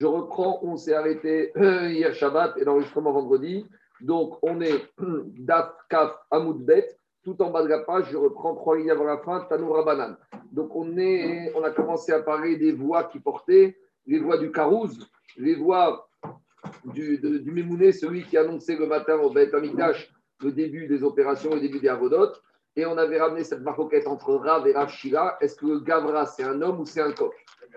[0.00, 3.66] Je reprends, on s'est arrêté hier Shabbat et l'enregistrement vendredi.
[4.00, 4.84] Donc, on est
[5.38, 8.06] Daf, Kaf, Amoudbet, tout en bas de la page.
[8.10, 10.16] Je reprends trois lignes avant la fin, Tanoura Banan.
[10.52, 13.76] Donc, on, est, on a commencé à parler des voix qui portaient,
[14.06, 16.08] les voix du Karouz, les voix
[16.84, 21.54] du, du Mémouné, celui qui annonçait le matin au Beth Amikdash le début des opérations,
[21.54, 22.32] le début des Avodot.
[22.76, 25.36] Et on avait ramené cette maroquette entre Rav et Rav Shila.
[25.40, 27.32] Est-ce que le Gavra, c'est un homme ou c'est un coq?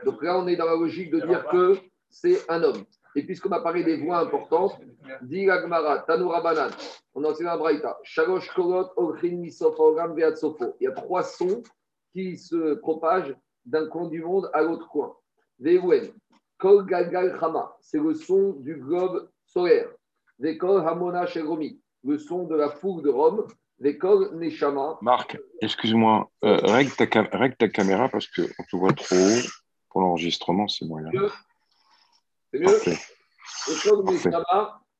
[0.05, 1.75] Donc là, on est dans la logique de dire que
[2.21, 2.84] c'est un homme.
[3.15, 4.80] Et puisqu'on a parlé des voix importantes,
[5.23, 6.70] dit Agmara, Tanoura Banan,
[7.13, 10.76] on a enseigné à Braïta, Shalosh Kolot, Ogrin, Misofogam, Veatsofo.
[10.80, 11.63] Il y a trois sons
[12.13, 13.35] qui se propagent
[13.66, 15.16] d'un coin du monde à l'autre coin.
[15.59, 16.12] Veouen,
[16.57, 19.90] Kol Galgal Chama, c'est le son du globe solaire.
[20.40, 23.48] Vekol Hamona Sheromi, le son de la foule de Rome.
[23.79, 24.98] Vekol Neshama.
[25.02, 29.48] Marc, excuse-moi, euh, règle, ta, règle ta caméra parce qu'on te voit trop haut.
[29.90, 31.09] Pour l'enregistrement, c'est moyen.
[31.12, 31.46] C'est
[32.59, 32.79] mieux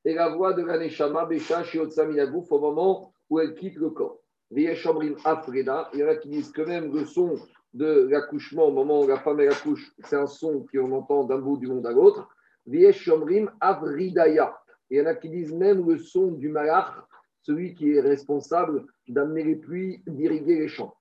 [0.05, 1.27] est la voix de la Neshama,
[1.63, 4.20] Shiotsa Minagouf, au moment où elle quitte le corps.
[4.51, 7.35] Vieshomrim Afrida, il y en a qui disent que même le son
[7.73, 11.40] de l'accouchement, au moment où la femme elle accouche, c'est un son qu'on entend d'un
[11.40, 12.29] bout du monde à l'autre.
[12.65, 14.57] Vieshomrim Avridaya.
[14.89, 16.93] Il y en a qui disent même le son du malach,
[17.41, 20.93] celui qui est responsable d'amener les pluies, d'irriguer les champs.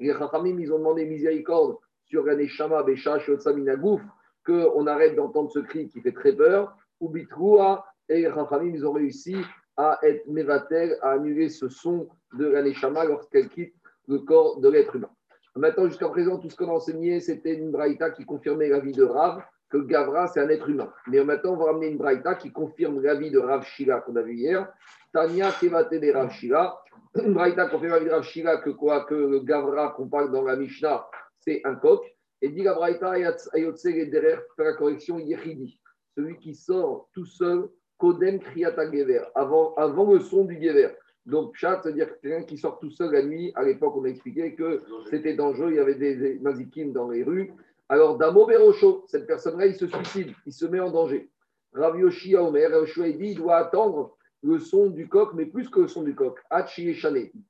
[0.00, 4.00] Les Chachamim, ils ont demandé miséricorde sur la Neshama, Besha, Shotsaminagouf,
[4.44, 8.92] qu'on arrête d'entendre ce cri qui fait très peur, ou Bitroua, et Chachamim, ils ont
[8.92, 9.36] réussi
[9.76, 13.74] à être Mevatel, à annuler ce son de la Neshama lorsqu'elle quitte
[14.06, 15.10] le corps de l'être humain.
[15.56, 18.92] Maintenant, jusqu'à présent, tout ce qu'on a enseigné, c'était une braïta qui confirmait la vie
[18.92, 20.92] de Rav, que Gavra, c'est un être humain.
[21.08, 24.16] Mais maintenant, on va ramener une braïta qui confirme la vie de Rav Shila qu'on
[24.16, 24.72] a vu hier.
[25.12, 26.76] Tania Kevate de Rav Shila.
[27.16, 30.42] Une braïta confirme la vie de Rav Shila que quoi Que Gavra qu'on parle dans
[30.42, 31.06] la Mishnah,
[31.44, 32.02] c'est un coq.
[32.42, 33.12] Et dit la braïta,
[33.52, 35.78] Ayotse derrière, faire la correction, Yehidi.
[36.16, 40.90] Celui qui sort tout seul, Kodem Kriyata Gever, avant, avant le son du Gever.
[41.26, 43.50] Donc, chat, c'est-à-dire quelqu'un qui sort tout seul la nuit.
[43.54, 47.22] À l'époque, on a expliqué que c'était dangereux, il y avait des mazikim dans les
[47.22, 47.52] rues.
[47.88, 51.30] Alors, Damo Berocho, cette personne-là, il se suicide, il se met en danger.
[51.72, 56.02] Rav Yoshi Omer, il doit attendre le son du coq, mais plus que le son
[56.02, 56.94] du coq, Hachi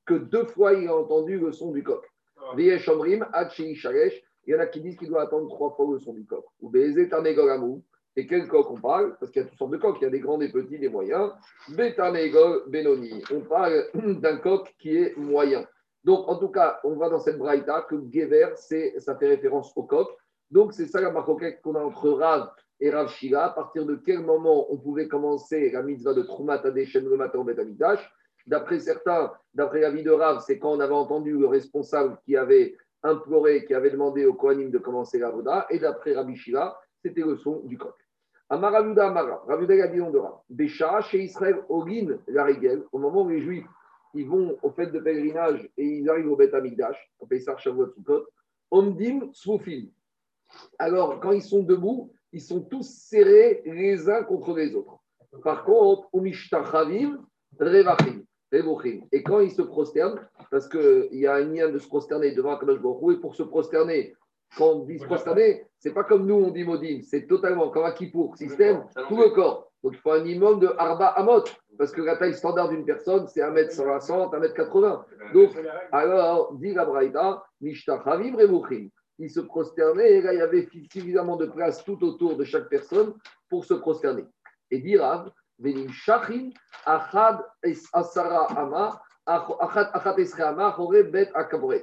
[0.05, 2.01] que deux fois il a entendu le son du coq.
[4.47, 6.45] Il y en a qui disent qu'il doit attendre trois fois le son du coq.
[6.61, 6.71] Ou
[8.17, 9.17] et quel coq on parle?
[9.19, 10.79] Parce qu'il y a toutes sortes de coqs, il y a des grands, des petits,
[10.79, 11.31] des moyens.
[11.69, 13.87] Betanegol Benoni, on parle
[14.21, 15.65] d'un coq qui est moyen.
[16.05, 19.83] Donc, en tout cas, on va dans cette braïta que Gever, ça fait référence au
[19.83, 20.07] coq.
[20.49, 23.45] Donc, c'est ça la maroquette qu'on a entre Rav et Rav Shila.
[23.45, 27.39] À partir de quel moment on pouvait commencer la mitzvah de Troumat Adeshem le matin
[27.39, 27.99] au Betamidash
[28.47, 32.35] D'après certains, d'après la vie de Rav, c'est quand on avait entendu le responsable qui
[32.35, 35.65] avait imploré, qui avait demandé au Kohanim de commencer la Voda.
[35.69, 37.95] Et d'après Rabbi Shila, c'était le son du coq.
[38.49, 40.39] Amaravuda Amara, Ravuda a dit de Rav.
[40.49, 42.47] Bécha, chez Israël, Ogin, la
[42.91, 43.65] au moment où les Juifs
[44.15, 47.89] ils vont au fait de pèlerinage et ils arrivent au Beth Amikdash, au Pessar Shavuot
[47.89, 48.25] Sukkot,
[48.71, 49.89] Omdim Swoufim.
[50.79, 54.99] Alors, quand ils sont debout, ils sont tous serrés les uns contre les autres.
[55.43, 57.25] Par contre, Umishtachavim,
[57.59, 58.23] Revachim,
[59.11, 60.19] Et quand ils se prosternent,
[60.51, 63.43] parce qu'il y a un lien de se prosterner devant Kadosh Baruch et pour se
[63.43, 64.15] prosterner,
[64.57, 67.83] quand on dit se prosterner, c'est pas comme nous on dit Modim, c'est totalement comme
[67.83, 69.71] un Kippour, système, tout le corps.
[69.83, 71.43] Donc il faut un minimum de Arba Amot,
[71.77, 75.03] parce que la taille standard d'une personne, c'est 1m60, 1m80.
[75.33, 75.51] Donc,
[75.91, 78.89] alors, dit la Braïta, Mishtachavim, Revuchim
[79.19, 82.69] il se prosternait et là, il y avait suffisamment de place tout autour de chaque
[82.69, 83.13] personne
[83.49, 84.25] pour se prosterner.
[84.71, 86.51] Et dit Rav, Venim Shachin,
[86.85, 87.43] Achad
[87.93, 90.77] Asara Ama, Achad Ama,
[91.11, 91.73] Bet Akabre.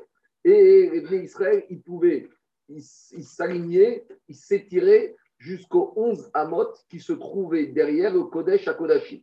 [0.44, 2.28] Et les Israël, ils pouvaient,
[2.68, 9.20] ils s'alignaient, ils s'étiraient jusqu'aux 11 Amot qui se trouvaient derrière le Kodesh à Kodashim.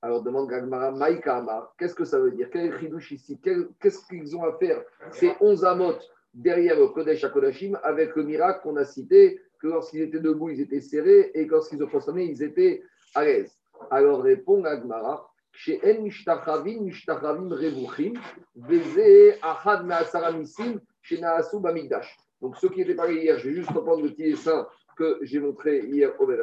[0.00, 2.48] Alors demande Gagmara, Maïka Amar, qu'est-ce que ça veut dire?
[2.50, 2.72] Quel
[3.10, 3.40] ici?
[3.80, 5.98] Qu'est-ce qu'ils ont à faire Ces 11 Amot
[6.32, 10.60] derrière le Kodesh HaKodashim avec le miracle qu'on a cité, que lorsqu'ils étaient debout, ils
[10.60, 12.82] étaient serrés et lorsqu'ils se prosternaient, ils étaient
[13.14, 13.57] à l'aise?
[13.90, 18.14] Alors répond Agmara, chez En Mishtachavim, Mishtachavim Revuchim,
[18.56, 22.16] Veze Ahad Me'asaramisim, chez Naasu Bamigdash.
[22.40, 24.66] Donc ceux qui étaient parlés hier, je vais juste reprendre le petit dessin
[24.96, 26.38] que j'ai montré hier au Bet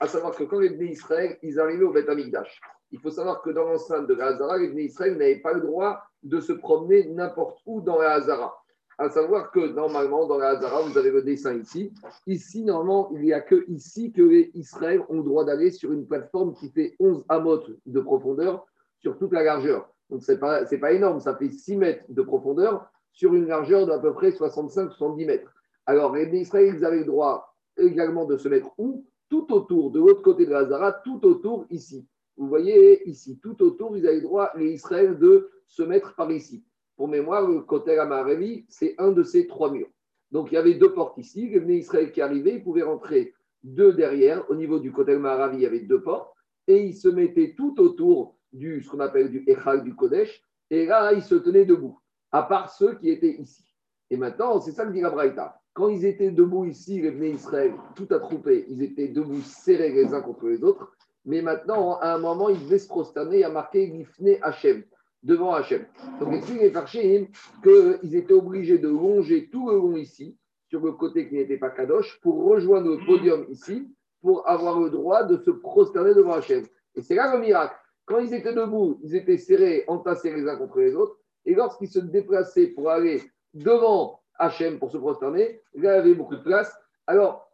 [0.00, 2.60] à savoir que quand les Bnei Israël, ils arrivaient au Bet Amigdash,
[2.92, 5.60] il faut savoir que dans l'enceinte de la Hazara, les Bnei Israël n'avaient pas le
[5.60, 8.63] droit de se promener n'importe où dans la Hazara.
[8.96, 11.92] À savoir que normalement, dans la Hazara, vous avez le dessin ici.
[12.26, 15.92] Ici, normalement, il n'y a que ici que les Israël ont le droit d'aller sur
[15.92, 18.66] une plateforme qui fait 11 amot de profondeur
[19.00, 19.88] sur toute la largeur.
[20.10, 23.86] Donc, ce n'est pas, pas énorme, ça fait 6 mètres de profondeur sur une largeur
[23.86, 25.52] d'à peu près 65-70 mètres.
[25.86, 29.04] Alors, les Israël, ils avaient le droit également de se mettre où?
[29.28, 32.06] Tout autour, de l'autre côté de la Zara, tout autour ici.
[32.36, 36.30] Vous voyez ici, tout autour, ils avaient le droit, les Israël, de se mettre par
[36.30, 36.64] ici.
[36.96, 39.90] Pour mémoire, le côté Amaravi, c'est un de ces trois murs.
[40.30, 41.48] Donc, il y avait deux portes ici.
[41.48, 44.48] Les Israël qui arrivaient, ils pouvaient rentrer deux derrière.
[44.50, 46.32] Au niveau du côté Maravi, il y avait deux portes.
[46.66, 50.42] Et ils se mettaient tout autour du, ce qu'on appelle du Echal du Kodesh.
[50.70, 51.98] Et là, ils se tenaient debout,
[52.32, 53.64] à part ceux qui étaient ici.
[54.10, 55.60] Et maintenant, c'est ça que dit la Braïta.
[55.72, 60.14] Quand ils étaient debout ici, les Bnei Israël, tout attroupé, ils étaient debout serrés les
[60.14, 60.92] uns contre les autres.
[61.24, 64.84] Mais maintenant, à un moment, ils devaient se prosterner, a marqué Gifne Hachem,
[65.24, 65.84] devant Hachem.
[66.20, 67.26] Donc, explique les Farshim
[67.62, 70.38] qu'ils étaient obligés de longer tout le long ici,
[70.68, 73.88] sur le côté qui n'était pas Kadosh, pour rejoindre le podium ici,
[74.20, 76.64] pour avoir le droit de se prosterner devant Hachem.
[76.94, 77.74] Et c'est là le miracle.
[78.06, 81.16] Quand ils étaient debout, ils étaient serrés, entassés les uns contre les autres.
[81.46, 83.22] Et lorsqu'ils se déplaçaient pour aller
[83.54, 86.74] devant Hachem pour se prosterner, là, il y avait beaucoup de place.
[87.06, 87.50] Alors,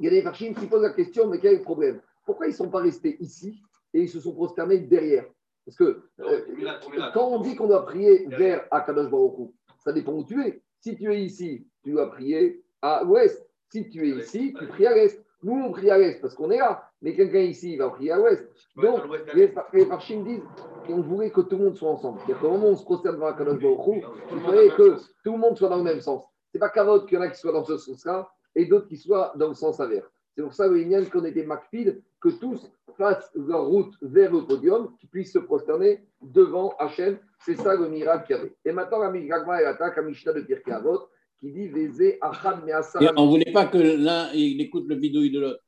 [0.00, 2.00] il y a des farchines qui posent la question, mais quel est le problème?
[2.24, 3.60] Pourquoi ils ne sont pas restés ici
[3.92, 5.26] et ils se sont prosternés derrière?
[5.66, 9.50] Parce que euh, quand on dit qu'on doit prier vers Akadosh Baruch
[9.84, 10.62] ça dépend où tu es.
[10.80, 13.46] Si tu es ici, tu dois prier à l'ouest.
[13.70, 15.22] Si tu es ici, tu pries à l'est.
[15.42, 16.88] Nous, on prie à l'est parce qu'on est là.
[17.02, 18.48] Mais quelqu'un ici, il va prier à l'ouest.
[18.76, 19.02] Donc,
[19.34, 19.52] les,
[19.86, 20.42] Farchim disent
[20.86, 22.18] qu'on voulait que tout le monde soit ensemble.
[22.20, 25.38] C'est-à-dire qu'au moment où on se prosterne devant Akadosh Baruch il fallait que tout le
[25.38, 26.24] monde soit dans le même sens.
[26.50, 28.88] Ce n'est pas carotte qu'il y en a qui soient dans ce sens-là et d'autres
[28.88, 30.08] qui soient dans le sens inverse.
[30.34, 34.96] C'est pour ça, le qu'on était Macfid, que tous fassent leur route vers le podium,
[34.98, 37.18] qu'ils puissent se prosterner devant Hachem.
[37.38, 38.56] C'est ça le miracle qu'il y avait.
[38.64, 42.64] Et maintenant, la Migagma, elle attaque à Mishnah de Pirkei Avot, qui dit Vézé Achad
[42.64, 43.12] Me'asara.
[43.18, 45.60] On ne voulait pas que l'un écoute le bidouille de l'autre.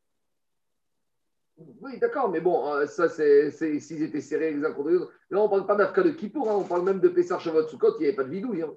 [1.59, 5.13] Oui, d'accord, mais bon, euh, ça, c'est s'ils étaient serrés les uns contre les autres.
[5.31, 7.69] Là, on ne parle pas d'Afka de Kippour, hein, on parle même de Pessar Shavot
[7.69, 8.63] Sukkot, il n'y avait pas de bidouille.
[8.63, 8.73] Hein.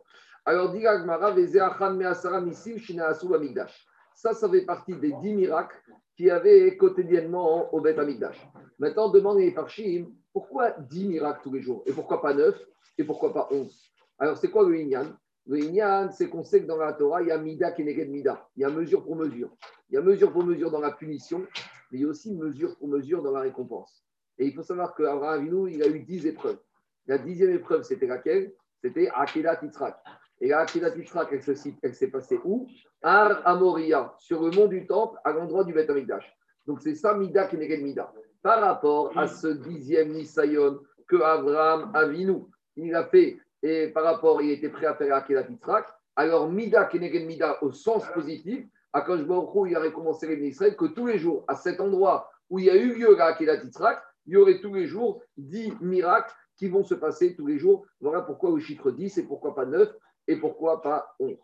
[0.46, 3.86] Alors, dit Agmara, Achan Me'asara Misim Shina Amigdash.
[4.20, 5.82] Ça, ça fait partie des dix miracles
[6.18, 8.38] qu'il y avait quotidiennement au Beth Amigdash.
[8.78, 12.62] Maintenant, demandez les Parchim, pourquoi dix miracles tous les jours Et pourquoi pas neuf
[12.98, 13.82] Et pourquoi pas onze?
[14.18, 15.06] Alors, c'est quoi le Inyan?
[15.46, 18.06] Le Inyan, c'est qu'on sait que dans la Torah, il y a Mida qui est
[18.08, 18.46] Mida.
[18.58, 19.56] Il y a mesure pour mesure.
[19.90, 21.48] Il y a mesure pour mesure dans la punition
[21.90, 24.04] mais il y a aussi mesure pour mesure dans la récompense.
[24.38, 26.60] Et il faut savoir qu'Abraham Avinu, il a eu dix épreuves.
[27.08, 28.54] La dixième épreuve, c'était laquelle?
[28.84, 29.98] C'était Akela Titrak.
[30.42, 32.68] Et la Akela Titrak, elle s'est passée où?
[33.02, 36.36] Ar Amoria, sur le mont du Temple, à l'endroit du Beth Amikdash.
[36.66, 38.12] Donc c'est ça, Mida Kenegel Mida.
[38.42, 42.44] Par rapport à ce dixième Nisayon que Abraham Avinu,
[42.76, 46.86] il a fait, et par rapport, il était prêt à faire Akela Titrak, alors Mida
[46.86, 51.20] Kenegel Mida au sens positif, à Baruch il a récompensé les Israël que tous les
[51.20, 54.38] jours, à cet endroit où il y a eu lieu à Akedat Titrak, il y
[54.38, 57.86] aurait tous les jours dix miracles qui vont se passer tous les jours.
[58.02, 59.90] Voilà pourquoi le chiffre 10 et pourquoi pas 9
[60.30, 61.38] et pourquoi pas 11.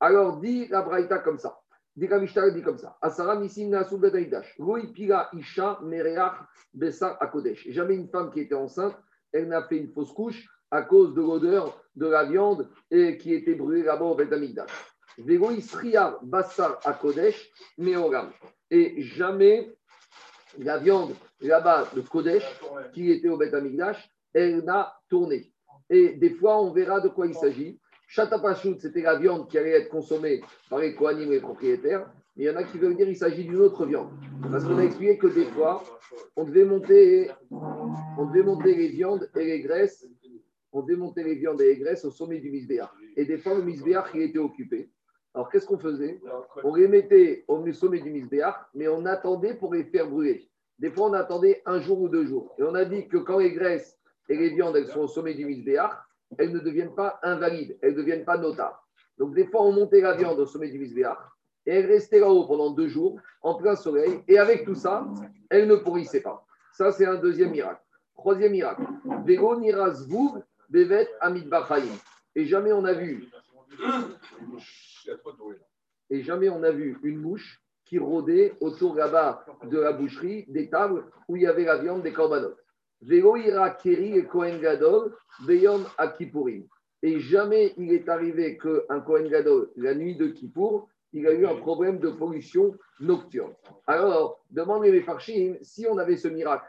[0.00, 1.58] Alors, dit la Braïta comme ça.
[1.96, 2.96] Dit la dit comme ça.
[3.02, 3.84] Asara Isha
[6.72, 7.68] Besar Akodesh.
[7.70, 8.96] Jamais une femme qui était enceinte,
[9.32, 13.34] elle n'a fait une fausse couche à cause de l'odeur de la viande et qui
[13.34, 14.70] était brûlée là-bas au Betamigdash.
[16.22, 18.30] Bassar Kodesh Meogam.
[18.70, 19.74] Et jamais
[20.58, 22.44] la viande là-bas de Kodesh,
[22.92, 25.52] qui était au Beth Amigdash, elle n'a tourné.
[25.90, 27.80] Et des fois, on verra de quoi il s'agit.
[28.08, 30.40] Chatapachut, c'était la viande qui allait être consommée
[30.70, 32.10] par les Kohanim et les propriétaires.
[32.36, 34.08] Mais il y en a qui veulent dire qu'il s'agit d'une autre viande.
[34.50, 35.84] Parce qu'on a expliqué que des fois,
[36.34, 37.30] on devait monter,
[38.64, 40.06] les viandes et les graisses,
[40.72, 42.88] on devait monter les viandes et les graisses au sommet du Misbéach.
[43.16, 44.88] Et des fois, le Misbéach, il était occupé.
[45.34, 46.18] Alors, qu'est-ce qu'on faisait?
[46.64, 50.48] On les mettait au sommet du Misbéach, mais on attendait pour les faire brûler.
[50.78, 52.54] Des fois, on attendait un jour ou deux jours.
[52.58, 53.98] Et on a dit que quand les graisses
[54.30, 55.90] et les viandes sont au sommet du Misbéach,
[56.36, 58.76] elles ne deviennent pas invalides, elles ne deviennent pas notables.
[59.16, 61.18] Donc, des fois, on montait la viande au sommet du Misbéach
[61.66, 64.22] et elle restait là-haut pendant deux jours, en plein soleil.
[64.28, 65.06] Et avec tout ça,
[65.50, 66.44] elle ne pourrissait pas.
[66.72, 67.82] Ça, c'est un deuxième miracle.
[68.14, 68.82] Troisième miracle.
[70.70, 71.50] Bevet Amid
[72.34, 73.28] Et jamais on a vu
[76.10, 80.68] et jamais on a vu une mouche qui rôdait autour là-bas de la boucherie, des
[80.68, 82.62] tables où il y avait la viande des corbanotes.
[83.02, 85.14] Keri et Kohen Gadol,
[85.98, 86.64] Akipurim.
[87.02, 91.46] Et jamais il est arrivé qu'un Kohen Gadol, la nuit de Kippour, il a eu
[91.46, 93.54] un problème de pollution nocturne.
[93.86, 96.66] Alors, demandez les Farchim, si on avait ce miracle,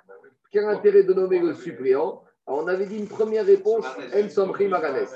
[0.51, 2.23] quel intérêt de nommer le suppléant?
[2.47, 5.07] Alors, on avait dit une première réponse, En Somri Maganes.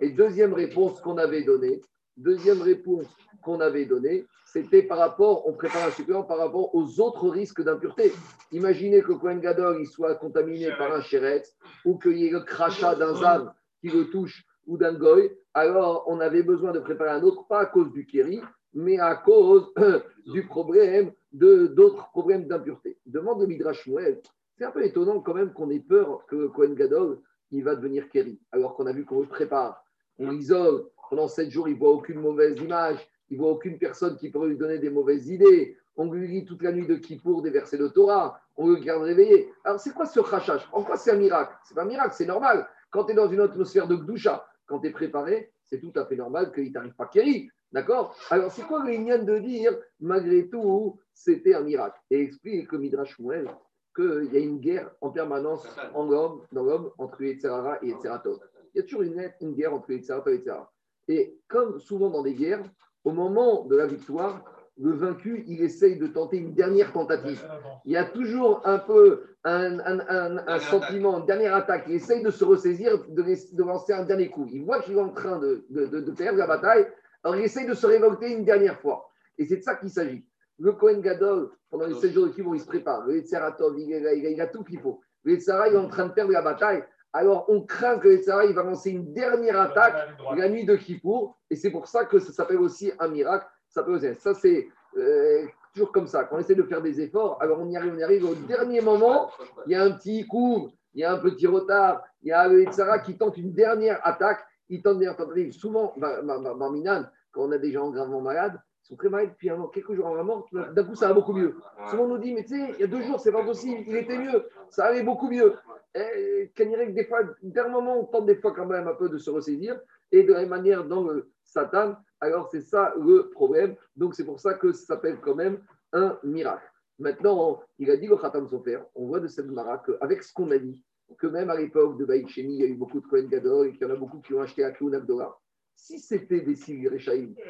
[0.00, 1.80] Et deuxième réponse qu'on avait donnée,
[2.16, 3.06] Deuxième réponse
[3.42, 7.62] qu'on avait donnée, c'était par rapport, on prépare un supplément par rapport aux autres risques
[7.62, 8.12] d'impureté.
[8.52, 11.42] Imaginez que Cohen Gadol soit contaminé par un chéret
[11.84, 16.04] ou qu'il y ait le crachat d'un zam qui le touche ou d'un goy, alors
[16.06, 18.40] on avait besoin de préparer un autre, pas à cause du kéri,
[18.72, 19.72] mais à cause
[20.32, 22.98] du problème de d'autres problèmes d'impureté.
[23.04, 24.20] Demande de Midrash Mouel.
[24.56, 27.20] C'est un peu étonnant quand même qu'on ait peur que Cohen Gadol
[27.50, 29.84] il va devenir Kéri, alors qu'on a vu qu'on le prépare,
[30.18, 32.98] on l'isole, pendant sept jours, il ne voit aucune mauvaise image,
[33.30, 36.44] il ne voit aucune personne qui pourrait lui donner des mauvaises idées, on lui lit
[36.44, 39.50] toute la nuit de Kippour des versets de Torah, on le garde réveillé.
[39.64, 40.68] Alors c'est quoi ce rachage?
[40.72, 41.54] En quoi c'est un miracle?
[41.64, 42.66] C'est pas un miracle, c'est normal.
[42.90, 46.06] Quand tu es dans une atmosphère de Gdoucha, quand tu es préparé, c'est tout à
[46.06, 47.50] fait normal qu'il t'arrive pas Kéri.
[47.72, 48.16] D'accord?
[48.30, 53.18] Alors, c'est quoi le de dire, malgré tout, c'était un miracle Et explique comme Midrash
[53.18, 53.50] Mouel
[53.94, 58.38] qu'il y a une guerre en permanence dans l'homme entre Yetzerara et Yetzeratov.
[58.74, 60.72] Il y a toujours une, guerre entre Yetzeratov et Yetzerara.
[61.08, 62.62] Et comme souvent dans des guerres,
[63.04, 64.44] au moment de la victoire,
[64.78, 67.42] le vaincu, il essaye de tenter une dernière tentative.
[67.86, 71.84] Il y a toujours un peu un, un, sentiment, une dernière attaque.
[71.88, 74.46] Il essaye de se ressaisir, de, de lancer un dernier coup.
[74.52, 76.86] Il voit qu'il est en train de, de, de, perdre la bataille,
[77.24, 79.10] alors il essaye de se révolter une dernière fois.
[79.38, 80.26] Et c'est de ça qu'il s'agit.
[80.58, 83.06] Le Kohen Gadol, pendant les 7 jours de Kibbour, il se prépare.
[83.06, 85.00] Le Etzeratov, il, il, a tout qu'il faut.
[85.24, 86.82] Le Etzara, il est en train de perdre la bataille.
[87.12, 91.36] Alors on craint que Etzara, il va lancer une dernière attaque la nuit de Kippour.
[91.50, 93.46] Et c'est pour ça que ça s'appelle aussi un miracle.
[93.68, 96.24] Ça, peut, ça c'est euh, toujours comme ça.
[96.24, 98.24] Quand on essaie de faire des efforts, alors on y arrive, on y arrive.
[98.24, 99.30] Au dernier moment,
[99.66, 102.02] il y a un petit coup, il y a un petit retard.
[102.22, 104.40] Il y a le Etzara qui tente une dernière attaque.
[104.68, 105.52] Il tente des tentatives.
[105.52, 109.94] Souvent, Barminan, quand on a des gens gravement malades, ils sont très malades, puis quelques
[109.94, 111.56] jours avant la mort, d'un coup, ça va beaucoup mieux.
[111.90, 113.82] Souvent, on nous dit, mais tu sais, il y a deux jours, c'est pas possible,
[113.86, 115.54] il était mieux, ça allait beaucoup mieux.
[115.94, 119.30] Que des fois, d'un moment, on tente des fois quand même un peu de se
[119.30, 119.80] ressaisir,
[120.12, 123.76] et de la manière dont le Satan, alors c'est ça le problème.
[123.96, 125.60] Donc, c'est pour ça que ça s'appelle quand même
[125.92, 126.70] un miracle.
[126.98, 130.50] Maintenant, il a dit le Khatam Sofer, on voit de cette mara qu'avec ce qu'on
[130.50, 130.82] a dit,
[131.18, 133.72] que même à l'époque de Baïk il y a eu beaucoup de Kohen Gadol et
[133.72, 135.40] qu'il y en a beaucoup qui ont acheté à Kloun dollars.
[135.74, 136.90] Si c'était des Sigir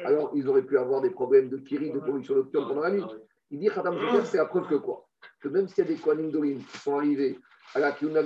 [0.03, 3.03] alors ils auraient pu avoir des problèmes de kiri, de pollution nocturne pendant la nuit.
[3.49, 5.06] Il dit Khatam Sofer, c'est la preuve que quoi?
[5.41, 7.39] Que même s'il y a des Kohanim Dorim qui sont arrivés
[7.73, 8.17] à la Kloun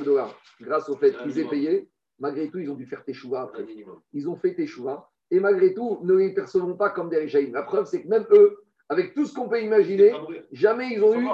[0.62, 3.66] grâce au fait qu'ils aient payé, malgré tout, ils ont dû faire Teshuva après.
[4.14, 7.54] Ils ont fait Teshuva et malgré tout, ne les percevons pas comme des Réchaïm.
[7.54, 8.58] La preuve, c'est que même eux,
[8.90, 10.14] avec tout ce qu'on peut imaginer,
[10.52, 11.28] jamais ils ont eu.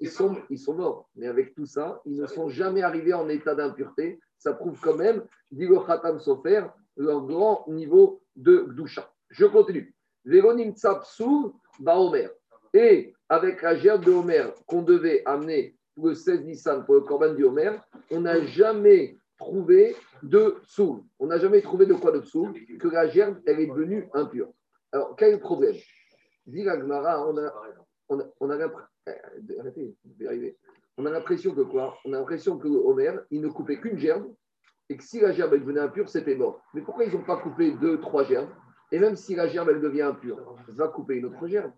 [0.00, 1.08] Ils sont, ils sont morts.
[1.16, 4.20] Mais avec tout ça, ils ne sont jamais arrivés en état d'impureté.
[4.38, 6.66] Ça prouve quand même, dit le Khatam Sofer,
[6.96, 9.10] leur grand niveau de Gdusha.
[9.30, 9.94] Je continue.
[10.24, 12.28] Véronim Tsapsou Baomer.
[12.74, 17.00] Et avec la gerbe de Homer qu'on devait amener pour le 16 Nissan, pour le
[17.00, 17.78] Corban du Homer,
[18.10, 21.00] on n'a jamais trouvé de soul.
[21.18, 24.52] On n'a jamais trouvé de quoi de soul, que la gerbe, elle est devenue impure.
[24.92, 25.76] Alors, quel est le problème?
[26.44, 28.28] Dit on a, on a,
[30.98, 31.96] on a l'impression que quoi?
[32.04, 34.30] On a l'impression que Homer, il ne coupait qu'une gerbe
[34.90, 36.60] et que si la gerbe elle devenait impure, c'était mort.
[36.74, 38.50] Mais pourquoi ils n'ont pas coupé deux, trois gerbes?
[38.90, 41.72] Et même si la gerbe elle devient impure, va couper une autre gerbe.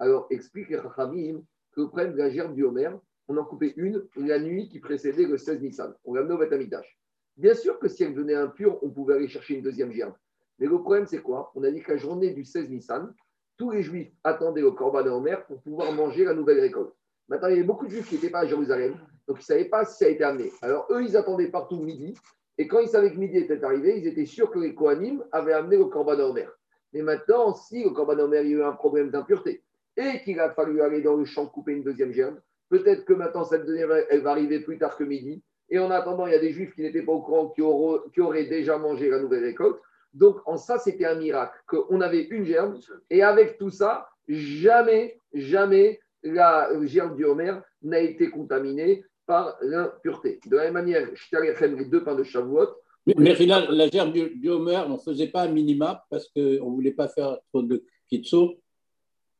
[0.00, 1.42] Alors explique Rachamim
[1.72, 2.90] que prennent la gerbe du Homer,
[3.28, 5.94] on en coupait une la nuit qui précédait le 16 Nissan.
[6.04, 6.98] On l'a amené au Betamidash.
[7.36, 10.14] Bien sûr que si elle devenait impure, on pouvait aller chercher une deuxième gerbe.
[10.58, 11.52] Mais le problème, c'est quoi?
[11.54, 13.14] On a dit que la journée du 16 Nissan,
[13.58, 16.94] tous les Juifs attendaient au Corban de Homer pour pouvoir manger la nouvelle récolte.
[17.28, 18.94] Maintenant, il y avait beaucoup de Juifs qui n'étaient pas à Jérusalem,
[19.28, 20.50] donc ils ne savaient pas si ça a été amené.
[20.62, 22.14] Alors, eux, ils attendaient partout midi,
[22.56, 25.52] et quand ils savaient que midi était arrivé, ils étaient sûrs que les Kohanim avaient
[25.52, 26.48] amené le Corban de Homer.
[26.92, 29.62] Mais maintenant, si le Corban Homer, il y a eu un problème d'impureté,
[29.96, 33.44] et qu'il a fallu aller dans le champ couper une deuxième gerbe, peut-être que maintenant,
[33.44, 36.40] cette deuxième, elle va arriver plus tard que midi, et en attendant, il y a
[36.40, 39.78] des juifs qui n'étaient pas au courant, qui auraient, déjà mangé la nouvelle récolte.
[40.12, 42.76] Donc, en ça, c'était un miracle, qu'on avait une gerbe.
[43.08, 50.40] Et avec tout ça, jamais, jamais la gerbe du Homer n'a été contaminée par l'impureté.
[50.46, 52.68] De la même manière, les deux pains de Shavuot.
[53.06, 56.74] Mais, mais la gerbe du, Homer, on ne faisait pas un minima parce qu'on ne
[56.74, 58.60] voulait pas faire trop de kitso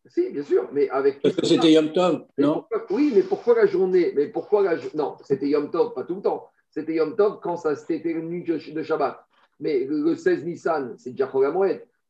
[0.07, 1.21] si, bien sûr, mais avec.
[1.21, 5.17] Parce que c'était Yom Tov, non Oui, mais pourquoi la journée Mais pourquoi la Non,
[5.25, 6.49] c'était Yom Tov, pas tout le temps.
[6.71, 9.25] C'était Yom Tov quand ça c'était une nuit de Shabbat.
[9.61, 11.31] Mais le 16 Nissan, c'est déjà.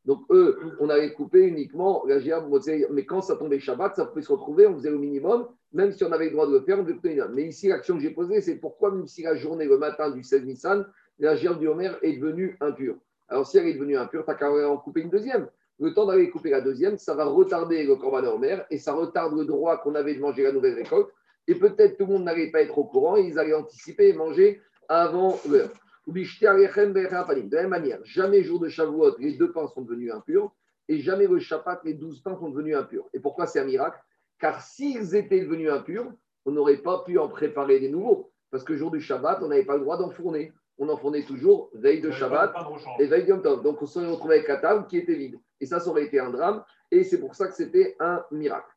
[0.05, 2.49] Donc, eux, on avait coupé uniquement la gerbe.
[2.91, 5.47] Mais quand ça tombait Shabbat, ça pouvait se retrouver, on faisait le minimum.
[5.73, 8.01] Même si on avait le droit de le faire, on devait Mais ici, l'action que
[8.01, 10.85] j'ai posée, c'est pourquoi, même si la journée, le matin du 16 Nissan,
[11.19, 12.95] la gerbe du Homer est devenue impure?
[13.27, 15.47] Alors, si elle est devenue impure, tu n'as qu'à en couper une deuxième
[15.81, 19.35] le temps d'aller couper la deuxième, ça va retarder le corban mer et ça retarde
[19.35, 21.09] le droit qu'on avait de manger la nouvelle récolte.
[21.47, 24.13] Et peut-être tout le monde n'allait pas être au courant et ils allaient anticiper et
[24.13, 25.71] manger avant l'heure.
[26.07, 30.53] De la même manière, jamais jour de Shavuot, les deux pains sont devenus impurs
[30.87, 33.07] et jamais le Shabbat, les douze pains sont devenus impurs.
[33.13, 33.97] Et pourquoi c'est un miracle?
[34.39, 36.11] Car s'ils étaient devenus impurs,
[36.45, 38.31] on n'aurait pas pu en préparer des nouveaux.
[38.51, 40.53] Parce que jour du Shabbat, on n'avait pas le droit d'enfourner.
[40.77, 42.53] On en fournait toujours veille de Shabbat
[42.99, 43.63] et veille de Yom Tov.
[43.63, 45.39] Donc on se retrouvait avec la table qui était vide.
[45.59, 46.63] Et ça, ça aurait été un drame.
[46.89, 48.71] Et c'est pour ça que c'était un miracle.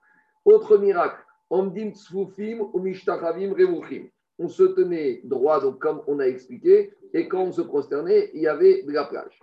[0.44, 1.20] Autre miracle,
[1.50, 4.08] Omdim Tzfufim ou Mishtachavim Revuchim.
[4.38, 8.42] On se tenait droit, donc comme on a expliqué, et quand on se prosternait, il
[8.42, 9.40] y avait de la plage.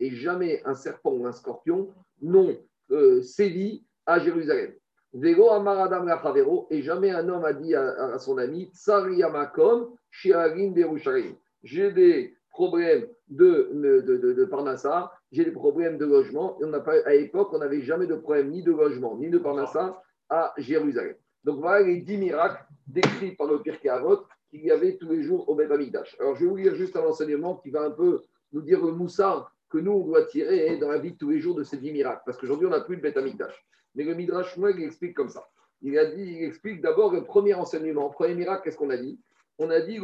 [0.00, 1.88] Et jamais un serpent ou un scorpion
[2.20, 2.58] n'ont
[2.90, 4.74] euh, sévi à Jérusalem.
[5.14, 11.34] Lachavero, et jamais un homme a dit à, son ami, Tsariyamakom, Shiarim Berusharim.
[11.62, 16.58] J'ai des problèmes de, de, de, de Parnassa, j'ai des problèmes de logement.
[16.60, 19.38] Et on pas, à l'époque, on n'avait jamais de problème ni de logement, ni de
[19.38, 21.14] Parnassa à Jérusalem.
[21.44, 25.22] Donc voilà les dix miracles décrits par le Pirkei Avot qu'il y avait tous les
[25.22, 25.70] jours au Beth
[26.18, 28.92] Alors je vais vous lire juste un enseignement qui va un peu nous dire le
[28.92, 31.76] moussard que nous, on doit tirer dans la vie de tous les jours de ces
[31.76, 32.22] dix miracles.
[32.24, 33.18] Parce qu'aujourd'hui, on n'a plus de Beth
[33.94, 35.48] Mais le Midrash il explique comme ça.
[35.82, 38.10] Il, a dit, il explique d'abord le premier enseignement.
[38.10, 39.18] Premier miracle, qu'est-ce qu'on a dit?
[39.58, 40.00] On a dit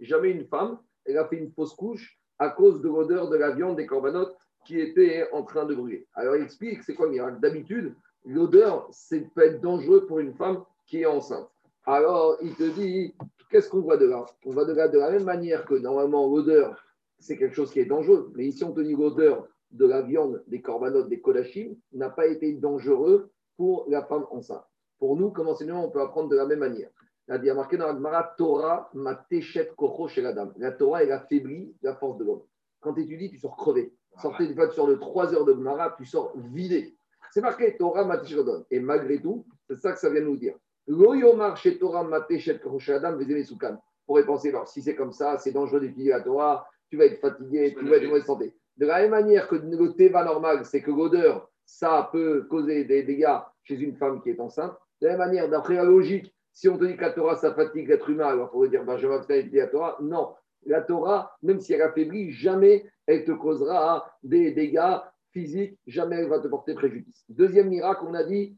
[0.00, 3.50] Jamais une femme, elle a fait une fausse couche à cause de l'odeur de la
[3.50, 6.06] viande des corbanotes qui était en train de brûler.
[6.14, 7.40] Alors il explique, c'est quoi le miracle?
[7.40, 11.48] D'habitude, l'odeur, c'est peut être dangereux pour une femme qui est enceinte.
[11.86, 13.14] Alors, il te dit,
[13.50, 14.24] qu'est-ce qu'on voit de là?
[14.46, 16.82] On voit de là de la même manière que normalement l'odeur,
[17.18, 18.32] c'est quelque chose qui est dangereux.
[18.34, 22.26] Mais ici, on te dit l'odeur de la viande, des corbanotes, des kodachim, n'a pas
[22.26, 24.64] été dangereux pour la femme enceinte.
[24.98, 26.90] Pour nous, comme enseignant, on peut apprendre de la même manière.
[27.28, 30.52] Il a marqué dans la Torah, ma téchet kocho chez la dame.
[30.56, 32.42] La Torah, elle affaiblit la force de l'homme.
[32.80, 33.94] Quand tu étudies, tu sors crevé.
[34.20, 36.96] Sortez du sur le 3 heures de Gemara, tu sors vidé.
[37.32, 38.64] C'est marqué Torah Matishodon.
[38.70, 40.54] Et malgré tout, c'est ça que ça vient nous dire.
[40.86, 43.74] Loyomar chez Torah Mateshet Adam Soukan.
[43.74, 47.06] On pourrait penser, alors si c'est comme ça, c'est dangereux d'étudier la Torah, tu vas
[47.06, 48.54] être fatigué, tu vas être en mauvaise santé.
[48.76, 53.02] De la même manière que le Teva normal, c'est que l'odeur, ça peut causer des
[53.02, 54.76] dégâts chez une femme qui est enceinte.
[55.00, 57.54] De la même manière, d'après la logique, si on te dit que la Torah, ça
[57.54, 59.98] fatigue l'être humain, alors on pourrait dire, ben, je vais étudier la Torah.
[60.00, 60.34] Non,
[60.66, 64.98] la Torah, même si elle affaiblit, jamais elle te causera des dégâts
[65.32, 67.24] physique, jamais elle va te porter préjudice.
[67.28, 68.56] Deuxième miracle, on a dit,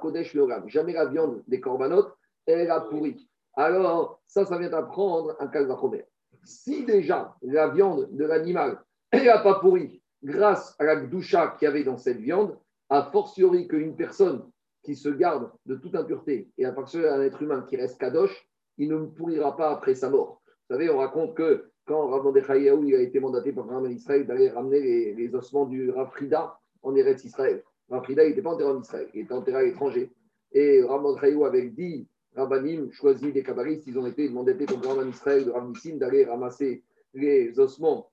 [0.00, 2.14] Kodesh Jamais la viande des corbanotes,
[2.46, 3.28] elle a pourri.
[3.56, 6.06] Alors, ça, ça vient d'apprendre un calvachomer.
[6.44, 8.80] Si déjà la viande de l'animal,
[9.12, 13.68] n'a pas pourri grâce à la doucha qu'il y avait dans cette viande, a fortiori
[13.68, 14.44] qu'une personne
[14.82, 18.46] qui se garde de toute impureté et à partir un être humain qui reste kadosh,
[18.78, 20.42] il ne pourrira pas après sa mort.
[20.46, 24.26] Vous savez, on raconte que quand Rav Mordechai il a été mandaté par Rav Israël
[24.26, 27.62] d'aller ramener les, ossements du Rav Frida en Eretz Israël.
[27.90, 30.10] Rav Frida, n'était pas enterré en Israël, il était enterré à l'étranger.
[30.52, 35.08] Et Rav Mordechai avait dit Rabbanim, choisi des kabbalistes, ils ont été mandatés par Rav
[35.08, 38.10] Israël de Rav Nissim d'aller ramasser les ossements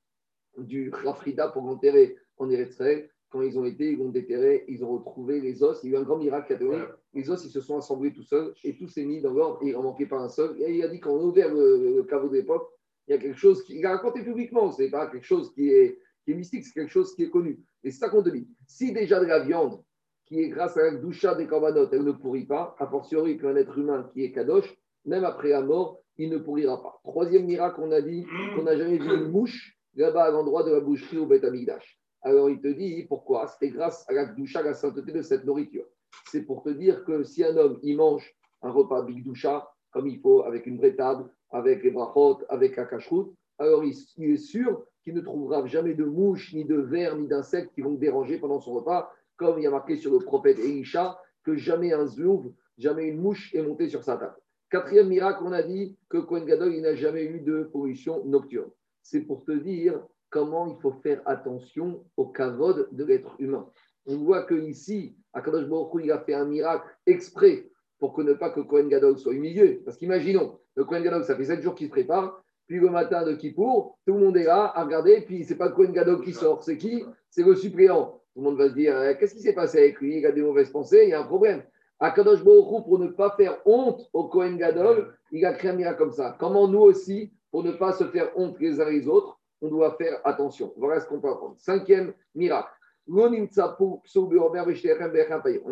[0.58, 3.10] du Rav Frida pour l'enterrer en Israël.
[3.30, 5.80] Quand ils ont été, ils l'ont déterré, ils ont retrouvé les os.
[5.84, 6.84] Il y a eu un grand miracle a donné.
[7.14, 9.70] Les os, ils se sont assemblés tout seuls et tout s'est mis dans l'ordre et
[9.70, 10.62] il n'en manquait pas un seul.
[10.62, 12.70] Et il a dit qu'on a ouvert le, le caveau de l'époque,
[13.08, 15.70] il y a quelque chose qu'il a raconté publiquement, ce n'est pas quelque chose qui
[15.70, 17.60] est, mystique, c'est quelque chose qui est connu.
[17.84, 18.48] Et c'est ça qu'on te dit.
[18.68, 19.84] Si déjà de la viande,
[20.32, 23.58] qui est grâce à la doucha des corbanotes, elle ne pourrit pas, a fortiori qu'un
[23.58, 27.02] être humain qui est kadosh, même après la mort, il ne pourrira pas.
[27.04, 30.72] Troisième miracle, on a dit qu'on n'a jamais vu une mouche là-bas à l'endroit de
[30.72, 32.00] la boucherie au Beth Amigdash.
[32.22, 33.46] Alors il te dit pourquoi?
[33.48, 35.84] C'était grâce à la doucha, la sainteté de cette nourriture.
[36.28, 40.08] C'est pour te dire que si un homme, il mange un repas big doucha, comme
[40.08, 44.38] il faut, avec une vraie table, avec les brachot, avec la cacheroute, alors il, est
[44.38, 47.98] sûr qu'il ne trouvera jamais de mouches, ni de vers, ni d'insectes qui vont le
[47.98, 49.12] déranger pendant son repas,
[49.42, 53.20] comme il y a marqué sur le prophète Elisha, que jamais un zouv, jamais une
[53.20, 54.36] mouche est montée sur sa table.
[54.70, 58.70] Quatrième miracle, on a dit que Kohen Gadol, n'a jamais eu de pollution nocturne.
[59.02, 60.00] C'est pour te dire
[60.30, 63.68] comment il faut faire attention au kavod de l'être humain.
[64.06, 68.34] On voit que ici, Akadosh Baruch il a fait un miracle exprès pour que ne
[68.34, 69.82] pas que Kohen Gadol soit humilié.
[69.84, 73.26] Parce qu'imaginons, le Kohen Gadol, ça fait 7 jours qu'il se prépare, puis le matin
[73.26, 76.22] de Kippour, tout le monde est là à regarder, puis c'est pas le Kohen Gadol
[76.22, 77.04] qui sort, c'est qui?
[77.32, 78.21] C'est le suppléant.
[78.34, 80.20] Tout le monde va se dire, eh, qu'est-ce qui s'est passé avec lui?
[80.20, 81.64] Il a des mauvaises pensées, il y a un problème.
[82.00, 86.00] Akadosh Baruch pour ne pas faire honte au Kohen Gadol, il a créé un miracle
[86.00, 86.36] comme ça.
[86.40, 89.96] Comment nous aussi, pour ne pas se faire honte les uns les autres, on doit
[89.98, 90.74] faire attention.
[90.78, 91.56] Voilà ce qu'on peut apprendre.
[91.60, 92.72] Cinquième miracle.
[93.08, 93.30] On a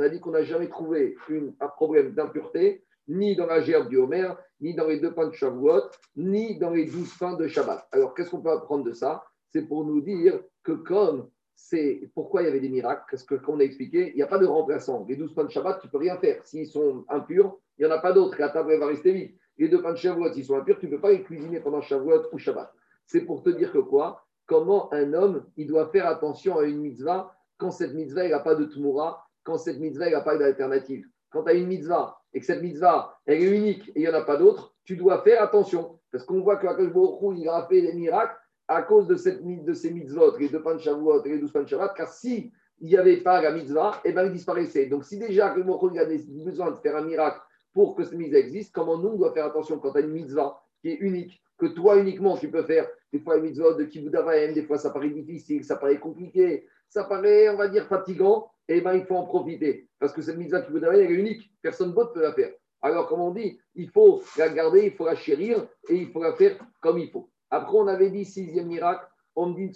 [0.09, 1.15] dit qu'on n'a jamais trouvé
[1.59, 5.33] un problème d'impureté, ni dans la gerbe du Homer, ni dans les deux pains de
[5.33, 7.87] Shavuot, ni dans les douze pains de Shabbat.
[7.91, 9.23] Alors, qu'est-ce qu'on peut apprendre de ça?
[9.51, 11.29] C'est pour nous dire que comme
[11.61, 14.21] c'est pourquoi il y avait des miracles, parce que comme on a expliqué, il n'y
[14.21, 15.05] a pas de remplaçant.
[15.07, 16.45] Les douze pains de Shabbat, tu ne peux rien faire.
[16.45, 18.39] S'ils sont impurs, il n'y en a pas d'autres.
[18.39, 19.35] La table va rester vide.
[19.57, 21.81] Les deux pains de Shavuot, s'ils sont impurs, tu ne peux pas les cuisiner pendant
[21.81, 22.73] Shavuot ou Shabbat.
[23.05, 24.25] C'est pour te dire que quoi?
[24.45, 28.55] Comment un homme, il doit faire attention à une mitzvah quand cette mitzvah n'a pas
[28.55, 31.05] de tmoura, quand cette mitzvah n'a pas d'alternative?
[31.29, 34.07] quand tu as une mitzvah et que cette mitzvah, elle est unique et il n'y
[34.07, 35.99] en a pas d'autre, tu dois faire attention.
[36.11, 36.91] Parce qu'on voit que Akash
[37.37, 38.35] il a fait des miracles
[38.69, 42.07] à cause de, cette, de ces mitzvot, les deux panchavot et les douze panchavot, car
[42.07, 44.85] si il n'y avait pas la mitzvah, eh ben, il disparaissait.
[44.85, 46.05] Donc si déjà que il a
[46.45, 47.41] besoin de faire un miracle
[47.73, 50.11] pour que cette mitzvah existe, comment nous, on doit faire attention quand tu as une
[50.11, 53.83] mitzvah qui est unique, que toi uniquement tu peux faire, des fois une mitzvah de
[53.85, 58.51] Kibbutz des fois ça paraît difficile, ça paraît compliqué, ça paraît, on va dire, fatigant,
[58.67, 59.89] et eh ben, il faut en profiter.
[59.97, 61.51] Parce que cette mitzvah vous elle est unique.
[61.59, 62.53] Personne d'autre peut la faire.
[62.83, 66.21] Alors, comme on dit, il faut la garder, il faut la chérir et il faut
[66.21, 67.29] la faire comme il faut.
[67.51, 69.71] Après, on avait dit sixième miracle, on dit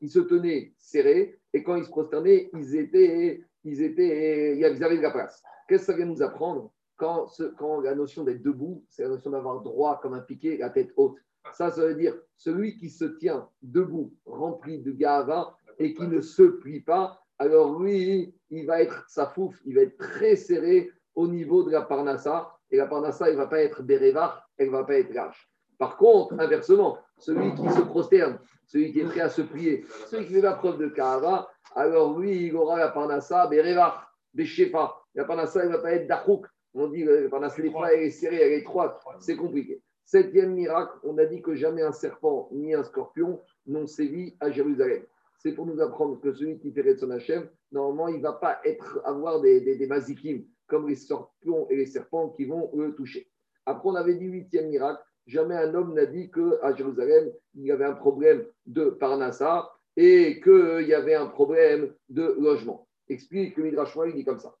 [0.00, 4.96] Ils se tenaient serrés et quand ils se prosternaient, ils étaient, ils étaient, ils avaient
[4.96, 5.42] de la place.
[5.68, 9.08] Qu'est-ce que ça vient nous apprendre quand, ce, quand la notion d'être debout, c'est la
[9.08, 11.16] notion d'avoir droit comme un piqué, la tête haute.
[11.54, 16.20] Ça, ça veut dire celui qui se tient debout, rempli de gava, et qui ne
[16.20, 21.26] se plie pas, alors lui, il va être safouf, il va être très serré au
[21.26, 22.54] niveau de la parnassa.
[22.70, 25.49] Et la parnassa, elle ne va pas être bérévar, elle ne va pas être lâche.
[25.80, 30.26] Par contre, inversement, celui qui se prosterne, celui qui est prêt à se plier, celui
[30.26, 34.94] qui fait la preuve de Kahava, alors lui, il aura la parnassa bérévar, béchefa.
[35.14, 36.46] La parnassa, elle ne va pas être dachouk.
[36.74, 39.02] On dit que la parnassa, elle est serrée, elle est étroite.
[39.20, 39.82] C'est compliqué.
[40.04, 44.50] Septième miracle, on a dit que jamais un serpent ni un scorpion n'ont sévi à
[44.50, 45.02] Jérusalem
[45.42, 48.60] c'est pour nous apprendre que celui qui fait son Hachem, normalement, il ne va pas
[48.64, 53.26] être, avoir des, des, mazikim comme les scorpions et les serpents qui vont le toucher.
[53.64, 57.72] Après, on avait dit huitième miracle, jamais un homme n'a dit qu'à Jérusalem, il y
[57.72, 62.88] avait un problème de Parnassa et qu'il y avait un problème de logement.
[63.08, 64.54] Explique le Midrash il dit comme ça.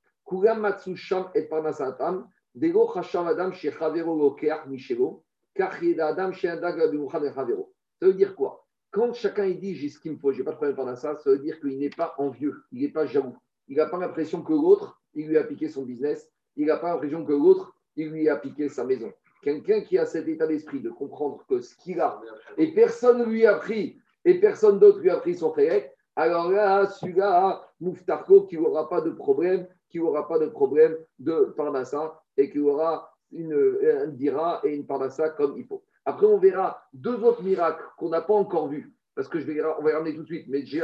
[1.34, 1.48] et
[2.54, 3.50] Dego Adam
[5.98, 6.32] Adam
[8.00, 8.66] Ça veut dire quoi?
[8.90, 11.30] Quand chacun il dit j'ai ce qu'il me faut, j'ai pas de problème ça, ça
[11.30, 13.36] veut dire qu'il n'est pas envieux, il n'est pas jaloux.
[13.68, 16.92] Il n'a pas l'impression que l'autre, il lui a piqué son business, il n'a pas
[16.92, 19.12] l'impression que l'autre, il lui a piqué sa maison.
[19.42, 22.20] Quelqu'un qui a cet état d'esprit de comprendre que ce qu'il a,
[22.58, 25.82] et personne ne lui a pris, et personne d'autre lui a pris son frère,
[26.16, 31.54] alors là, celui-là, Mouftarko, qui n'aura pas de problème, qui n'aura pas de problème de
[31.56, 35.82] Parnassa, et qui aura une, un dira et une Parnassa comme il faut.
[36.04, 39.62] Après, on verra deux autres miracles qu'on n'a pas encore vus, parce que je vais,
[39.78, 40.82] on va y ramener tout de suite, mais j'ai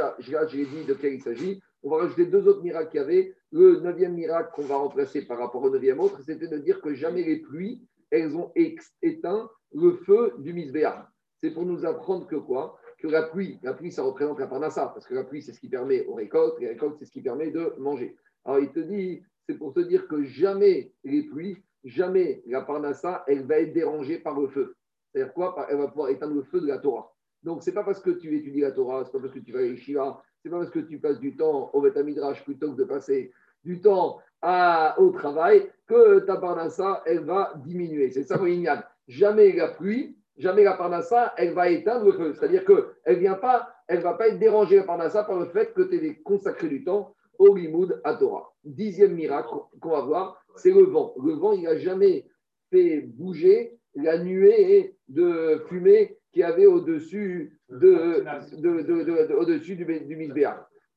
[0.65, 1.61] dit de quel il s'agit.
[1.83, 3.35] On va rajouter deux autres miracles qu'il y avait.
[3.51, 6.93] Le neuvième miracle qu'on va remplacer par rapport au neuvième autre, c'était de dire que
[6.93, 11.09] jamais les pluies, elles ont éteint le feu du misbéar.
[11.41, 12.79] C'est pour nous apprendre que quoi?
[12.99, 15.59] Que la pluie, la pluie, ça représente la parnassa, parce que la pluie, c'est ce
[15.59, 18.15] qui permet aux récoltes, les récoltes, c'est ce qui permet de manger.
[18.43, 23.23] Alors, il te dit, c'est pour te dire que jamais les pluies, jamais la parnassa,
[23.27, 24.75] elle va être dérangée par le feu.
[25.13, 25.67] C'est-à-dire quoi?
[25.69, 27.13] Elle va pouvoir éteindre le feu de la Torah.
[27.43, 29.39] Donc, ce n'est pas parce que tu étudies la Torah, ce n'est pas parce que
[29.39, 32.43] tu vas à Yeshiva, ce n'est pas parce que tu passes du temps au Betamidrash
[32.43, 33.31] plutôt que de passer
[33.63, 38.11] du temps au travail que ta parnassa, elle va diminuer.
[38.11, 38.81] C'est ça, Moïnian.
[39.07, 42.33] Jamais la pluie, jamais la parnassa, elle va éteindre le feu.
[42.33, 45.81] C'est-à-dire qu'elle ne pas, elle va pas être dérangée la parnassa par le fait que
[45.81, 48.53] tu aies consacré du temps au Limoud à Torah.
[48.63, 51.13] Dixième miracle qu'on va voir, c'est le vent.
[51.23, 52.25] Le vent, il n'a jamais
[52.69, 58.23] fait bouger la nuée de fumée qu'il y avait au-dessus de,
[58.57, 60.33] de, au-dessus du, du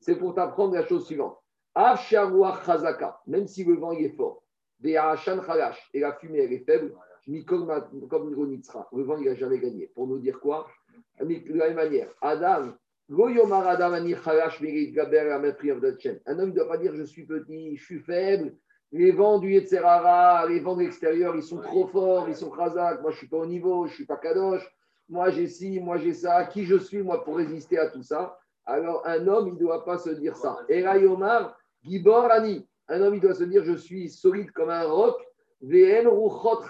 [0.00, 1.38] C'est pour t'apprendre la chose suivante.
[1.76, 4.42] Même si le vent est fort,
[4.83, 5.16] et la
[6.14, 6.94] fumée elle est faible,
[7.46, 9.87] comme le vent il n'a jamais gagné.
[9.94, 10.66] Pour nous dire quoi?
[11.20, 12.72] De la même manière, Adam,
[13.12, 13.35] un homme
[16.48, 18.54] ne doit pas dire je suis petit, je suis faible,
[18.92, 23.00] les vents du Yetzerara, les vents de l'extérieur, ils sont trop forts, ils sont khazak.
[23.02, 24.68] Moi, je ne suis pas au niveau, je ne suis pas kadosh.
[25.09, 26.44] Moi, j'ai ci, moi, j'ai ça.
[26.46, 28.37] Qui je suis, moi, pour résister à tout ça?
[28.64, 30.59] Alors, un homme, il ne doit pas se dire ça.
[30.68, 32.66] Erayomar, Gibor Ani.
[32.88, 35.16] Un homme, il doit se dire je suis solide comme un roc.
[35.62, 36.62] VN Ruchot.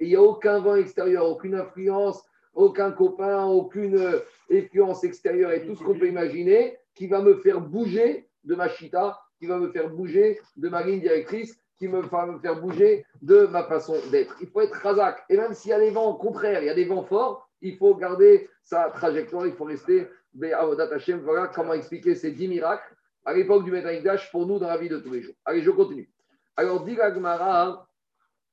[0.00, 2.22] Et il n'y a aucun vent extérieur, aucune influence,
[2.54, 4.20] aucun copain, aucune
[4.50, 8.68] influence extérieure et tout ce qu'on peut imaginer qui va me faire bouger de ma
[8.68, 13.04] chita qui va me faire bouger de ma ligne directrice, qui va me faire bouger
[13.20, 14.36] de ma façon d'être.
[14.40, 15.24] Il faut être razak.
[15.28, 17.76] Et même s'il y a des vents contraires, il y a des vents forts, il
[17.76, 22.93] faut garder sa trajectoire, il faut rester Voilà comment expliquer ces dix miracles
[23.24, 23.70] à l'époque du
[24.02, 25.34] Dash pour nous dans la vie de tous les jours.
[25.44, 26.10] Allez, je continue.
[26.56, 27.88] Alors, dit Gmara,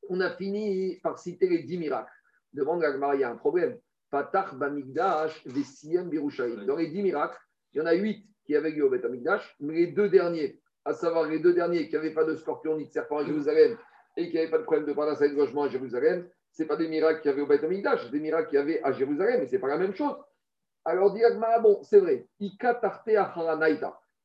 [0.09, 2.11] on a fini par citer les dix miracles.
[2.53, 3.77] Devant Gmara, il y a un problème.
[4.09, 6.65] Patach Bamigdash, Vesiem Birushaim.
[6.65, 7.39] Dans les dix miracles,
[7.73, 10.93] il y en a huit qui avaient eu au Betamigdash, mais les deux derniers à
[10.93, 13.77] savoir les deux derniers qui n'avaient pas de scorpion ni de serpent à Jérusalem
[14.17, 16.75] et qui n'avaient pas de problème de parnasse avec logement à Jérusalem, ce n'est pas
[16.75, 18.91] des miracles qu'il y avait au Beth Amikdash, c'est des miracles qu'il y avait à
[18.91, 20.15] Jérusalem, mais ce n'est pas la même chose.
[20.83, 21.21] Alors, dit
[21.61, 22.27] bon, c'est vrai.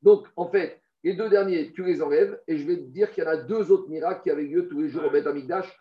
[0.01, 3.23] Donc, en fait, Les deux derniers, tu les enlèves et je vais te dire qu'il
[3.23, 5.73] y en a deux autres miracles qui avaient lieu tous les jours au Beth Amikdash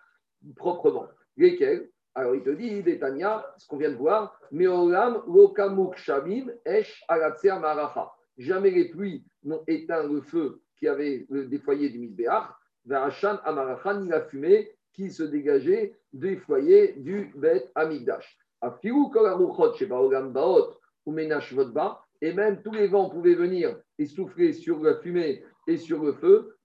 [0.54, 1.08] proprement.
[1.36, 1.90] Lesquels?
[2.14, 7.58] Alors il te dit, Détania, ce qu'on vient de voir, Meolam Lokamuk Shamim Esh Aratser
[7.58, 8.12] Maracha.
[8.38, 12.48] Jamais les pluies n'ont éteint le feu qui avait des foyers du Misbéach,
[12.84, 18.38] Varachan Amaracha, ni la fumée qui se dégageait des foyers du Bet Amigdash.
[18.60, 24.82] Afiru Kolaruchot Shebaogam Baot Vodba, et même tous les vents pouvaient venir et souffler sur
[24.82, 26.56] la fumée et sur le feu.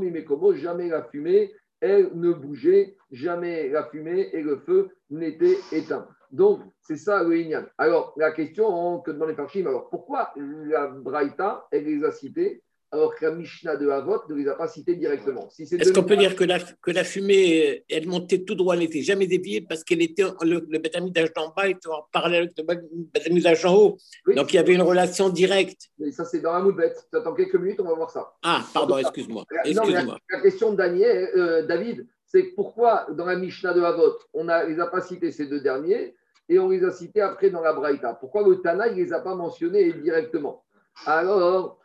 [0.00, 6.08] Mimekomo, jamais la fumée, elle ne bougeait, jamais la fumée et le feu n'étaient éteints.
[6.30, 7.64] Donc, c'est ça le Inyan.
[7.78, 12.62] Alors, la question que demande les Parchim, alors pourquoi la Braïta, elle les a cités
[12.94, 15.50] alors que la Mishnah de Havot ne les a pas cités directement.
[15.50, 18.80] Si Est-ce qu'on peut dire que la, que la fumée, elle montait tout droit, elle
[18.80, 22.56] n'était jamais déviée parce qu'elle était le, le bétamidage d'en bas était en parallèle avec
[22.56, 23.98] le bétamidage en haut.
[24.36, 25.88] Donc il y avait une relation directe.
[25.98, 27.08] Mais ça, c'est dans la moudbette.
[27.10, 28.32] Tu attends quelques minutes, on va voir ça.
[28.44, 29.44] Ah, pardon, excuse-moi.
[29.64, 34.18] Excuse la, la, question de Daniel, euh, David, c'est pourquoi dans la Mishnah de Havot,
[34.32, 36.14] on ne les a pas cités ces deux derniers
[36.48, 38.14] et on les a cités après dans la Braïta?
[38.14, 40.62] Pourquoi le Tana ne les a pas mentionnés directement?
[41.06, 41.80] Alors,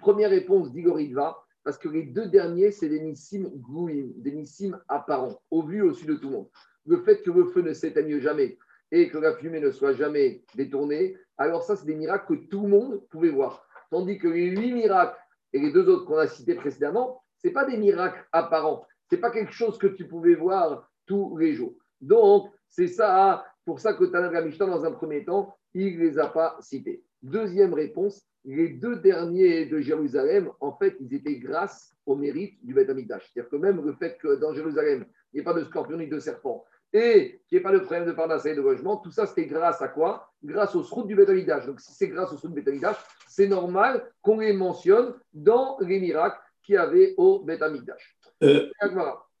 [0.00, 5.40] première réponse d'Igoridva, parce que les deux derniers, c'est des nissim gouim, des nissim apparents,
[5.50, 6.48] au vu au-dessus de tout le monde.
[6.86, 8.58] Le fait que le feu ne s'éteigne jamais
[8.92, 12.62] et que la fumée ne soit jamais détournée, alors ça, c'est des miracles que tout
[12.62, 13.66] le monde pouvait voir.
[13.90, 15.18] Tandis que les huit miracles
[15.52, 18.86] et les deux autres qu'on a cités précédemment, ce pas des miracles apparents.
[19.08, 21.74] Ce n'est pas quelque chose que tu pouvais voir tous les jours.
[22.00, 26.28] Donc, c'est ça, pour ça que Tanakh dans un premier temps, il ne les a
[26.28, 27.02] pas cités.
[27.22, 32.74] Deuxième réponse, les deux derniers de Jérusalem, en fait, ils étaient grâce au mérite du
[32.74, 33.30] Beth Amikdash.
[33.32, 36.06] C'est-à-dire que même le fait que dans Jérusalem, il n'y ait pas de scorpion ni
[36.06, 39.10] de serpent, et qu'il n'y ait pas de problème de parnasse et de logement, tout
[39.10, 40.30] ça, c'était grâce à quoi?
[40.44, 41.66] Grâce au sroute du Beth Amikdash.
[41.66, 45.78] Donc, si c'est grâce au sroute du Beth Amikdash, c'est normal qu'on les mentionne dans
[45.80, 48.16] les miracles qu'il y avait au Beth Amikdash.
[48.42, 48.70] Euh,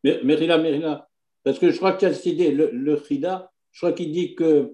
[0.02, 1.08] Mérila, Mérila,
[1.42, 4.34] parce que je crois qu'il y a cette idée, le, le je crois qu'il dit
[4.34, 4.72] que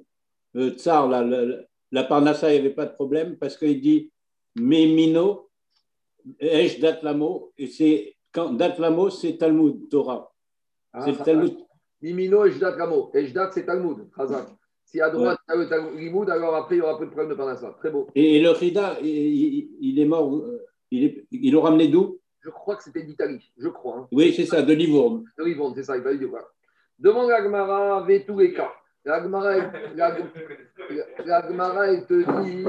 [0.57, 1.57] euh, Tsar, la, la,
[1.93, 4.12] la Parnassa, il n'y avait pas de problème parce qu'il dit
[4.56, 5.48] Mino,
[6.38, 10.32] Esh Datlamo, et c'est quand Datlamo, c'est Talmud Torah.
[10.92, 11.56] Ah, c'est Talmud.
[12.02, 13.10] Mimino, Esh Datlamo.
[13.14, 14.08] Esh Dat, c'est Talmud.
[14.84, 15.44] Si à droite, ouais.
[15.46, 17.76] tu as le Talmud, alors après, il n'y aura plus de problème de Parnassa.
[17.78, 18.08] Très beau.
[18.14, 22.18] Et, le Rida, il, il, est mort, euh, il, est, il ramené d'où?
[22.40, 23.98] Je crois que c'était d'Italie, je crois.
[23.98, 24.08] Hein.
[24.10, 25.24] Oui, c'est ça, de Livourne.
[25.38, 26.50] De Livourne, c'est ça, il va dire quoi.
[26.98, 28.72] Demande à Gmara, Vetuleka.
[29.04, 29.54] La Gmara,
[31.86, 32.64] elle te dit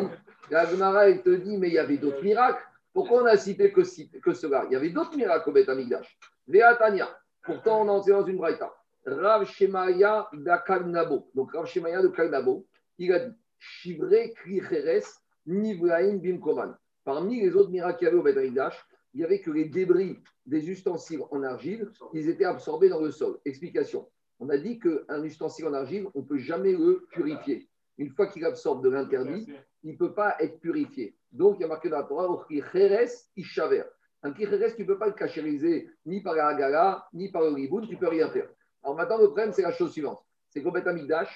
[0.51, 2.63] la te dit, mais il y avait d'autres miracles.
[2.93, 4.65] Pourquoi on a cité que, cela?
[4.69, 6.17] Il y avait d'autres miracles au Beth Amigdash.
[6.47, 7.09] Veatania.
[7.43, 8.73] Pourtant, on en est dans une braïta.
[9.05, 11.31] Rav Shemaya d'Akalnabo.
[11.33, 15.07] Donc, Rav Shemaya de Kalnabo, il a dit Shivre Kricheres
[15.45, 16.75] Nivraim Bimkoman.
[17.03, 19.65] Parmi les autres miracles qu'il y avait au Beth Amigdash, il n'y avait que les
[19.65, 23.39] débris des ustensiles en argile, ils étaient absorbés dans le sol.
[23.45, 24.07] Explication.
[24.39, 27.69] On a dit qu'un ustensile en argile, on ne peut jamais le purifier.
[28.01, 29.45] Une fois qu'il absorbe de l'interdit,
[29.83, 31.15] il ne peut pas être purifié.
[31.31, 33.83] Donc, il y a marqué dans la Torah, Ishaver.
[34.23, 37.49] Un kicheres, tu ne peux pas le cachériser ni par la hagala, ni par le
[37.49, 38.47] riboun, tu ne peux rien faire.
[38.83, 40.19] Alors maintenant, le problème, c'est la chose suivante.
[40.49, 40.87] C'est qu'au Beth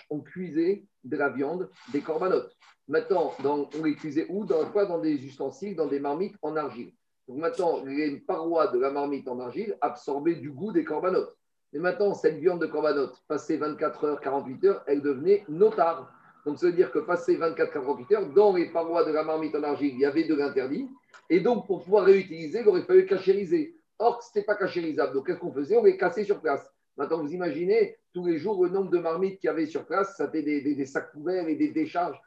[0.10, 2.56] on cuisait de la viande, des corbanotes.
[2.88, 4.46] Maintenant, on les cuisait où?
[4.46, 4.86] Dans, quoi?
[4.86, 6.94] Dans des ustensiles, dans des marmites en argile.
[7.28, 11.38] Donc maintenant, les parois de la marmite en argile absorbaient du goût des corbanotes.
[11.74, 16.12] Et maintenant, cette viande de corbanote, passée 24 heures, 48 heures, elle devenait notard.
[16.46, 19.64] Donc, ça veut dire que passé 24-48 heures, dans les parois de la marmite en
[19.64, 20.88] argile, il y avait de l'interdit.
[21.30, 23.76] Et donc, pour pouvoir réutiliser, il aurait fallu cachériser.
[23.98, 25.14] Or, ce n'était pas cachérisable.
[25.14, 25.78] Donc, qu'est-ce qu'on faisait?
[25.78, 26.70] On les cassait sur place.
[26.98, 30.16] Maintenant, vous imaginez, tous les jours, le nombre de marmites qu'il y avait sur place,
[30.18, 32.20] ça fait des, sacs couverts et des décharges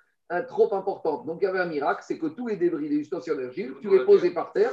[0.48, 1.24] trop importantes.
[1.24, 3.88] Donc, il y avait un miracle, c'est que tous les débris des en argile, tu
[3.88, 4.72] les posais par terre,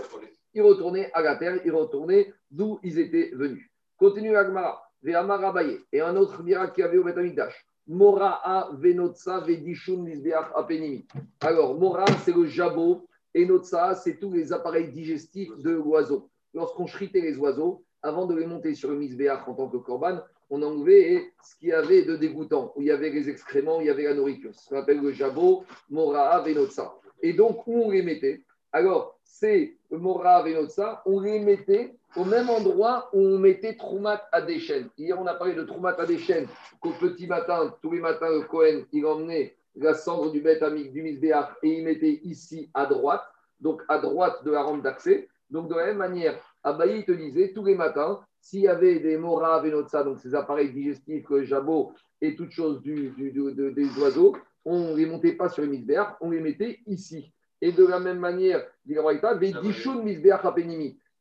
[0.54, 3.70] ils retournaient à la terre, ils retournaient d'où ils étaient venus.
[3.98, 5.54] Continue Agmara, Ve'amara
[5.94, 7.66] Et un autre miracle qu'il y avait au Betamikdash.
[7.88, 10.08] Moraa venotsa vedishun
[10.56, 11.06] apenimi.
[11.42, 16.30] Alors, Mora, c'est le jabot, et notsa, c'est tous les appareils digestifs de l'oiseau.
[16.54, 20.20] Lorsqu'on chritait les oiseaux, avant de les monter sur le misbéach en tant que corban,
[20.50, 23.82] on enlevait ce qu'il y avait de dégoûtant, où il y avait les excréments, où
[23.82, 24.54] il y avait la nourriture.
[24.56, 26.96] Ce qu'on appelle le jabot, Moraa venotsa.
[27.22, 28.44] Et donc, où on les mettait?
[28.72, 34.42] Alors, c'est Mora venotsa, on les mettait au même endroit où on mettait Troumat à
[34.42, 34.90] Deschen.
[34.98, 36.48] Hier, on a parlé de Troumat à Deschen,
[36.80, 40.94] qu'au petit matin, tous les matins, le Cohen, il emmenait la cendre du bête amique
[40.94, 43.24] du Misbéach et il mettait ici à droite,
[43.60, 45.28] donc à droite de la rampe d'accès.
[45.50, 49.18] Donc, de la même manière, Abaye te disait, tous les matins, s'il y avait des
[49.18, 54.96] Mora Venotsa, donc ces appareils digestifs, jabot et toutes choses du, des oiseaux, on ne
[54.96, 57.32] les montait pas sur les Misbéach, on les mettait ici.
[57.62, 58.64] Et de la même manière,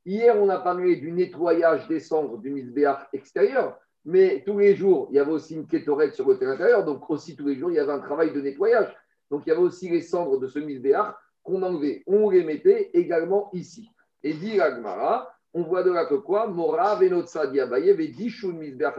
[0.07, 5.09] Hier, on a parlé du nettoyage des cendres du misbéach extérieur, mais tous les jours,
[5.11, 7.71] il y avait aussi une kétorette sur le terrain intérieur, donc aussi tous les jours,
[7.71, 8.95] il y avait un travail de nettoyage.
[9.31, 12.03] Donc il y avait aussi les cendres de ce misbéach qu'on enlevait.
[12.07, 13.89] On les mettait également ici.
[14.23, 16.49] Et dit Agmara, on voit de là que quoi?
[16.49, 18.95] Mora venotsa diabaye vedishun misbeach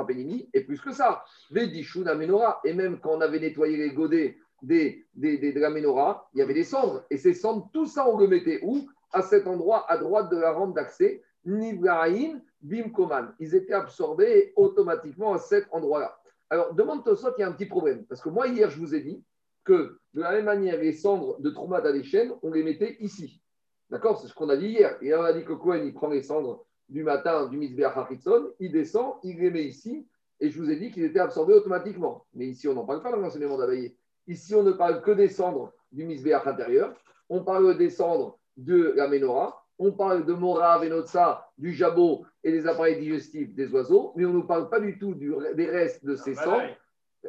[0.54, 2.62] et plus que ça, vedishun amenora.
[2.64, 6.42] Et même quand on avait nettoyé les godets des, des, de la menorah, il y
[6.42, 7.06] avait des cendres.
[7.10, 8.88] Et ces cendres, tout ça, on le mettait où?
[9.12, 13.34] À cet endroit, à droite de la rampe d'accès, Nivraïn, Bimkoman.
[13.40, 16.18] Ils étaient absorbés automatiquement à cet endroit-là.
[16.50, 18.06] Alors, demande Tosot, il y a un petit problème.
[18.06, 19.24] Parce que moi, hier, je vous ai dit
[19.64, 23.42] que de la même manière, les cendres de Trouma chaînes, on les mettait ici.
[23.90, 24.20] D'accord?
[24.20, 24.98] C'est ce qu'on a dit hier.
[25.02, 28.52] Et on a dit que Cohen, il prend les cendres du matin du Misbeach Hachitzon,
[28.60, 30.08] il descend, il les met ici,
[30.40, 32.26] et je vous ai dit qu'ils étaient absorbés automatiquement.
[32.34, 33.96] Mais ici, on n'en parle pas dans l'enseignement d'Abaye.
[34.28, 36.94] Ici, on ne parle que des cendres du Misbeach intérieur,
[37.30, 42.52] on parle des cendres de la Menorah, on parle de Mora, Venotsa, du jabot et
[42.52, 46.16] des appareils digestifs des oiseaux, mais on ne parle pas du tout des restes de
[46.16, 46.76] ces cendres.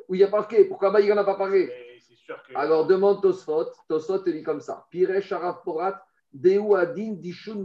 [0.08, 0.28] Où il y a.
[0.68, 1.70] Pourquoi Abaye n'en a pas parlé
[2.54, 3.66] Alors demande Tosfot.
[3.88, 4.86] Tosfot te dit comme ça.
[4.90, 7.64] Pire Sharaf Porat Dishun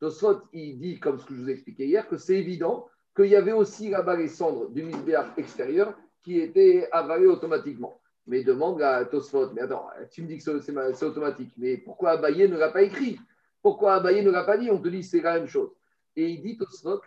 [0.00, 3.26] Tosfot, il dit, comme ce que je vous ai expliqué hier, que c'est évident qu'il
[3.26, 8.00] y avait aussi là-bas les cendres du misbéach extérieur qui étaient avalées automatiquement.
[8.28, 12.48] Mais demande à Tosfot, mais attends, tu me dis que c'est automatique, mais pourquoi Abaye
[12.48, 13.18] ne l'a pas écrit?
[13.62, 14.70] Pourquoi Abaye ne l'a pas dit?
[14.70, 15.70] On te dit c'est la même chose.
[16.14, 17.00] Et il dit Tosfot,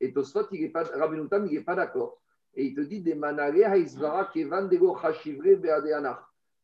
[0.00, 2.18] Et Tosfot, il n'est pas, il n'est pas d'accord.
[2.54, 3.16] Et il te dit des
[4.32, 4.66] kevan.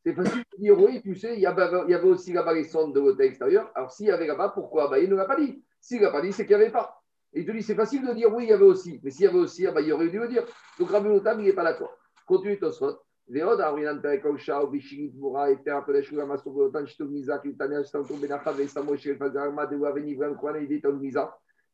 [0.05, 3.01] C'est facile de dire, oui, tu sais, il y avait, aussi là-bas les sondes de
[3.01, 3.71] l'hôtel extérieur.
[3.75, 5.63] Alors, s'il y avait là-bas, pourquoi Il ne l'a pas dit?
[5.81, 7.03] S'il n'a pas dit, c'est qu'il n'y avait pas.
[7.33, 9.01] Et il te dit, c'est facile de dire, oui, il y avait aussi.
[9.03, 10.45] Mais s'il y avait aussi, il aurait dû le dire.
[10.79, 11.95] Donc, Rabbi Notam, il n'est pas d'accord.
[12.28, 13.04] Continue Tosfot.
[13.30, 17.58] ועוד ארינן פרק הושע ובשירית גבורה יתר הקודש וגם אסור באותן שטוב מיזה כי הוא
[17.58, 21.20] תניה שתמתו בנחת ושמו של פזרמה דאוה ונברם כהן הידי תול מיזה.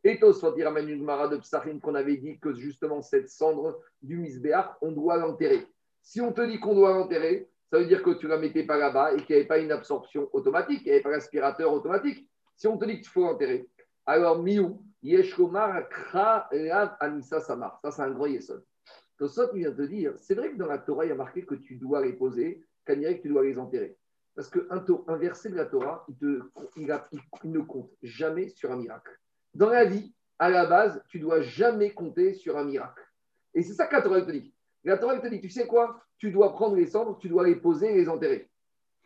[0.06, 3.80] Et Tosfot, il ramène une Gemara de Psachim qu'on avait dit que justement cette cendre
[4.02, 5.68] du misbéach, on doit l'enterrer.
[6.02, 8.64] Si on te dit qu'on doit l'enterrer, ça veut dire que tu ne la mettais
[8.64, 11.74] pas là-bas et qu'il n'y avait pas une absorption automatique, il n'y avait pas l'aspirateur
[11.74, 12.30] automatique.
[12.56, 13.68] Si on te dit qu'il faut enterrer,
[14.06, 16.50] alors miou, yeshkomar kra
[17.02, 17.80] anissa samar.
[17.84, 18.64] Ça, c'est un grand yesod.
[19.19, 21.55] Tosot vient te dire, c'est vrai que dans la Torah, il y a marqué que
[21.55, 23.97] tu dois les poser, qu'à que tu dois les enterrer.
[24.35, 26.91] Parce qu'un un verset de la Torah, il,
[27.45, 29.13] ne compte jamais sur un miracle.
[29.55, 33.03] Dans la vie, à la base, tu dois jamais compter sur un miracle.
[33.55, 34.53] Et c'est ça que la Torah te dit.
[34.83, 36.01] La Torah te dit, tu sais quoi?
[36.19, 38.51] Tu dois prendre les cendres, tu dois les poser et les enterrer.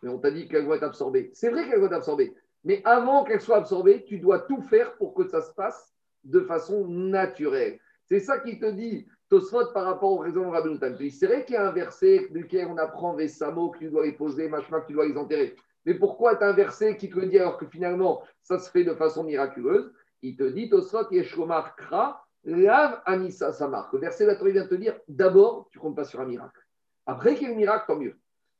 [0.03, 1.31] Mais on t'a dit qu'elles vont être absorbées.
[1.35, 2.35] C'est vrai qu'elles vont être absorbées.
[2.65, 5.95] Mais avant qu'elles soient absorbées, tu dois tout faire pour que ça se passe
[6.25, 7.79] de façon naturelle.
[8.07, 11.59] C'est ça qui te dit Tosfot par rapport au raisonnement Rabbi C'est vrai qu'il y
[11.59, 14.95] a un verset duquel on apprend Vessamo que tu dois les poser, Machma que tu
[14.95, 15.55] dois les enterrer.
[15.85, 18.95] Mais pourquoi est un verset qui te dit alors que finalement ça se fait de
[18.95, 19.93] façon miraculeuse?
[20.23, 23.91] Il te dit Tosfot Yeshomar Kra Lave Anissa Samar.
[23.93, 26.61] Le verset de la Torah vient te dire d'abord, tu comptes pas sur un miracle.
[27.07, 28.17] Après qu'il y ait un miracle, tant mieux.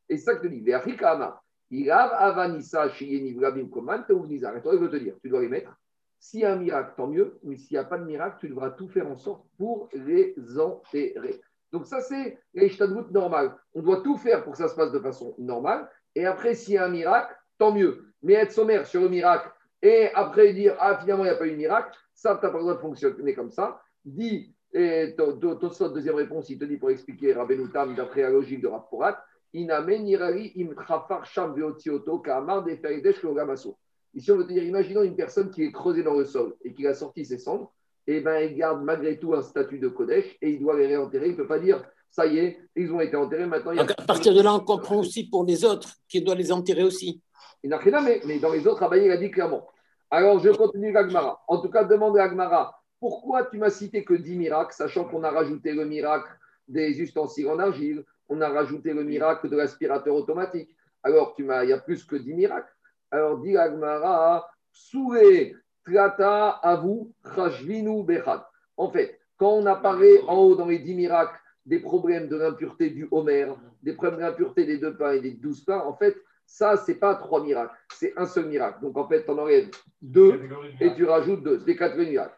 [0.09, 0.65] Et ça que te dit.
[1.71, 3.37] Ilav Avanissa Shiyeni
[3.71, 5.71] Koman toi, il veut te dire, tu dois les mettre.
[6.21, 7.39] S'il y a un miracle, tant mieux.
[7.43, 10.35] Mais s'il n'y a pas de miracle, tu devras tout faire en sorte pour les
[10.59, 11.41] enterrer.
[11.73, 13.55] Donc ça, c'est l'Ishtadrout normal.
[13.75, 15.89] On doit tout faire pour que ça se passe de façon normale.
[16.15, 18.07] Et après, s'il y a un miracle, tant mieux.
[18.23, 19.51] Mais être sommaire sur le miracle
[19.83, 22.51] et après dire, ah, finalement, il n'y a pas eu de miracle, ça, tu n'as
[22.51, 23.81] pas besoin de fonctionner comme ça.
[24.05, 28.67] Dit, et Tosot, deuxième réponse, il te dit pour expliquer Rabbenoutam d'après la logique de
[28.67, 29.23] Rapporat,
[29.55, 30.75] Inamen Nirari im
[31.25, 33.25] sham veotioto kamar de feridesh
[34.19, 36.85] Ici, on veut dire, imaginons une personne qui est creusée dans le sol et qui
[36.89, 37.73] a sorti ses cendres,
[38.09, 40.89] et eh ben, il garde malgré tout un statut de Kodesh et il doit les
[40.89, 41.27] réenterrer.
[41.27, 43.71] Il ne peut pas dire, ça y est, ils ont été enterrés, maintenant.
[43.71, 43.83] Il a...
[43.83, 47.23] À partir de là, on comprend aussi pour les autres qu'il doit les enterrer aussi.
[47.63, 49.69] Il n'a rien mais, mais dans les autres, Abaye, il a dit clairement.
[50.11, 51.41] Alors, je continue l'Agmara.
[51.47, 55.23] En tout cas, demande à Agmara, pourquoi tu m'as cité que 10 miracles, sachant qu'on
[55.23, 56.33] a rajouté le miracle
[56.67, 60.71] des ustensiles en argile, on a rajouté le miracle de l'aspirateur automatique.
[61.05, 62.75] Alors, tu m'as, il y a plus que 10 miracles.
[63.11, 68.43] Alors, dit Agmara, Souré, Trata, Avu, Chashvinu, Bechad.
[68.77, 72.91] En fait, quand on apparaît en haut dans les 10 miracles des problèmes de l'impureté
[72.91, 76.17] du Homer, des problèmes de l'impureté des deux pains et des douze pains, en fait,
[76.47, 78.81] ça, ce n'est pas trois miracles, c'est un seul miracle.
[78.81, 79.69] Donc en fait, tu en enlèves
[80.01, 80.41] deux
[80.81, 81.59] et tu rajoutes deux.
[81.59, 82.35] C'est des quatre miracles.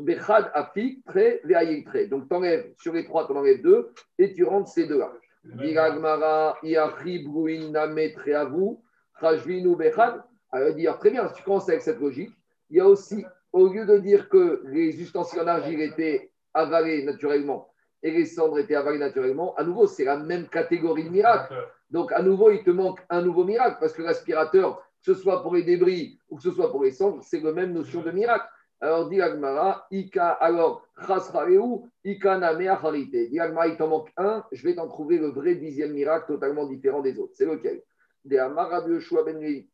[0.00, 1.40] Bechad, Afik, Tre,
[1.84, 2.06] Tre.
[2.08, 5.12] Donc tu enlèves sur les trois, tu en enlèves deux et tu rentres ces deux-là.
[5.44, 8.78] Diragmara, Iachi, Bruin, Name, Treavu,
[9.22, 10.22] Rajvinu, Bechad.
[10.50, 12.32] Alors dire, très bien, si tu commences avec cette logique,
[12.68, 17.04] il y a aussi, au lieu de dire que les ustensiles en argile étaient avalés
[17.04, 17.68] naturellement
[18.02, 21.54] et les cendres étaient avalées naturellement, à nouveau, c'est la même catégorie de miracles.
[21.90, 25.42] Donc, à nouveau, il te manque un nouveau miracle parce que l'aspirateur, que ce soit
[25.42, 28.10] pour les débris ou que ce soit pour les cendres, c'est la même notion de
[28.10, 28.46] miracle.
[28.80, 30.84] Alors, dit Agmara, Ika, alors,
[32.04, 33.12] Ika Name Acharite.
[33.12, 37.00] Dit il t'en manque un, je vais t'en trouver le vrai dixième miracle totalement différent
[37.00, 37.34] des autres.
[37.34, 37.82] C'est lequel?
[38.24, 39.68] Des Amara de Yoshua Ben Levi.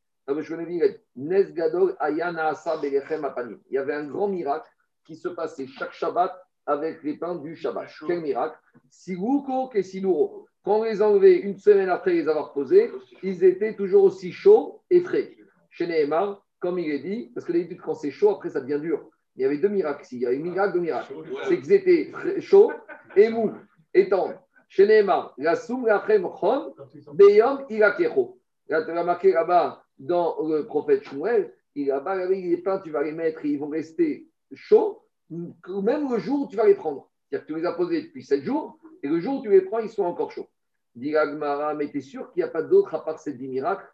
[1.17, 3.61] Nes Gadol Ayana Asa Belechem Apanim.
[3.71, 4.69] Il y avait un grand miracle
[5.05, 6.33] qui se passait chaque Shabbat
[6.67, 7.89] avec les pains du Shabbat.
[8.07, 8.59] Quel miracle?
[8.91, 10.47] Siluko que Siluro.
[10.65, 12.91] Quand on les enlevait une semaine après les avoir posés,
[13.23, 15.35] ils étaient toujours aussi chauds et frais.
[15.71, 18.81] Chez Nehemar, comme il est dit, parce que d'habitude, quand c'est chaud, après ça devient
[18.81, 19.09] dur.
[19.37, 20.17] Il y avait deux miracles ici.
[20.17, 21.15] Il y avait un miracle, deux miracles.
[21.45, 22.73] C'est qu'ils étaient chauds
[23.17, 23.53] et mous
[23.95, 24.43] et tendres.
[24.69, 26.05] Chez Nehemar, la soum la
[26.39, 26.75] chom,
[27.15, 28.38] beyom ilakecho.
[28.69, 33.03] Là, tu as marqué là-bas dans le prophète Shmuel, il a les pains, tu vas
[33.03, 37.11] les mettre et ils vont rester chauds, même le jour où tu vas les prendre.
[37.31, 39.63] C'est-à-dire que tu les as posés depuis sept jours, et le jour où tu les
[39.63, 40.49] prends, ils sont encore chauds.
[40.95, 43.49] Dit Agmara, mais tu es sûr qu'il n'y a pas d'autre à part ces dix
[43.49, 43.87] miracles?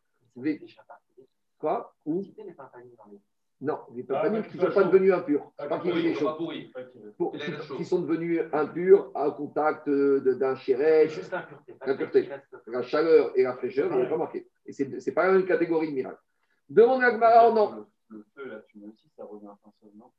[1.59, 1.95] Quoi?
[2.07, 2.23] Où?
[3.65, 5.51] Non, les pampaniques ah, qui ne sont pas devenus impurs.
[5.57, 6.15] Ah, pas qu'ils
[7.79, 11.19] qui, sont devenus impurs à contact d'un chérèche.
[11.87, 12.29] L'impureté.
[12.67, 14.47] La chaleur et la fraîcheur, il n'y a pas marqué.
[14.67, 16.21] Et ce n'est pas une catégorie de miracle.
[16.69, 17.87] Demande à Agmara, non.
[18.09, 19.57] Le feu, la fumée aussi, ça revient à
[19.95, 20.11] non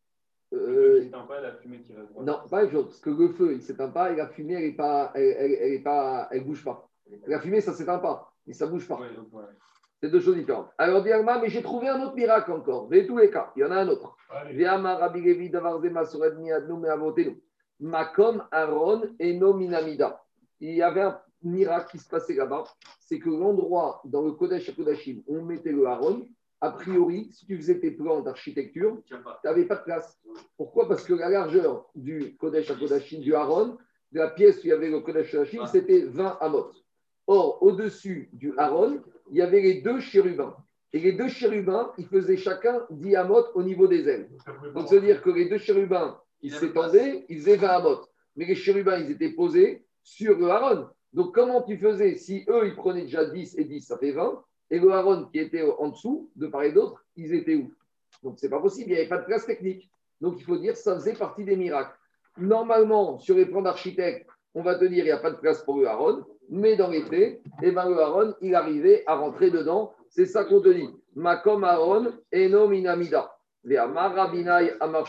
[0.54, 2.86] euh, pas, la fumée qui reste Non, pas la chose.
[2.86, 6.28] Parce que le feu, il ne s'éteint pas et la fumée, elle ne elle, elle,
[6.32, 6.89] elle bouge pas.
[7.28, 9.00] La fumée, ça ne s'éteint pas, mais ça ne bouge pas.
[10.02, 10.70] C'est deux choses différentes.
[10.78, 12.88] Alors, Diagma, mais j'ai trouvé un autre miracle encore.
[12.89, 14.16] De tous les cas, il y en a un autre.
[17.80, 20.24] Makom Aaron Eno Minamida.
[20.60, 22.66] Il y avait un miracle qui se passait là-bas.
[23.00, 26.26] C'est que l'endroit dans le Kodesh Kodashim où on mettait le Aaron,
[26.62, 30.20] a priori, si tu faisais tes plans d'architecture, tu n'avais pas de place.
[30.58, 30.88] Pourquoi?
[30.88, 33.78] Parce que la largeur du Kodesh Kodashim, du Aaron,
[34.12, 36.72] de la pièce où il y avait le Kodesh Kodashim, c'était 20 amot.
[37.28, 39.01] Or, au-dessus du Aaron,
[39.32, 40.55] il y avait les deux chérubins.
[40.93, 44.30] Et les deux chérubins, ils faisaient chacun 10 amot au niveau des ailes.
[44.73, 48.01] Donc, cest à dire que les deux chérubins, ils s'étendaient, ils faisaient 20 amot.
[48.36, 50.88] Mais les chérubins, ils étaient posés sur le Aaron.
[51.13, 54.43] Donc, comment tu faisais Si eux, ils prenaient déjà 10 et 10, ça fait 20.
[54.69, 57.73] Et le Aaron qui était en dessous, de part et d'autre, ils étaient où?
[58.23, 58.89] Donc, c'est pas possible.
[58.89, 59.89] Il n'y avait pas de place technique.
[60.21, 61.97] Donc, il faut dire ça faisait partie des miracles.
[62.38, 65.63] Normalement, sur les plans d'architecte, on va te dire il n'y a pas de place
[65.63, 66.23] pour le Aaron.
[66.50, 69.93] Mais dans les faits, eh ben, le Aaron, il arrivait à rentrer dedans.
[70.10, 70.89] C'est ça qu'on te dit.
[71.16, 73.32] Makom Aaron, Eno Minamida.
[73.64, 75.08] Les Amarabinai Amar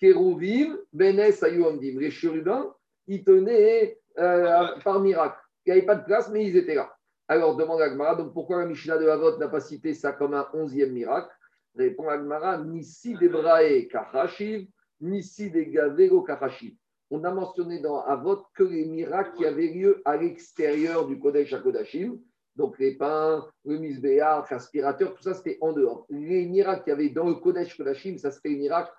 [0.00, 0.78] Keruvim.
[0.92, 2.74] Les chérubins,
[3.06, 5.38] ils tenaient euh, par miracle.
[5.64, 6.92] Il n'y avait pas de place, mais ils étaient là.
[7.28, 10.48] Alors, demande Agmara, donc pourquoi la Mishnah de Havot n'a pas cité ça comme un
[10.54, 11.30] onzième miracle?
[11.76, 14.66] Répond Agmara, Nisi Debrae Kachashiv,
[15.00, 16.74] Nisi de Gavero Kachashiv
[17.10, 21.52] on a mentionné dans Avot que les miracles qui avaient lieu à l'extérieur du Kodesh
[21.52, 22.18] HaKodashim,
[22.56, 26.06] donc les pains, le misbéar, l'aspirateur, tout ça c'était en dehors.
[26.10, 28.92] Les miracles qu'il y avait dans le Kodesh Kodashim, ça c'était les miracles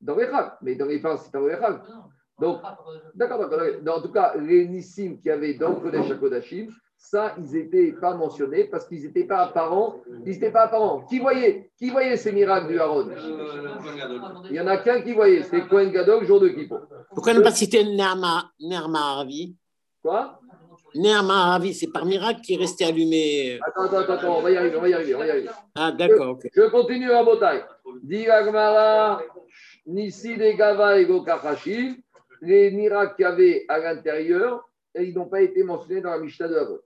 [0.00, 0.28] dans les
[0.62, 1.56] mais dans les pains c'est dans les
[2.38, 2.60] Donc,
[3.14, 3.96] d'accord, d'accord.
[3.96, 6.68] En tout cas, les nissim qu'il y avait dans le Kodesh HaKodashim,
[7.04, 9.96] ça, ils n'étaient pas mentionnés parce qu'ils n'étaient pas apparents.
[10.24, 11.00] Ils n'étaient pas apparents.
[11.08, 11.70] Qui voyait?
[11.78, 13.10] Qui voyait ces miracles du Haron
[14.46, 15.42] Il n'y en a qu'un qui voyait.
[15.42, 16.78] C'était Cohen Gadol, jour de Kippo.
[17.14, 19.24] Pourquoi ne pas citer Nerma, Nerma
[20.02, 20.40] Quoi?
[20.94, 23.58] Nerma Aravi, c'est par miracle qui est resté allumé.
[23.66, 25.14] Attends, attends, attends, on va y arriver, on va y arriver.
[25.14, 25.50] On va y arriver.
[25.74, 26.38] Ah, d'accord.
[26.42, 27.64] Je, je, continue à Botaï.
[28.02, 29.20] Dit Agmara,
[29.86, 31.06] Nissi de Gava et
[32.40, 36.18] les miracles qu'il y avait à l'intérieur, et ils n'ont pas été mentionnés dans la
[36.18, 36.80] Mishnah de.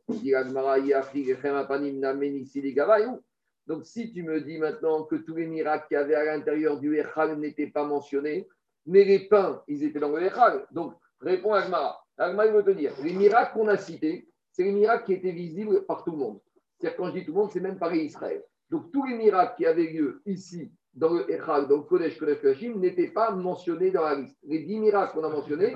[3.66, 6.80] Donc, si tu me dis maintenant que tous les miracles qu'il y avait à l'intérieur
[6.80, 8.48] du Echal n'étaient pas mentionnés,
[8.86, 10.66] mais les pains, ils étaient dans le Echal.
[10.72, 12.02] Donc, réponds à Agmara.
[12.16, 15.84] Agmara, veut te dire les miracles qu'on a cités, c'est les miracles qui étaient visibles
[15.84, 16.40] par tout le monde.
[16.78, 18.42] C'est-à-dire, quand je dis tout le monde, c'est même pareil Israël.
[18.70, 22.40] Donc, tous les miracles qui avaient lieu ici, dans le Echal, dans le Kodesh Kodesh
[22.40, 24.36] Kodashim, n'étaient pas mentionnés dans la liste.
[24.42, 25.74] Les dix miracles qu'on a mentionnés,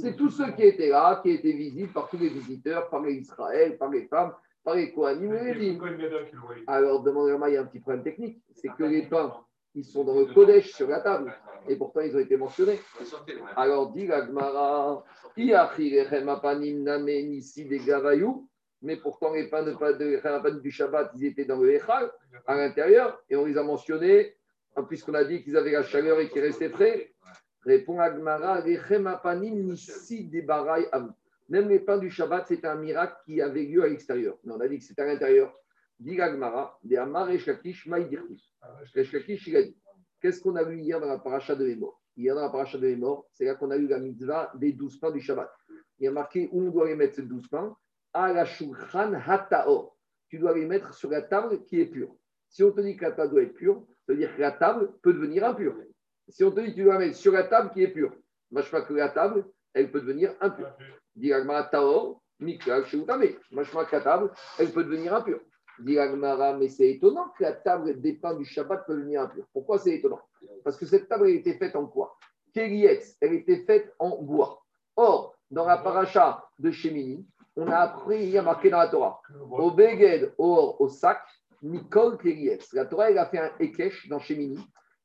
[0.00, 3.14] c'est tous ceux qui étaient là, qui étaient visibles par tous les visiteurs, par les
[3.14, 4.32] Israël, par les femmes,
[4.64, 5.78] par les Kohanim et les
[6.66, 9.34] Alors, demandez-moi, il y a un petit problème technique, c'est que les pains,
[9.74, 11.34] ils sont dans le Kodesh sur la table,
[11.68, 12.80] et pourtant ils ont été mentionnés.
[13.56, 15.04] Alors, dit l'Agmara,
[18.84, 22.10] mais pourtant les pains de, du Shabbat, ils étaient dans le Echal,
[22.46, 24.34] à l'intérieur, et on les a mentionnés
[24.88, 27.12] puisqu'on a dit qu'ils avaient la chaleur et qu'ils restaient frais
[27.64, 28.62] Répond Agmara,
[31.48, 34.38] même les pains du Shabbat, c'est un miracle qui avait lieu à l'extérieur.
[34.42, 35.54] Mais on a dit que c'était à l'intérieur.
[35.98, 37.30] Dit Agmara, Amar.
[37.30, 39.76] Eshkakish, il a dit
[40.20, 42.86] Qu'est-ce qu'on a lu hier dans la paracha de Hémor Hier dans la paracha de
[42.86, 45.50] Hémor, c'est là qu'on a eu la mitzvah des douze pains du Shabbat.
[45.98, 47.76] Il y a marqué où on doit les mettre ces douze pains?
[48.12, 49.96] À la shulchan hataor.
[50.28, 52.14] Tu dois les mettre sur la table qui est pure.
[52.48, 54.52] Si on te dit que la table doit être pure, ça veut dire que la
[54.52, 55.74] table peut devenir impure.
[56.28, 58.12] Si on te dit que tu dois mettre sur la table qui est pure,
[58.50, 59.44] moi je crois que la table,
[59.74, 60.72] elle peut devenir impure.
[61.14, 63.28] Dit Agmara taor, mikral sheutame.
[63.50, 65.40] Moi je crois que la table, elle peut devenir impure.
[65.78, 69.46] Dit Agmara, mais c'est étonnant que la table des pains du Shabbat peut devenir impure.
[69.52, 70.20] Pourquoi c'est étonnant?
[70.64, 72.16] Parce que cette table, elle était faite en quoi?
[72.52, 74.62] Kérietz, elle était faite en bois.
[74.96, 77.26] Or, dans la paracha de Shemini,
[77.56, 81.22] on a appris, il y a marqué dans la Torah, au Beged, or, au sac,
[81.62, 82.72] Mikol Kérietz.
[82.72, 84.58] La Torah, elle a fait un Ekech dans Shemini,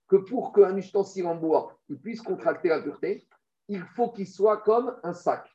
[0.08, 3.28] que pour qu'un ustensile en bois il puisse contracter la pureté,
[3.68, 5.48] il faut qu'il soit comme un sac.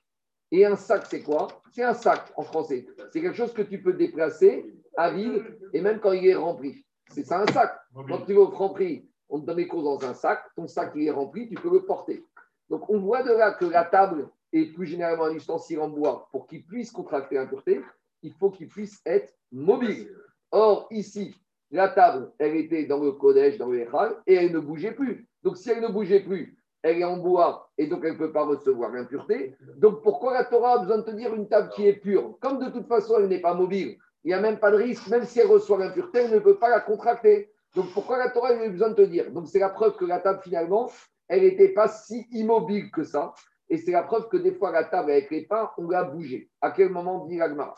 [0.51, 1.49] Et un sac, c'est quoi?
[1.73, 2.87] C'est un sac en français.
[3.11, 6.85] C'est quelque chose que tu peux déplacer à vide et même quand il est rempli.
[7.09, 7.75] C'est ça un sac.
[7.95, 10.93] Quand tu vas au Franprix, on te donne les courses dans un sac, ton sac
[10.95, 12.23] il est rempli, tu peux le porter.
[12.69, 16.29] Donc on voit de là que la table et plus généralement un ustensile en bois,
[16.31, 17.83] pour qu'il puisse contracter l'impureté,
[18.23, 20.15] il faut qu'il puisse être mobile.
[20.53, 21.35] Or, ici,
[21.71, 25.27] la table, elle était dans le collège, dans le Echal, et elle ne bougeait plus.
[25.43, 28.33] Donc, si elle ne bougeait plus, elle est en bois, et donc elle ne peut
[28.33, 29.57] pas recevoir l'impureté.
[29.79, 32.37] Donc, pourquoi la Torah a besoin de te dire une table qui est pure?
[32.41, 35.09] Comme de toute façon, elle n'est pas mobile, il n'y a même pas de risque,
[35.09, 37.51] même si elle reçoit l'impureté, elle ne peut pas la contracter.
[37.75, 40.21] Donc, pourquoi la Torah a besoin de te dire Donc, c'est la preuve que la
[40.21, 40.91] table, finalement,
[41.29, 43.33] elle n'était pas si immobile que ça.
[43.71, 46.51] Et c'est la preuve que des fois, la table avec les pains, on l'a bougé.
[46.61, 47.75] À quel moment dit l'Agmara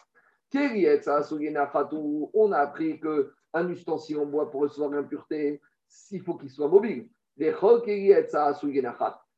[2.32, 5.61] On a appris qu'un ustensile en bois pour recevoir l'impureté,
[6.11, 7.09] il faut qu'il soit mobile.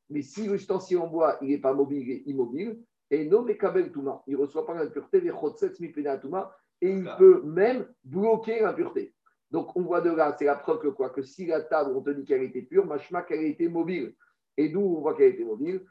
[0.09, 2.79] Mais si l'ustensile en bois, il n'est pas mobile, et immobile,
[3.11, 3.57] et non, mais
[3.91, 5.23] Touma, il ne reçoit pas l'impureté,
[6.83, 9.15] et il peut même bloquer l'impureté.
[9.51, 11.11] Donc on voit de là, c'est la preuve que quoi?
[11.11, 14.15] Que si la table, on te dit qu'elle était pure, machma qu'elle était mobile.
[14.57, 15.85] Et d'où on voit qu'elle était mobile?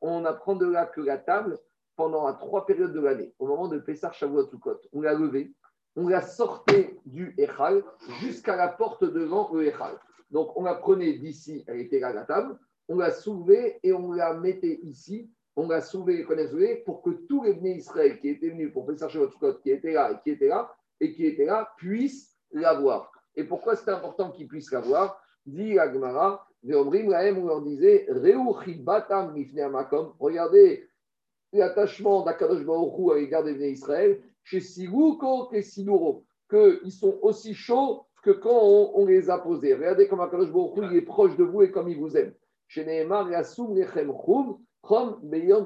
[0.00, 1.58] On apprend de là que la table,
[1.96, 5.52] pendant trois périodes de l'année, au moment de Pessar Shavuot Sukkot, on l'a levée,
[5.96, 7.82] on la sortait du Echal
[8.20, 9.98] jusqu'à la porte devant le Echal.
[10.30, 14.12] Donc on la prenait d'ici, elle était là la table, on la soulevait et on
[14.12, 18.72] la mettait ici, on la soulevait, pour que tous les venus Israël qui étaient venus
[18.72, 21.72] pour Pessar Shavuot Sukkot, qui étaient là et qui étaient là, et qui étaient là,
[21.76, 23.10] puissent la voir.
[23.34, 25.20] Et pourquoi c'est important qu'ils puissent la voir?
[25.46, 26.90] Dit Agmara, on
[27.46, 28.06] leur disait,
[30.18, 30.88] regardez
[31.52, 38.30] l'attachement d'Akadosh Baruch à l'égard des Israël, chez Siruko et qu'ils sont aussi chauds que
[38.30, 39.74] quand on, les a posés.
[39.74, 42.34] Regardez comme Akadosh Baruch il est proche de vous et comme il vous aime.
[42.66, 45.20] Chez Nehemar, Yasum Lechem Chum, Chom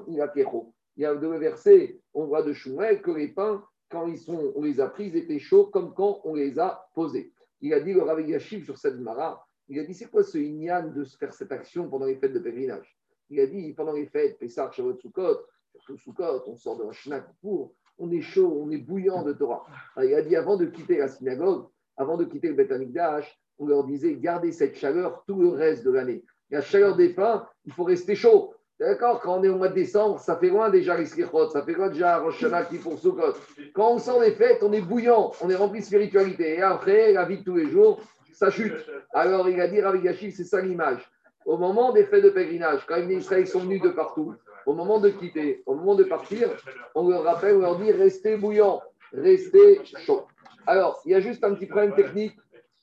[0.09, 0.73] Irakecho.
[0.97, 4.53] Il y a deux versets, on voit de Shumel que les pains, quand ils sont,
[4.55, 7.33] on les a pris, étaient chauds comme quand on les a posés.
[7.61, 10.37] Il a dit le Rav Yashiv sur cette mara, il a dit c'est quoi ce
[10.37, 12.95] Inyan de faire cette action pendant les fêtes de pèlerinage?
[13.31, 15.47] Il a dit pendant les fêtes, Pessah, Shavuot, Sukkot,
[15.79, 19.33] surtout Sukkot, on sort de la Shnak pour, on est chaud, on est bouillant de
[19.33, 19.65] Torah.
[19.97, 23.65] il a dit avant de quitter la synagogue, avant de quitter le Beth Amikdash, on
[23.65, 26.23] leur disait gardez cette chaleur tout le reste de l'année.
[26.51, 28.53] La chaleur des pains, il faut rester chaud.
[28.79, 31.73] D'accord Quand on est au mois de décembre, ça fait loin déjà les ça fait
[31.73, 33.39] loin déjà Rosh qui pour Sukkot.
[33.73, 36.57] Quand on sort des fêtes, on est bouillant, on est rempli de spiritualité.
[36.57, 38.03] Et après, la vie de tous les jours,
[38.33, 38.75] ça chute.
[39.13, 41.09] Alors il a dit Ravi c'est ça l'image.
[41.45, 45.01] Au moment des fêtes de pèlerinage, quand les Israéliens sont venus de partout, au moment
[45.01, 46.49] de quitter, au moment de partir,
[46.95, 48.81] on leur rappelle, on leur dit restez bouillant,
[49.13, 50.27] restez chaud.
[50.67, 52.37] Alors, il y a juste un petit problème technique.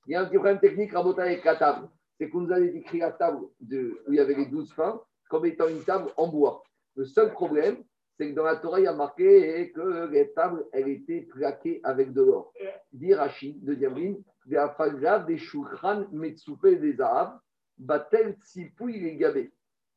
[0.07, 1.87] Il y a un petit problème technique, Rabota avec la table.
[2.17, 5.45] C'est qu'on nous a décrit la table où il y avait les douze pains comme
[5.45, 6.63] étant une table en bois.
[6.95, 7.77] Le seul problème,
[8.19, 11.79] c'est que dans la Torah, il y a marqué que les tables, elles étaient plaquées
[11.85, 12.51] avec de l'or.
[12.91, 16.97] Dit Rachid de Diabrine, des shulchan des
[17.77, 18.35] batel
[18.87, 19.51] les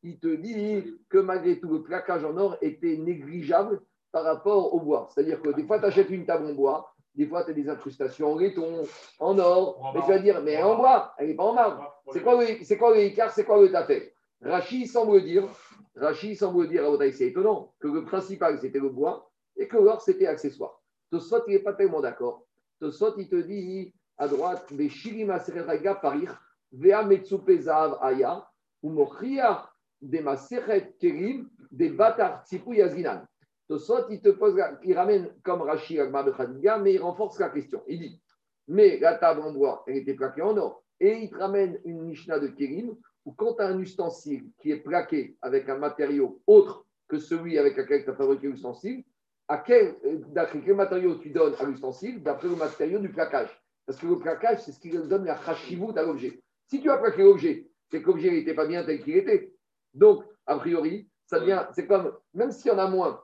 [0.05, 3.81] Il te dit que malgré tout, le plaquage en or était négligeable
[4.13, 5.09] par rapport au bois.
[5.13, 7.69] C'est-à-dire que des fois, tu achètes une table en bois, des fois, tu as des
[7.69, 8.85] incrustations en laiton,
[9.19, 11.93] en or, mais tu vas dire, mais en bois, elle n'est pas en marbre.
[12.13, 12.95] C'est quoi le, c'est quoi
[13.31, 15.49] c'est quoi le tafé Rachid semble dire,
[15.95, 20.27] Rachid semble dire, c'est étonnant, que le principal, c'était le bois et que l'or, c'était
[20.27, 20.81] accessoire.
[21.11, 22.47] Tosfot, il n'est pas tellement d'accord.
[22.81, 26.41] Tosfot, il te dit, à droite, les Shirima Sereraga Parir,
[26.73, 28.47] Vea Metsupe Zahav Aya,
[28.83, 29.69] ou Mochia,
[30.01, 33.25] des Maseret Kerim, des Batar Tsipu Yazinan.
[33.69, 37.83] Tosot, il te pose, il ramène comme Rashi Agma Khadiga, mais il renforce la question.
[37.87, 38.23] Il dit,
[38.69, 40.83] mais la table en bois, elle était plaquée en or.
[41.01, 44.71] Et il te ramène une Mishnah de Kerim, où quand tu as un ustensile qui
[44.71, 49.05] est plaqué avec un matériau autre que celui avec lequel tu as fabriqué l'ustensile,
[49.49, 49.97] à quel,
[50.29, 53.51] d'après quel matériau tu donnes à l'ustensile D'après le matériau du plaquage?
[53.85, 56.41] Parce que le plaquage, c'est ce qui donne la chashivut à l'objet.
[56.67, 59.53] Si tu as plaqué l'objet, c'est que l'objet n'était pas bien tel qu'il était.
[59.93, 61.39] Donc, a priori, ça
[61.73, 63.23] c'est comme, même s'il y en a moins,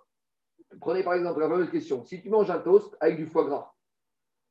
[0.80, 3.72] prenez par exemple la fameuse question, si tu manges un toast avec du foie gras,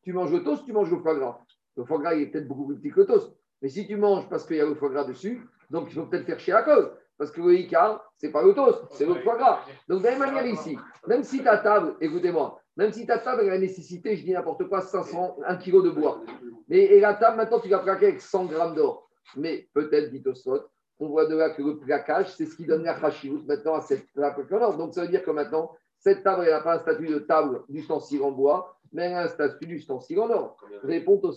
[0.02, 1.43] tu manges le toast, tu manges le foie gras?
[1.76, 3.37] Le foie gras, il est peut-être beaucoup plus petit que le toast.
[3.62, 6.05] Mais si tu manges parce qu'il y a le foie gras dessus, donc il faut
[6.05, 6.91] peut-être faire chier à cause.
[7.18, 9.62] Parce que le Icar, ce n'est pas toast, c'est le foie gras.
[9.88, 10.78] Donc, de la même manière ici,
[11.08, 14.68] même si ta table, écoutez-moi, même si ta table a la nécessité, je dis n'importe
[14.68, 16.22] quoi, 500, 1 kg de bois.
[16.68, 19.10] Mais et la table, maintenant, tu vas plaquer avec 100 grammes d'or.
[19.36, 20.64] Mais peut-être, dit Oswald,
[20.99, 23.82] on voit de là que le plaquage, c'est ce qui donne la khashivut maintenant à
[23.82, 24.45] cette table.
[24.78, 27.64] Donc, ça veut dire que maintenant, cette table, elle n'a pas un statut de table
[27.68, 30.58] d'ustensile en bois, mais elle a un statut d'ustensile en or.
[30.84, 31.32] Répond au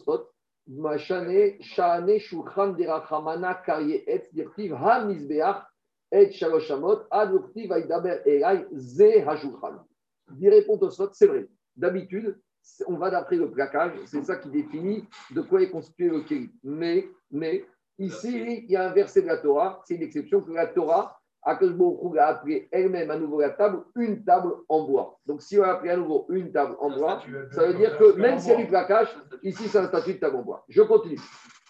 [11.14, 11.48] c'est vrai.
[11.76, 12.38] D'habitude,
[12.86, 16.50] on va d'après le plaquage, c'est ça qui définit de quoi est constitué le kéli.
[16.62, 17.64] Mais, mais,
[17.98, 21.19] ici, il y a un verset de la Torah, c'est une exception que la Torah,
[21.42, 25.18] Akashbo a appelé elle-même à nouveau la table une table en bois.
[25.26, 27.22] Donc, si on a appelé à nouveau une table en bois,
[27.52, 29.08] ça veut dire que même y a du plaquage,
[29.42, 30.64] ici, c'est un statut de table en bois.
[30.68, 31.20] Je continue.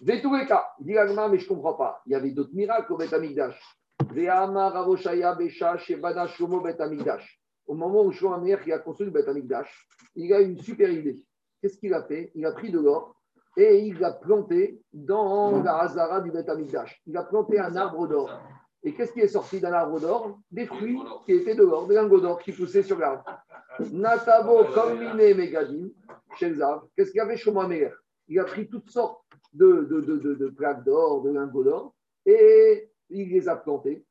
[0.00, 2.02] De tous les cas, dit mais je ne comprends pas.
[2.06, 3.78] Il y avait d'autres miracles au Beth Amikdash.
[7.66, 11.22] Au moment où Shlomo qui a construit le Beth Amikdash, il a une super idée.
[11.60, 12.32] Qu'est-ce qu'il a fait?
[12.34, 13.14] Il a pris de l'or
[13.56, 17.02] et il l'a planté dans la Hazara du Beth Amikdash.
[17.06, 18.30] Il a planté un arbre d'or.
[18.82, 22.20] Et qu'est-ce qui est sorti d'un arbre d'or Des fruits qui étaient dehors, des lingots
[22.20, 23.24] d'or qui poussaient sur l'arbre.
[23.92, 25.88] Natabo, Kamine, Megadim,
[26.38, 26.54] chez
[26.96, 27.94] Qu'est-ce qu'il y avait chez Meir
[28.28, 29.22] Il a pris toutes sortes
[29.52, 34.04] de, de, de, de, plaques d'or, de lingots d'or, et il les a plantés.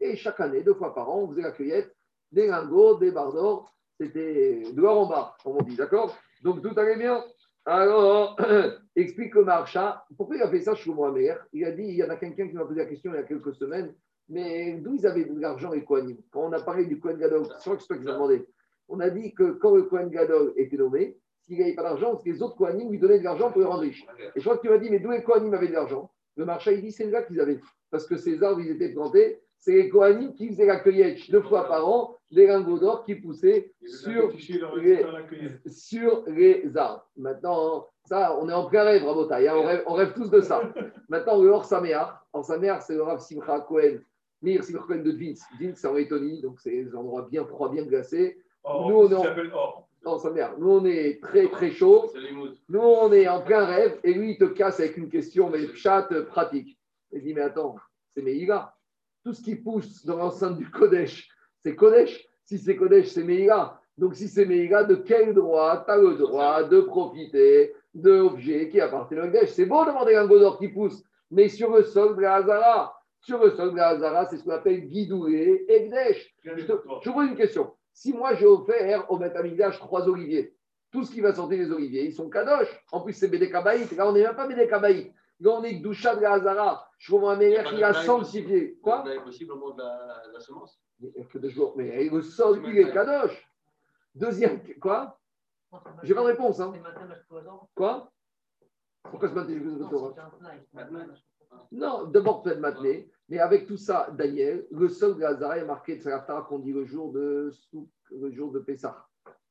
[0.00, 1.96] Et chaque année, deux fois par an, on faisait la cueillette
[2.30, 3.72] des lingots, des barres d'or.
[3.98, 6.14] C'était de l'or en bas, comme on dit, d'accord?
[6.42, 7.24] Donc tout allait bien.
[7.68, 8.36] Alors,
[8.96, 10.04] explique le marcha.
[10.16, 11.36] Pourquoi il a fait ça chez Mohamed?
[11.52, 13.18] Il a dit il y en a quelqu'un qui m'a posé la question il y
[13.18, 13.92] a quelques semaines,
[14.28, 17.44] mais d'où ils avaient de l'argent les Kohanim Quand on a parlé du Kohen Gadol,
[17.58, 18.46] c'est vrai que c'est toi qui demandé.
[18.88, 22.40] On a dit que quand le Kohen Gadol était nommé, s'il n'avait pas d'argent, les
[22.40, 24.06] autres Kohanim lui donnaient de l'argent pour les rendre riches.
[24.36, 26.12] Et je crois que tu m'as dit mais d'où les Kohanim avaient de l'argent?
[26.36, 27.60] Le marcha, il dit c'est là qu'ils avaient.
[27.90, 31.42] Parce que ces arbres, ils étaient plantés c'est les Kohanim qui faisaient la cueillette deux
[31.42, 34.30] fois par an, des lingots d'or qui poussaient sur
[34.76, 35.04] les,
[35.66, 37.08] sur les arbres.
[37.16, 40.40] Maintenant, ça, on est en plein rêve, bravo hein, on, rêve, on rêve tous de
[40.40, 40.62] ça.
[41.08, 43.98] Maintenant, le Or Saméar, Or Saméar, c'est le Rav Simcha Cohen,
[44.42, 45.34] Mir Simcha Cohen de Dvins.
[45.58, 48.38] Dvins, c'est en Lettonie, donc c'est des endroits bien froids, bien glacés.
[48.64, 49.86] Nous, on est en...
[50.04, 50.56] Or Saméar.
[50.58, 52.12] Nous, on est très, très chaud.
[52.68, 55.66] Nous, on est en plein rêve, et lui, il te casse avec une question, mais
[55.74, 56.78] chat pratique.
[57.10, 57.74] Il dit, mais attends,
[58.14, 58.75] c'est Meïga
[59.26, 62.28] tout ce qui pousse dans l'enceinte du Kodesh, c'est Kodesh.
[62.44, 63.76] Si c'est Kodesh, c'est Meïga.
[63.98, 68.80] Donc, si c'est Meïga, de quel droit tu as le droit de profiter d'objets qui
[68.80, 69.48] appartiennent au Kodesh?
[69.48, 71.02] C'est beau demander un d'or qui pousse,
[71.32, 74.44] mais sur le sol de la Hazara, sur le sol de la Hazara, c'est ce
[74.44, 75.90] qu'on appelle guidoué et.
[76.44, 77.72] Je, je vous pose une question.
[77.92, 80.54] Si moi j'ai offert au Betamigdash trois oliviers,
[80.92, 82.68] tout ce qui va sortir des oliviers, ils sont kadosh.
[82.92, 84.68] En plus, c'est Bédé Là, on n'est même pas Bédé
[85.40, 86.90] Là, on est Gdoucha de la Hazara.
[86.98, 88.78] Je vois un meilleur qui a sanctifié.
[88.82, 90.80] Quoi Vous possible au moment de la, la semence
[91.30, 91.74] que de jours.
[91.76, 93.46] Mais le sol, il est kadosh.
[94.14, 94.60] Deuxième.
[94.80, 95.20] Quoi
[96.02, 96.58] J'ai pas de réponse.
[96.60, 96.72] Hein.
[97.74, 98.10] Quoi
[99.02, 99.52] Pourquoi ce matin
[101.70, 105.96] Non, d'abord peut-être matinée, mais avec tout ça, Daniel, le sol de Hazara est marqué
[105.96, 107.50] de Saraftar qu'on dit le jour de
[108.10, 109.06] le jour de Pessah.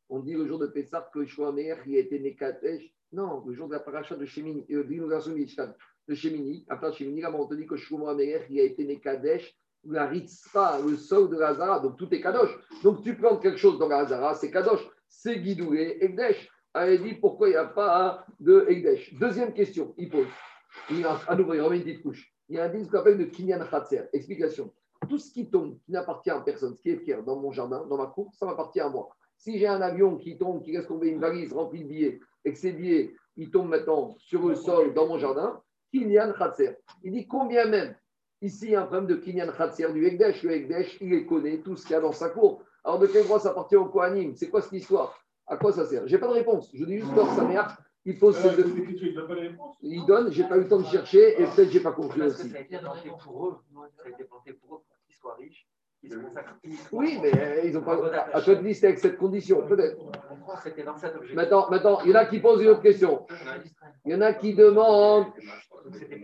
[0.09, 3.67] On dit le jour de Pessah que Shlomer, il a été Nekatesh non, le jour
[3.67, 7.75] de la paracha de Shemini, euh, de Shemini, après Shemini, là, on te dit que
[7.75, 9.55] Shlomo Amelech, il a été né Kadesh,
[9.87, 12.57] la Ritzpa, le sol de la donc tout est Kadosh.
[12.83, 16.49] Donc tu plantes quelque chose dans la Hazara, c'est Kadosh, c'est Guidoué, Egdesh.
[16.73, 19.13] Elle dit pourquoi il n'y a pas de Egdesh.
[19.15, 20.27] Deuxième question, il pose.
[20.89, 22.33] Il a, à nouveau, il remet une petite couche.
[22.49, 24.03] Il y a un disque qu'on appelle de Kinyan Khatser.
[24.11, 24.73] Explication.
[25.07, 27.85] Tout ce qui tombe, qui n'appartient à personne, ce qui est fier dans mon jardin,
[27.85, 29.09] dans ma cour, ça m'appartient à moi.
[29.45, 32.51] Si j'ai un avion qui tombe, qui laisse tomber une valise remplie de billets, et
[32.51, 36.77] que ces billets, ils tombent maintenant sur le sol dans mon jardin, Kinyan Khatser.
[37.03, 37.95] Il dit combien même?
[38.41, 40.41] Ici, il y a un problème de Kinyan Khatser du Ekdesh.
[40.41, 42.63] Le Ekdesh, il les connaît, tout ce qu'il y a dans sa cour.
[42.83, 44.33] Alors, de quel droit ça appartient au Kohanim?
[44.35, 45.15] C'est quoi cette histoire?
[45.45, 46.07] À quoi ça sert?
[46.07, 46.71] J'ai pas de réponse.
[46.73, 48.65] Je dis juste que sa mère, il pose cette deux...
[49.83, 52.49] Il donne, j'ai pas eu le temps de chercher et peut-être j'ai pas compris aussi.
[52.49, 53.57] Ça a été planté pour eux.
[53.95, 55.67] Ça a été planté pour eux pour qu'ils soient riches.
[56.91, 57.99] Oui, mais euh, ils n'ont pas.
[58.33, 59.97] À toi de lister avec cette condition, peut-être.
[61.33, 63.25] Maintenant, maintenant, il y en a qui posent une autre question.
[64.05, 65.27] Il y en a qui demandent.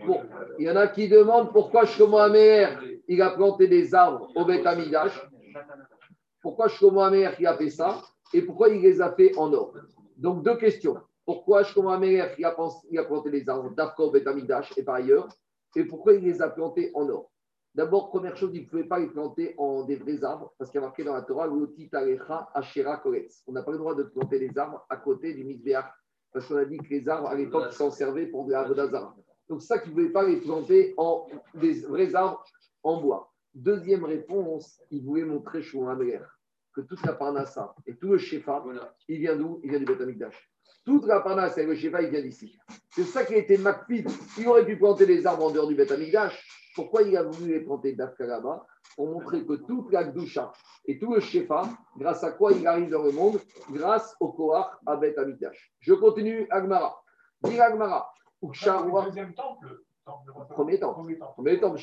[0.06, 0.22] Bon,
[0.58, 4.44] il y en a qui demandent pourquoi Shlomo Amer il a planté des arbres au
[4.44, 4.66] Beth
[6.40, 8.02] Pourquoi Shlomo Amer il a fait ça
[8.34, 9.74] et pourquoi il les a fait en or?
[10.16, 10.96] Donc deux questions.
[11.24, 12.56] Pourquoi Shlomo Amer il a,
[12.90, 14.26] il a planté des arbres d'Afka au Beth
[14.76, 15.28] et par ailleurs?
[15.76, 17.31] Et pourquoi il les a plantés en or?
[17.74, 20.78] D'abord, première chose, il ne pouvait pas les planter en des vrais arbres, parce qu'il
[20.80, 21.48] y a marqué dans la Torah.
[21.48, 21.60] On
[23.52, 25.86] n'a pas le droit de planter des arbres à côté du Misbéach,
[26.32, 29.16] parce qu'on a dit que les arbres, à l'époque, s'en servaient pour des arbres d'Azara.
[29.48, 32.44] Donc, ça, qu'il ne pouvait pas les planter en des vrais arbres
[32.82, 33.32] en bois.
[33.54, 36.20] Deuxième réponse, il voulait montrer Amler
[36.74, 38.94] que toute la Parnassa et tout le Shefa, Voilà.
[39.08, 39.60] il vient d'où?
[39.62, 40.50] Il vient du Beth Amikdash.
[40.84, 42.58] Toute la Parnasse et le Shefa, il vient d'ici.
[42.90, 44.08] C'est ça qui a été Macpid.
[44.38, 46.61] Il aurait pu planter des arbres en dehors du Beth Amikdash.
[46.74, 48.66] Pourquoi il a voulu les planter d'Afka là-bas
[48.96, 50.52] Pour montrer que toute la Gdusha
[50.86, 51.62] et tout le Shefa,
[51.96, 53.38] grâce à quoi il arrive dans le monde
[53.70, 55.72] Grâce au Koach à Beth Amikdash.
[55.80, 57.02] Je continue, Agmara.
[57.44, 58.12] Dis Agmara.
[58.42, 59.80] Le Uksharwa- deuxième temple.
[60.50, 61.16] Premier temple.
[61.36, 61.78] Premier temple.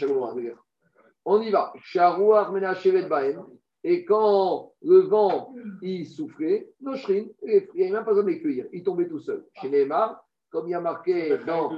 [1.25, 1.73] On y va.
[1.77, 3.45] Sharouach Menashevet Baen.
[3.85, 8.41] Et quand le vent, il soufflait, Noshrin, il n'y avait même pas besoin de les
[8.41, 8.65] cueillir.
[8.73, 9.45] Il tombait tout seul.
[9.53, 11.71] Chez Neymar, comme il y a marqué dans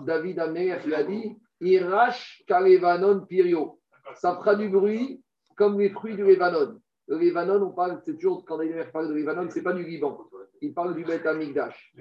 [0.00, 3.80] David Amer, il a dit Irash Kalevanon Pirio.
[4.14, 5.22] Ça fera du bruit
[5.56, 6.80] comme les fruits du Lebanon.
[7.08, 9.84] Le Lebanon, on parle, c'est toujours, quand il parle de Lebanon, ce n'est pas du
[9.84, 10.28] Liban.
[10.60, 11.94] Il parle du Beth Amikdash.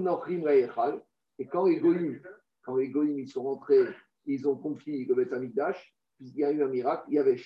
[0.00, 1.00] Nochrim Laechal.
[1.38, 2.20] Et quand les Goïms,
[2.62, 3.84] quand les Goïms, ils sont rentrés,
[4.26, 7.36] ils ont conquis le Beth Amikdash, puisqu'il y a eu un miracle, il y avait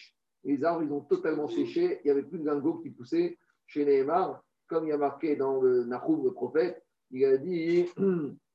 [0.44, 3.84] les arbres, ils ont totalement séché, il n'y avait plus de lingots qui poussaient chez
[3.84, 7.86] Nehemar, comme il y a marqué dans le Nahum, le prophète, il a dit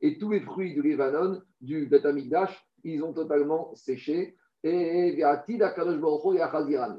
[0.00, 4.36] Et tous les fruits du Levanon, du Beth Amikdash, ils ont totalement séché.
[4.64, 5.22] Et.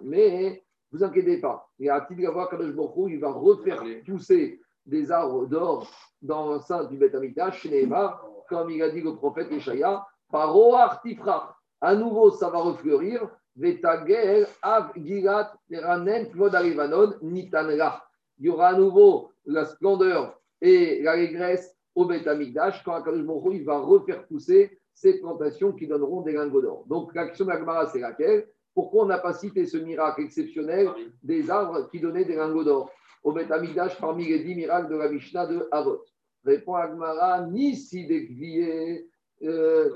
[0.04, 5.90] Mais vous inquiétez pas, il va refaire pousser des arbres d'or
[6.22, 7.90] dans l'enceinte du Beth Amikdash, chez
[8.50, 11.56] comme il a dit le prophète Ishaïa, Paroach Tifrach.
[11.80, 13.30] À nouveau, ça va refleurir.
[13.56, 13.80] Il
[18.39, 23.64] y aura à nouveau la splendeur et la régresse au Beth Amikdash quand Akadosh il
[23.64, 26.86] va refaire pousser ces plantations qui donneront des lingots d'or.
[26.88, 28.47] Donc l'action d'Agmara, c'est laquelle?
[28.74, 30.89] Pourquoi on n'a pas cité ce miracle exceptionnel
[31.22, 32.91] des arbres qui donnaient des lingots d'or?
[33.24, 36.04] Au Beth Amikdash parmi les dix miracles de la Mishnah de Havot
[36.43, 39.08] Répond Agmara, ni si des
[39.44, 39.94] euh,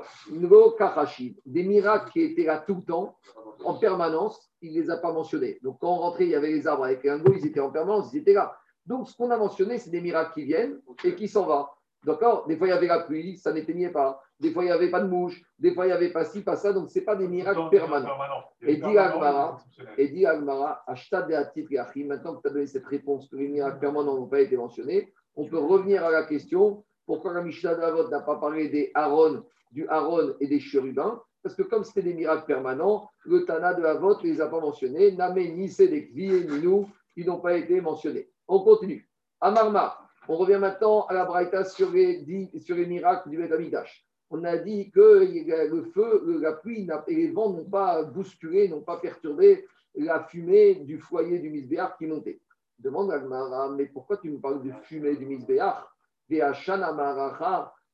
[1.45, 3.17] des miracles qui étaient là tout le temps,
[3.63, 5.59] en permanence, il ne les a pas mentionnés.
[5.63, 7.71] Donc quand on rentrait, il y avait les arbres avec les lingots, ils étaient en
[7.71, 8.55] permanence, ils étaient là.
[8.85, 11.65] Donc ce qu'on a mentionné, c'est des miracles qui viennent et qui s'en vont.
[12.05, 12.47] D'accord?
[12.47, 14.21] Des fois, il y avait la pluie, ça n'éteignait pas.
[14.39, 15.41] Des fois, il n'y avait pas de mouche.
[15.57, 16.71] Des fois, il n'y avait pas ci, pas ça.
[16.71, 18.05] Donc, ce n'est pas des miracles permanents.
[18.05, 18.43] permanent.
[18.61, 19.57] Et dit Agmara.
[19.97, 24.27] Et dit Agmara, maintenant que tu as donné cette réponse que les miracles permanents n'ont
[24.27, 28.35] pas été mentionnés, on peut revenir à la question pourquoi la Mishnah d'Avot n'a pas
[28.35, 33.09] parlé des Aaron, du Aaron et des chérubins Parce que comme c'était des miracles permanents,
[33.25, 35.13] le Tana de Avot ne les a pas mentionnés.
[35.13, 36.27] Namé, ni Sédek, ni
[36.61, 38.29] nous, ils n'ont pas été mentionnés.
[38.47, 39.09] On continue.
[39.39, 39.97] Amarma,
[40.27, 42.25] on revient maintenant à la Braïta sur les,
[42.85, 44.05] miracles du Beth Amikdash.
[44.29, 45.25] On a dit que
[45.69, 50.75] le feu, la pluie et les vents n'ont pas bousculé, n'ont pas perturbé la fumée
[50.75, 52.41] du foyer du Misbéach qui montait.
[52.79, 55.87] Demande à mais pourquoi tu me parles de fumée du Amaracha,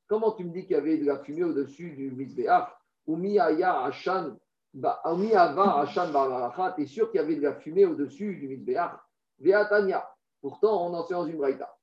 [0.06, 2.68] Comment tu me dis qu'il y avait de la fumée au-dessus du Misbéach
[3.06, 4.36] Ou Miaya Hachan,
[4.74, 8.48] ou Miava Hachan Baracha, tu es sûr qu'il y avait de la fumée au-dessus du
[8.48, 8.98] Misbéach
[9.38, 10.08] Veatania.
[10.40, 11.74] Pourtant, on enseigne dans une braïta.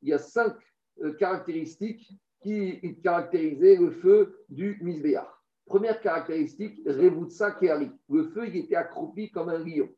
[0.00, 0.54] Il y a cinq
[1.02, 2.08] euh, caractéristiques
[2.40, 5.26] qui caractérisaient le feu du Misbéach.
[5.66, 7.58] Première caractéristique, Revutsa.
[7.60, 9.88] Le feu, était accroupi comme un lion.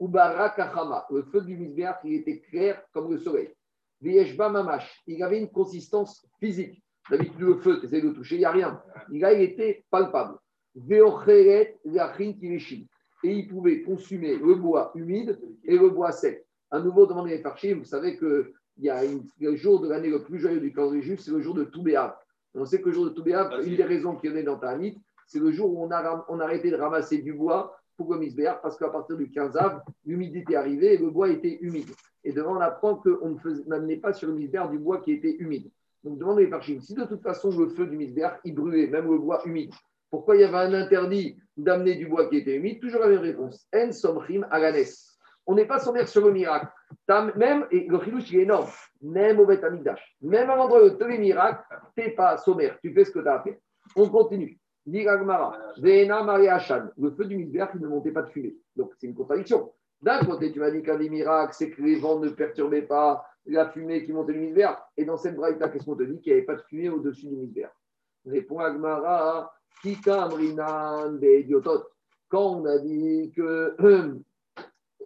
[0.00, 1.06] Ubara Kachama.
[1.10, 3.50] Le feu du Misbéach, il était clair comme le soleil.
[4.00, 5.02] Vieshba Mamash.
[5.06, 6.82] Il avait une consistance physique.
[7.10, 8.80] D'habitude, le feu, tu essaies de le toucher, il n'y a rien.
[9.10, 10.36] Il était palpable.
[10.74, 12.84] Veocheret Yachin Kirishin.
[13.24, 16.46] Et il pouvait consumer le bois humide et le bois sec.
[16.70, 19.88] À nouveau, demandez les farchim, vous savez que il y a une- le jour de
[19.88, 22.14] l'année le plus joyeux du calendrier juif, c'est le jour de Toubéav.
[22.54, 23.70] On sait que le jour de Toubéav, si.
[23.70, 24.96] une des raisons qui est dans Ta'anit,
[25.26, 28.20] c'est le jour où on a, on a arrêté de ramasser du bois pour le
[28.20, 31.90] misbéar, parce qu'à partir du 15 av, l'humidité arrivait et le bois était humide.
[32.24, 33.36] Et devant, on apprend qu'on
[33.66, 35.68] n'amenait pas sur le misbéar du bois qui était humide.
[36.04, 39.10] Donc, demandez les farchim, si de toute façon le feu du misbéar, il brûlait, même
[39.10, 39.74] le bois humide,
[40.10, 42.80] pourquoi il y avait un interdit d'amener du bois qui était humide?
[42.80, 43.68] Toujours la même réponse.
[43.74, 44.86] En somrim aganes.
[45.44, 46.68] On n'est pas sommaire sur le miracle.
[47.36, 48.68] Même, et le chilouche, il est énorme,
[49.02, 51.64] même au Beth Amikdash, même à l'endroit de tous les miracles,
[51.96, 53.56] tu n'es pas sommaire, tu fais ce que tu as à faire.
[53.96, 54.58] On continue.
[54.88, 55.04] Dit
[56.96, 58.56] le feu du misbéach, il ne montait pas de fumée.
[58.74, 59.70] Donc c'est une contradiction.
[60.00, 63.22] D'un côté, tu m'as dit qu'un des miracles, c'est que les vents ne perturbaient pas
[63.44, 64.78] la fumée qui montait du misbéach.
[64.96, 66.20] Et dans cette braïta, qu'est-ce qu'on te dit?
[66.22, 67.70] Qu'il n'y avait pas de fumée au-dessus du misbéach.
[68.24, 71.84] Répond Agmara, Kika Amrinan Beidiotot.
[72.30, 73.76] Quand on a dit que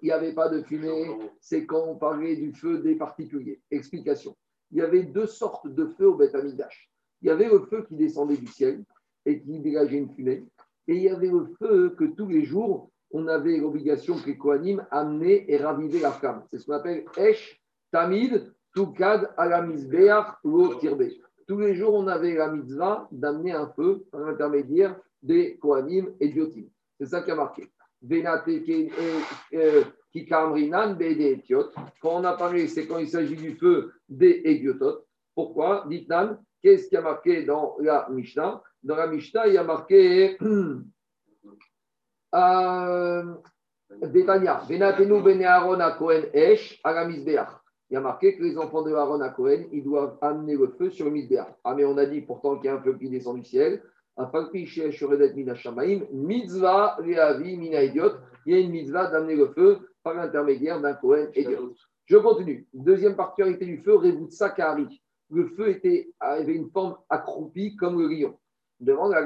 [0.00, 1.08] il n'y avait pas de fumée,
[1.40, 3.60] c'est quand on parlait du feu des particuliers.
[3.72, 4.36] Explication.
[4.70, 6.36] Il y avait deux sortes de feux au Beth.
[7.20, 8.84] Il y avait le feu qui descendait du ciel
[9.26, 10.44] et qui dégageait une fumée.
[10.88, 14.38] Et il y avait le feu que tous les jours, on avait l'obligation que les
[14.38, 16.44] Kohanim amenaient et ravivaient la flamme.
[16.50, 17.60] C'est ce qu'on appelle Esh,
[17.90, 20.26] Tamid, Tukad, Alamisbeach,
[20.80, 21.04] Tirbe.
[21.46, 26.28] Tous les jours, on avait la mitzvah d'amener un feu par l'intermédiaire des Kohanim et
[26.28, 26.64] Diotim.
[26.98, 27.68] C'est ça qui a marqué.
[29.54, 29.84] Euh.
[30.14, 30.52] Quand
[32.04, 35.06] on a parlé, c'est quand il s'agit du feu des Ediotot.
[35.34, 35.86] Pourquoi?
[35.88, 38.62] Dites-nous, qu'est-ce qui a marqué dans la Mishnah?
[38.82, 40.38] Dans la Mishnah, il y a marqué.
[42.34, 43.34] Euh,
[44.00, 47.06] Betania, Benatenu Bene Aaron à Cohen Esh, à la.
[47.06, 50.68] Il y a marqué que les enfants de Aaron à Cohen, ils doivent amener le
[50.78, 51.46] feu sur le Misbeach.
[51.62, 53.82] Ah, mais on a dit pourtant qu'il y a un feu qui descend du ciel.
[56.12, 58.12] Mitzvah, Reavi, Mina Idiot.
[58.46, 61.74] Il y a une mitzvah d'amener le feu par l'intermédiaire d'un Cohen idiot.
[62.06, 62.66] Je continue.
[62.72, 65.02] Deuxième particularité du feu, Revutsa Kari.
[65.30, 68.38] Le feu était, avait une forme accroupie comme le lion.
[68.82, 69.22] Devant la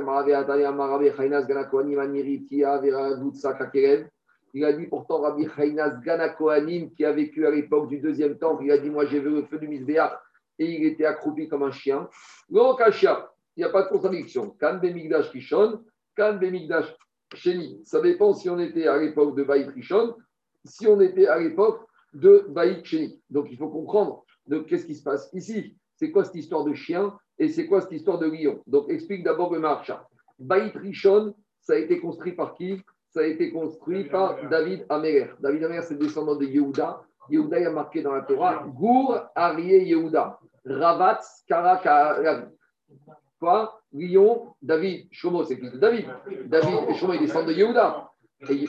[4.54, 8.36] il a dit pourtant Rabbi Chainas Gana Kohanim qui a vécu à l'époque du deuxième
[8.36, 10.20] temple, il a dit Moi j'ai vu le feu du Misbéa
[10.58, 12.06] et il était accroupi comme un chien.
[12.50, 14.50] L'Okasha, il n'y a pas de contradiction.
[14.60, 15.82] Kan Bemigdash Kishon,
[16.14, 16.94] Kan Bemigdash
[17.34, 17.80] Sheni.
[17.84, 20.16] Ça dépend si on était à l'époque de Baït Rishon,
[20.66, 23.22] si on était à l'époque de Baït Sheni.
[23.30, 24.24] Donc il faut comprendre
[24.68, 25.78] qu'est-ce qui se passe ici.
[25.96, 28.62] C'est quoi cette histoire de chien et c'est quoi cette histoire de lion?
[28.66, 30.06] Donc explique d'abord le marcha.
[30.38, 32.80] Baït Rishon, ça a été construit par qui?
[33.08, 35.28] Ça a été construit par David Améler.
[35.40, 37.02] David Améler, c'est le descendant de Yehuda.
[37.30, 40.38] Yehuda, il a marqué dans la Torah Gour Arié Yehuda.
[40.66, 41.80] Ravatz Kara
[43.40, 43.80] Quoi?
[43.92, 46.06] Lion, David, Shomo, c'est qui David.
[46.46, 48.10] David et Shomo, ils descendent de Yehuda.
[48.50, 48.66] Et...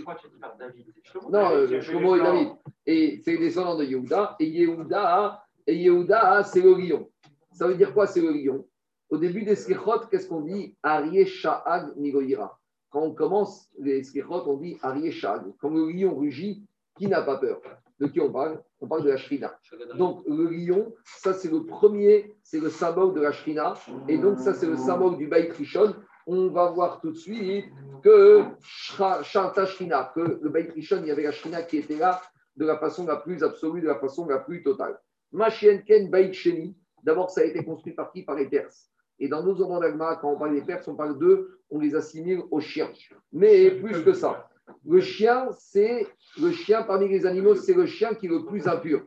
[1.29, 2.49] Non, euh, Shomo et David.
[2.85, 4.35] Et c'est les descendants de Yehuda.
[4.39, 7.09] Et Yehuda, et Yehuda c'est le lion.
[7.57, 8.67] Ça veut dire quoi, c'est le lion?
[9.09, 10.77] Au début des Slichot, qu'est-ce qu'on dit?
[10.83, 12.59] Arié Sha'ag Nigoïra.
[12.91, 15.41] Quand on commence les Slichot, on dit Arié Sha'ag.
[15.57, 17.59] Comme le lion rugit, qui n'a pas peur?
[17.99, 18.61] De qui on parle?
[18.79, 19.57] On parle de la Shrina.
[19.97, 23.73] Donc le lion, ça c'est le premier, c'est le symbole de la Shrina.
[24.07, 25.95] Et donc ça c'est le symbole du Baït Rishon.
[26.27, 27.65] On va voir tout de suite
[28.03, 32.21] que Sharta Shrina, que le Baït Rishon, il y avait la Shrina qui était là
[32.55, 34.99] de la façon la plus absolue, de la façon la plus totale.
[35.31, 36.77] Machienken Baït Sheni,
[37.07, 38.91] d'abord ça a été construit par qui Par les Perses.
[39.19, 41.95] Et dans nos romans d'Agma, quand on parle des Perses, on parle d'eux, on les
[41.95, 42.91] assimile aux chiens.
[43.31, 44.47] Mais plus que ça,
[44.85, 46.05] le chien, c'est
[46.39, 49.03] le chien parmi les animaux, c'est le chien qui est le plus impur.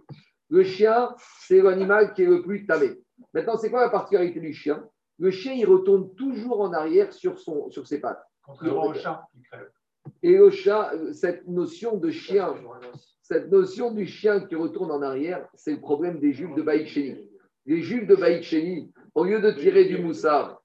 [0.48, 2.90] Le chien, c'est l'animal qui est le plus tamé.
[3.34, 4.82] Maintenant, c'est quoi la particularité du chien?
[5.18, 8.24] Le chien, il retourne toujours en arrière sur, son, sur ses pattes.
[8.42, 9.70] Contrairement au chat qui crève.
[10.22, 12.55] Et le chat, cette notion de chien,
[13.22, 17.30] cette notion du chien qui retourne en arrière, c'est le problème des juifs de Sheni.
[17.70, 20.60] Les juifs de Baït Sheni, au lieu de tirer du moussard,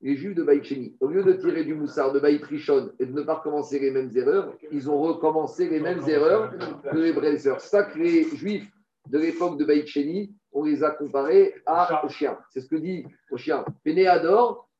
[0.00, 3.04] les juifs de Baït Sheni, au lieu de tirer du moussard de Baït Rishon et
[3.04, 6.54] de ne pas recommencer les mêmes erreurs, ils ont recommencé les mêmes erreurs
[6.90, 7.58] que les bréseurs.
[7.96, 8.66] Les juifs
[9.10, 12.38] de l'époque de Baït Sheni, on les a comparés à, au chien.
[12.48, 13.66] C'est ce que dit au chien.
[13.84, 14.70] Pénéador,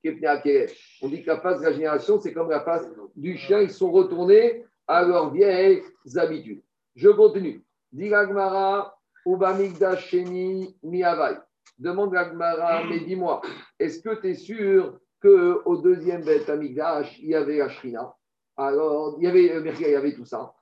[1.03, 3.61] on dit que la face de la génération, c'est comme la face du chien.
[3.61, 5.83] Ils sont retournés à leurs vieilles
[6.15, 6.63] habitudes.
[6.95, 7.63] Je continue.
[7.93, 8.96] Dit Gagmara,
[9.27, 11.39] Ubamigdash Sheni Miavai.
[11.79, 13.43] Demande Gagmara, mais dis-moi,
[13.79, 18.15] est-ce que tu es sûr qu'au deuxième Beth Amigdash, il y avait la Shrina
[18.57, 20.55] Alors, il y avait, euh, il y avait tout ça.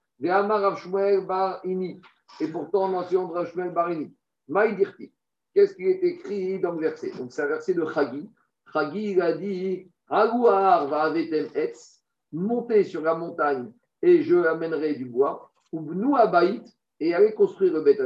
[2.40, 4.16] Et pourtant, on mentionne Rav Shmuel Barini.
[4.48, 5.12] Maïdirti.
[5.54, 7.12] Qu'est-ce qui est écrit dans le verset?
[7.12, 8.28] Donc, c'est un verset de Chagi.
[8.72, 12.02] Chagi, il a dit Agouar va avetem etz,
[12.32, 15.50] montez sur la montagne et je amènerai du bois.
[15.72, 16.64] Ou abaït,
[17.00, 18.00] et allez construire le Beth.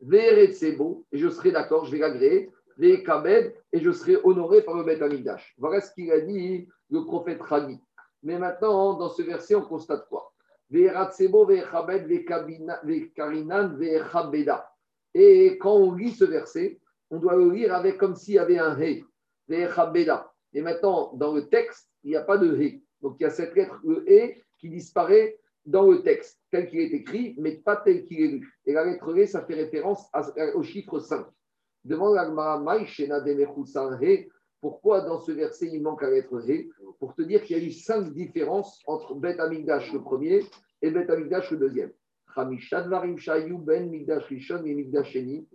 [0.00, 2.50] Ve'eretsebo, et je serai d'accord, je vais l'agréer.
[2.76, 5.54] Ve'ekabed, et je serai honoré par le Beth Amigdash.
[5.58, 7.78] Voilà ce qu'il a dit le prophète Chagi.
[8.22, 10.32] Mais maintenant, dans ce verset, on constate quoi?
[15.14, 18.58] Et quand on lit ce verset, on doit le lire avec comme s'il y avait
[18.58, 19.04] un He.
[19.48, 22.82] Et maintenant, dans le texte, il n'y a pas de He.
[23.02, 24.04] Donc il y a cette lettre, le
[24.58, 28.52] qui disparaît dans le texte, tel qu'il est écrit, mais pas tel qu'il est lu.
[28.66, 31.26] Et la lettre He, ça fait référence à- au chiffre 5.
[31.84, 32.16] Demande
[34.60, 36.68] pourquoi dans ce verset il manque la lettre He?
[36.98, 40.42] Pour te dire qu'il y a eu cinq différences entre Bet Amigdash le premier
[40.80, 41.92] et Bet Amigdash le deuxième.
[42.36, 45.46] Ben Migdash Rishon et Migdash Sheni.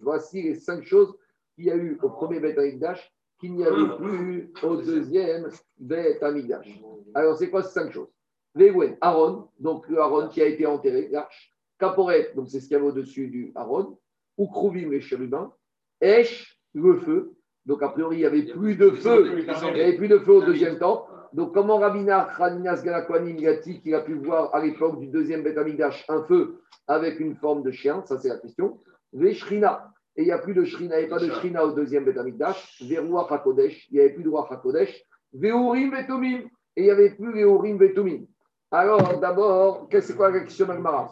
[0.00, 1.14] Voici les cinq choses
[1.54, 5.48] qu'il y a eu au premier Bet Amigdash qu'il n'y avait plus au deuxième
[5.78, 6.80] Bet Amigdash.
[7.14, 8.08] Alors c'est quoi ces cinq choses?
[8.54, 11.52] Vegouen, Aaron, donc le Aaron qui a été enterré, l'arche.
[11.78, 13.98] Caporet, donc c'est ce qu'il y avait au-dessus du Aaron.
[14.36, 15.52] Ou Kruvim, les chérubins.
[16.00, 17.32] Esh, le feu.
[17.66, 19.38] Donc a priori, il n'y avait plus de feu.
[19.38, 21.06] Il n'y avait plus de feu au deuxième temps.
[21.32, 25.58] Donc comment Rabina Khaninas Galakwanim Gati, qu'il a pu voir à l'époque du deuxième Beth
[25.58, 28.80] Amikdash un feu avec une forme de chien, ça c'est la question.
[29.12, 29.92] Veshrina.
[30.16, 32.04] Et il n'y a plus de Shrina, il n'y a pas de Shrina au deuxième
[32.04, 32.82] Beth Amikdash.
[32.82, 35.04] Veroua Hakodesh, il n'y avait plus de roi Hakodesh.
[35.32, 36.48] Veurim Vetumim.
[36.76, 38.26] Et il n'y avait plus Veurim Vetumim.
[38.72, 41.10] Alors, d'abord, c'est quoi la question d'Agmara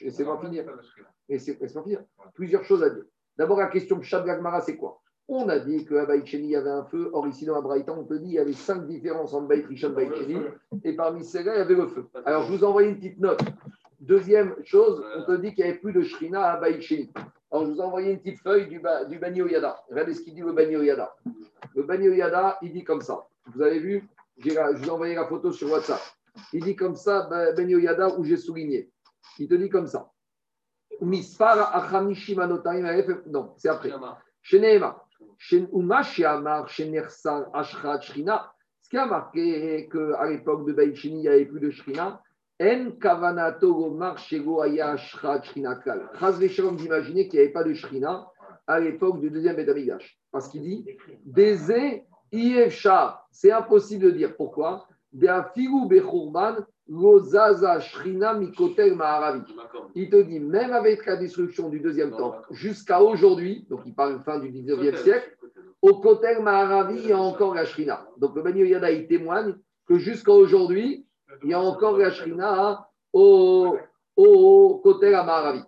[0.00, 0.64] Laissez-moi finir.
[1.28, 2.00] Laissez-moi finir.
[2.34, 3.04] Plusieurs choses à dire.
[3.36, 6.70] D'abord, la question de Gagmara, c'est quoi On a dit qu'à Baïcheni, il y avait
[6.70, 7.10] un feu.
[7.12, 9.92] Or, ici, dans Abraïtan, on te dit qu'il y avait cinq différences entre Baït Rishon
[9.98, 10.88] et.
[10.88, 12.06] Et parmi celles-là, il y avait le feu.
[12.24, 13.42] Alors, je vous envoie une petite note.
[13.98, 17.10] Deuxième chose, on te dit qu'il n'y avait plus de Shrina à Baïcheni.
[17.50, 19.82] Alors, je vous ai une petite feuille du, ba, du Bani Oyada.
[19.90, 21.16] Regardez ce qu'il dit le Bani Oyada.
[21.74, 23.26] Le Bani Oyada, il dit comme ça.
[23.52, 26.00] Vous avez vu Je vous ai envoyé la photo sur WhatsApp.
[26.52, 28.90] Il dit comme ça, Ben Yoyada, où j'ai souligné.
[29.38, 30.10] Il te dit comme ça.
[31.00, 32.02] Mispar
[33.26, 33.92] Non, c'est après.
[34.42, 35.04] Sheneema.
[35.72, 38.52] Uma Sheamar Shenersar Ashrat Shrina.
[38.80, 42.22] Ce qui a marqué qu'à l'époque de Baïchini, il n'y avait plus de Shrina.
[42.62, 46.08] En Kavanato Gomar Shego Aya Ashrat Shrina Kal.
[46.20, 48.28] Chaz Veshalom d'imaginer qu'il n'y avait pas de Shrina
[48.66, 50.18] à l'époque du deuxième Betamigash.
[50.30, 50.86] Parce qu'il dit
[51.24, 53.24] Dezé Ievcha.
[53.30, 54.36] C'est impossible de dire.
[54.36, 54.86] Pourquoi
[59.94, 64.20] il te dit, même avec la destruction du deuxième temple, jusqu'à aujourd'hui, donc il parle
[64.22, 65.36] fin du 19e siècle,
[65.80, 68.06] au Kotel Maharavi, il y a encore la Shrina.
[68.18, 69.54] Donc le Bani Yada, il témoigne
[69.86, 71.06] que jusqu'à aujourd'hui,
[71.42, 73.76] il y a encore la Shrina au,
[74.16, 75.62] au Kotel Maharavi.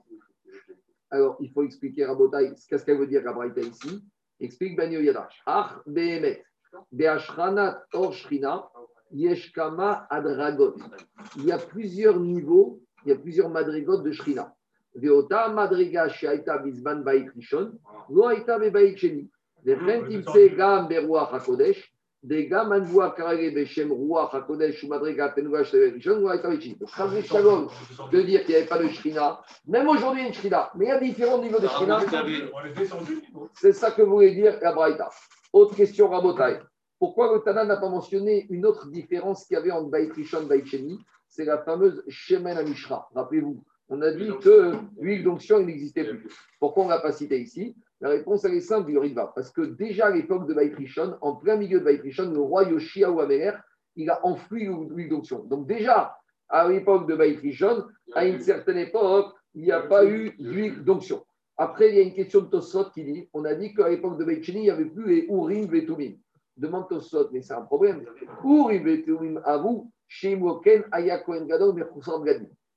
[1.11, 4.03] Alors, il faut expliquer à Botaï ce qu'elle veut dire la Braïta ici.
[4.41, 5.29] Explique Bani Yada.
[5.47, 6.45] Ach Behemet.
[6.93, 8.69] Beashranat Or Shrina.
[9.13, 10.75] Yeshkama Adragot.
[11.37, 14.53] Il y a plusieurs niveaux, il y a plusieurs madrigotes de Shrina.
[14.97, 17.73] Veota madriga shaita bizban bait rishon,
[18.09, 19.29] lo aita bebait sheni.
[19.65, 21.93] Vechen timse gam beruach hakodesh,
[22.23, 26.79] de gam anvoa karage beshem ruach hakodesh ou madriga tenuva shevei rishon, lo aita beit
[26.79, 27.69] Donc, Chavis Shalom,
[28.11, 30.71] de dire qu'il n'y avait pas de Shrina, même aujourd'hui il y a une Shrina,
[30.77, 32.01] mais il y a différents niveaux de Shrina.
[33.53, 35.11] C'est ça que voulait dire la Braïta.
[35.53, 36.61] Autre question, Rabotai.
[36.99, 40.43] Pourquoi le Tana n'a pas mentionné une autre différence qu'il y avait entre Baït Rishon
[40.43, 40.67] et Baït
[41.29, 43.09] C'est la fameuse Shemen Amishra.
[43.15, 46.27] Rappelez-vous, on a dit que l'huile d'onction, n'existait plus.
[46.59, 47.77] Pourquoi on ne l'a pas cité ici?
[48.01, 49.31] La réponse, est simple, Yoriva.
[49.35, 52.41] Parce que déjà à l'époque de Baït Rishon, en plein milieu de Baït Rishon, le
[52.41, 53.53] roi Yoshia ou Améler,
[53.97, 55.45] il a enfoui l'huile d'onction.
[55.45, 56.17] Donc déjà,
[56.49, 57.85] à l'époque de Baït Rishon,
[58.15, 61.25] à une certaine époque, il n'y a pas eu d'huile d'onction.
[61.59, 64.19] Après, il y a une question de Tosot qui dit, on a dit qu'à l'époque
[64.19, 66.17] de Baït il n'y avait plus les Urim Vetumim
[66.57, 68.05] demande Tosot, mais c'est un problème.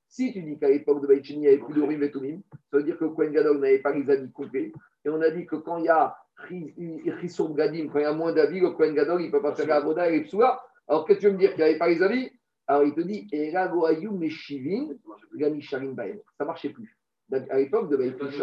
[0.08, 2.40] Si tu dis qu'à l'époque de Baïchini, il n'y avait plus de Rim et Tumim,
[2.70, 4.72] ça veut dire que Kohen Gadol n'avait pas les habits complets.
[5.04, 6.16] Et on a dit que quand il y a
[6.50, 9.68] Gadim, quand il y a moins d'habits, le Kohen Gadol, il ne peut pas faire
[9.68, 10.60] la Voda et les Psoula.
[10.88, 12.32] Alors que tu veux me dire qu'il n'y avait pas les habits?
[12.66, 13.28] Alors il te dit.
[13.52, 13.68] Ça
[16.40, 16.99] ne marchait plus.
[17.32, 18.38] À l'époque de Baïchini,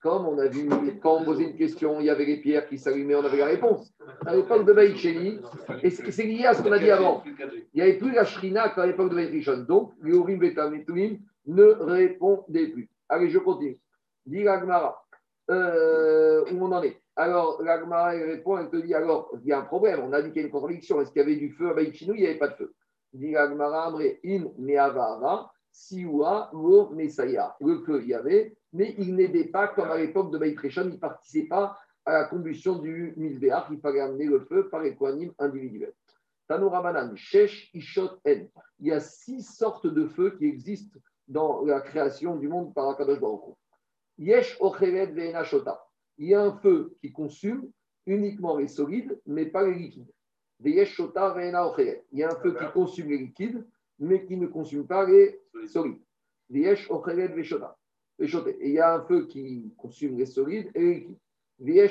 [0.00, 0.68] comme on a vu,
[1.02, 3.46] quand on posait une question, il y avait les pierres qui s'allumaient, on avait la
[3.46, 3.92] réponse.
[4.26, 5.40] À l'époque de Baïcheni,
[5.82, 8.68] et c'est lié à ce qu'on a dit avant, il n'y avait plus la Shrina
[8.68, 9.64] qu'à l'époque de Baïcheni.
[9.66, 10.40] Donc, les Urim
[11.46, 12.90] ne répondait plus.
[13.08, 13.78] Allez, je continue.
[14.26, 15.02] Dit l'Agmara.
[15.50, 17.00] Euh, où on en est?
[17.16, 20.00] Alors, l'Agmara répond, elle te dit alors, il y a un problème.
[20.04, 21.00] On a dit qu'il y a une contradiction.
[21.00, 22.74] Est-ce qu'il y avait du feu à Baïchini Il n'y avait pas de feu?
[23.14, 23.92] Dit l'Agmara,
[24.24, 25.50] in me'avara.
[25.70, 27.56] Siwa, Lo, Messaya.
[27.60, 30.94] Le feu, il y avait, mais il n'aidait pas comme à l'époque de Baïtrechon, il
[30.94, 35.32] ne participait pas à la combustion du Misbéach, il fallait amener le feu par équanime
[35.38, 35.92] individuel.
[36.48, 38.48] Tanourabanan, Shesh, Ishot, En.
[38.80, 40.98] Il y a six sortes de feux qui existent
[41.28, 43.54] dans la création du monde par Akadosh Baruch
[44.18, 45.80] Yesh, Ochevet, Shota.
[46.18, 47.70] Il y a un feu qui consume
[48.06, 50.10] uniquement les solides, mais pas les liquides.
[50.64, 53.64] Yesh, Shota, Il y a un feu qui consume les liquides,
[54.00, 56.00] mais qui ne consume pas les solides.
[56.52, 56.76] Et
[58.18, 61.06] il y a un feu qui consume les solides et
[61.60, 61.88] les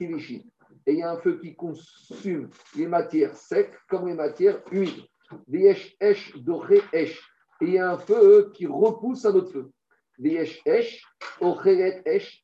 [0.00, 0.44] liquides.
[0.86, 5.04] Et il y a un feu qui consume les matières secs comme les matières humides.
[5.52, 5.74] Et
[7.62, 9.70] il y a un feu qui repousse un autre feu.
[10.22, 10.42] Et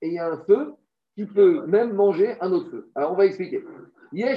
[0.03, 0.75] il y a un feu
[1.15, 2.91] qui peut même manger un autre feu.
[2.95, 3.63] Alors on va expliquer.
[4.13, 4.31] Il y a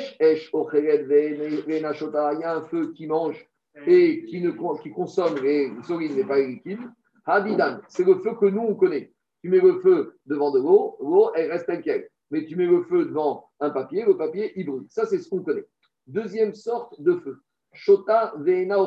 [2.56, 3.50] un feu qui mange
[3.86, 4.52] et qui, ne,
[4.82, 6.80] qui consomme les solides mais pas les liquides,
[7.26, 9.12] Hadidan, c'est le feu que nous on connaît.
[9.42, 12.84] Tu mets le feu devant de l'eau, l'eau elle reste telle Mais tu mets le
[12.84, 14.86] feu devant un papier, le papier il brûle.
[14.90, 15.66] Ça c'est ce qu'on connaît.
[16.08, 17.40] Deuxième sorte de feu.
[17.72, 18.78] Shota ve'ena.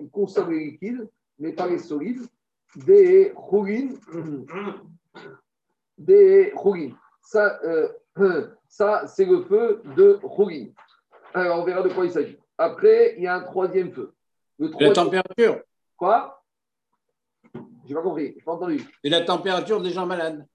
[0.00, 1.08] Il consomme les liquides,
[1.38, 2.22] mais pas les solides.
[2.74, 3.90] Des choulin,
[5.96, 6.90] des choulin.
[7.22, 7.88] Ça, euh,
[8.66, 10.66] ça c'est le feu de choulin.
[11.32, 12.38] Alors, on verra de quoi il s'agit.
[12.58, 14.12] Après, il y a un troisième feu.
[14.58, 15.60] Le La température.
[15.96, 16.42] Quoi?
[17.86, 18.80] J'ai pas compris, j'ai pas entendu.
[19.02, 20.46] Et la température des gens malades.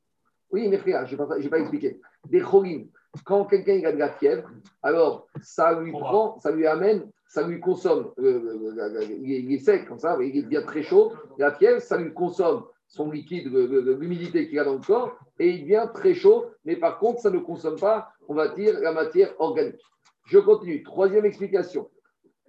[0.52, 2.00] Oui, mais frère, je n'ai pas, expliqué.
[2.28, 2.88] Des cholim,
[3.24, 4.50] quand quelqu'un a de la fièvre,
[4.82, 9.40] alors ça lui prend, ça lui amène, ça lui consomme, euh, euh, la- il, est,
[9.42, 13.12] il est sec comme ça, il devient très chaud, la fièvre, ça lui consomme son
[13.12, 17.22] liquide, l'humidité qu'il a dans le corps, et il devient très chaud, mais par contre,
[17.22, 19.80] ça ne consomme pas, on va dire, la matière organique.
[20.26, 20.82] Je continue.
[20.82, 21.90] Troisième explication.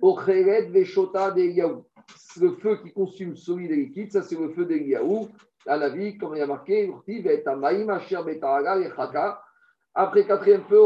[0.02, 1.74] Le
[2.56, 5.28] feu qui consume solide et liquide, ça c'est le feu d'Eliaou.
[5.66, 6.90] À la vie, comme il y a marqué.
[9.94, 10.80] Après quatrième feu.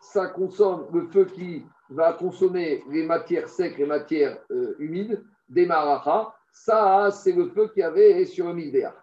[0.00, 5.66] Ça consomme le feu qui va consommer les matières secs, les matières euh, humides, des
[5.66, 6.32] marachas.
[6.52, 8.94] Ça, c'est le feu qu'il y avait sur le misbéach.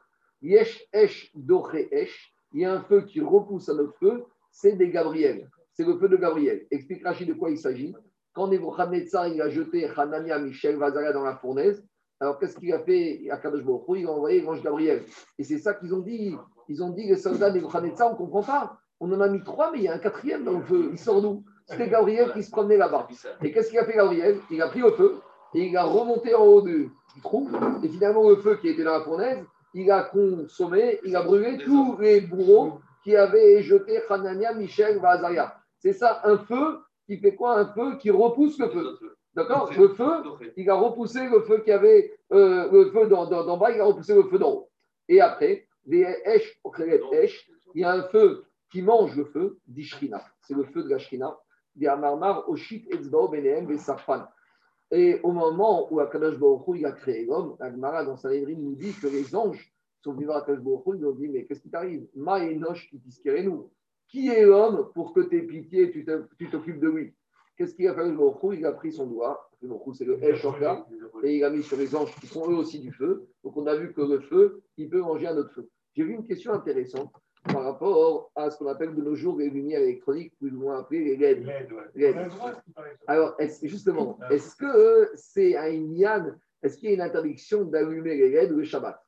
[0.42, 1.32] Yesh esh
[1.92, 2.34] esh.
[2.54, 5.50] Il y a un feu qui repousse à notre feu, c'est des Gabriel.
[5.74, 6.66] C'est le feu de Gabriel.
[6.72, 7.94] Explique Rachid de quoi il s'agit.
[8.40, 11.84] Quand Nebuchadnezzar il a jeté Hanania, Michel, Vazaria dans la fournaise,
[12.22, 13.64] alors qu'est-ce qu'il a fait à Kadosh
[13.98, 15.04] Il a envoyé l'ange Gabriel.
[15.38, 16.38] Et c'est ça qu'ils ont dit.
[16.70, 18.78] Ils ont dit, les soldats de Nebuchadnezzar, on ne comprend pas.
[19.02, 20.88] On en a mis trois, mais il y a un quatrième dans le feu.
[20.94, 21.44] Il sort d'où?
[21.66, 23.10] C'était Gabriel qui se promenait là-bas.
[23.44, 24.38] Et qu'est-ce qu'il a fait Gabriel?
[24.50, 25.20] Il a pris le feu
[25.54, 27.50] et il a remonté en haut du, du trou.
[27.84, 31.58] Et finalement, le feu qui était dans la fournaise, il a consommé, il a brûlé
[31.58, 35.58] tous les bourreaux qui avaient jeté Hanania, Michel, Vazaria.
[35.80, 36.80] C'est ça, un feu
[37.10, 38.98] qui fait quoi Un feu qui repousse le feu.
[39.34, 40.24] D'accord Le feu,
[40.58, 43.80] il a repoussé le feu qui avait euh, le feu d'en d'en- d'en bas, il
[43.82, 44.70] a repoussé le feu d'en haut.
[45.08, 46.60] Et après, des Esh,
[47.74, 50.22] il y a un feu qui mange le feu, d'Ishrina.
[50.42, 51.36] C'est le feu de la Shrina.
[51.76, 54.28] Des Amarmar, Oshit, Etzbao, Benehem, Vesafan.
[54.92, 58.52] Et au moment où Akadosh Baruch Hu, il a créé l'homme, Agmara dans sa livre
[58.58, 59.72] nous dit que les anges
[60.04, 62.08] sont venus voir Akadosh Baruch Hu, ils lui ont dit Mais qu'est-ce qui t'arrive?
[62.16, 63.00] Ma Enosh qui
[63.44, 63.72] nous
[64.10, 67.14] Qui est l'homme pour que tu aies pitié et tu t'occupes de lui?
[67.56, 68.58] Qu'est-ce qu'il a fait Hu?
[68.58, 70.46] Il a pris son doigt, le c'est le Esh
[71.24, 73.28] et il a mis sur les anges qui sont eux aussi du feu.
[73.44, 75.70] Donc on a vu que le feu, il peut manger un autre feu.
[75.94, 77.12] J'ai vu une question intéressante
[77.44, 80.80] par rapport à ce qu'on appelle de nos jours les lumières électroniques, plus ou moins
[80.80, 81.46] appelées les LED.
[81.46, 81.84] L'aide, ouais.
[81.96, 82.16] L'aide.
[82.16, 82.94] On a le droit, c'est pareil.
[83.08, 88.30] Alors, justement, est-ce que c'est un yann Est-ce qu'il y a une interdiction d'allumer les
[88.30, 89.00] LED le Shabbat?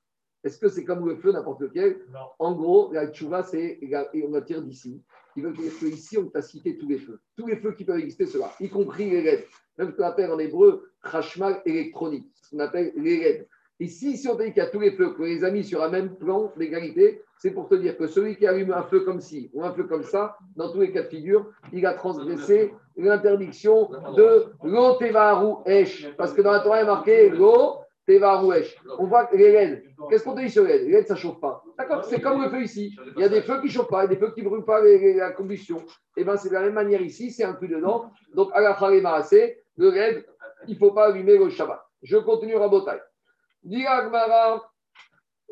[0.43, 2.19] Est-ce que c'est comme le feu, n'importe lequel Non.
[2.39, 5.01] En gros, la tchouva, c'est, et on attire d'ici.
[5.35, 7.19] Il veut dire qu'ici, on t'a cité tous les feux.
[7.37, 9.45] Tous les feux qui peuvent exister, ceux-là, y compris les LED.
[9.77, 13.47] Même ce qu'on appelle en hébreu, chashmal électronique, ce qu'on appelle les LED.
[13.79, 15.89] Ici, si on dit qu'il y a tous les feux, que les amis sur un
[15.89, 19.49] même plan d'égalité, c'est pour te dire que celui qui allume un feu comme ci
[19.53, 23.89] ou un feu comme ça, dans tous les cas de figure, il a transgressé l'interdiction
[24.15, 26.13] de l'eau tevaru esh.
[26.15, 27.77] Parce que dans la Torah, il est marqué l'eau.
[28.07, 31.19] On voit les LED, qu'est-ce qu'on te dit sur les LED Les LED, ça ne
[31.19, 31.63] chauffe pas.
[31.77, 32.95] D'accord C'est comme le feu ici.
[33.15, 34.65] Il y a des feux qui ne chauffent pas, et des feux qui ne brûlent
[34.65, 35.83] pas la combustion.
[36.17, 38.11] Et bien, c'est de la même manière ici, c'est inclus dedans.
[38.33, 40.25] Donc, à la Marasé, le LED,
[40.67, 41.81] il ne faut pas allumer le Shabbat.
[42.01, 42.55] Je continue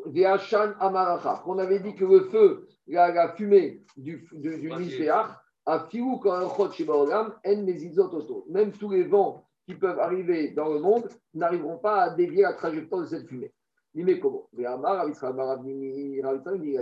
[0.06, 1.42] Viachan Amaracha.
[1.46, 5.10] On avait dit que le feu, la, la fumée du, du, du
[5.66, 7.28] a fiou quand un chod chez en.
[8.48, 12.54] Même tous les vents qui peuvent arriver dans le monde n'arriveront pas à dévier la
[12.54, 13.52] trajectoire de cette fumée.
[13.94, 14.76] Il met comment il a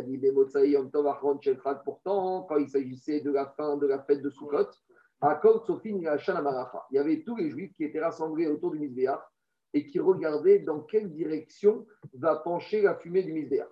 [0.02, 0.18] dit.
[1.84, 4.70] Pourtant, quand il s'agissait de la fin de la fête de Sukkot,
[5.20, 5.40] à
[6.90, 9.20] il y avait tous les juifs qui étaient rassemblés autour du Mizbeach
[9.74, 13.68] et qui regardaient dans quelle direction va pencher la fumée du Mizbeach.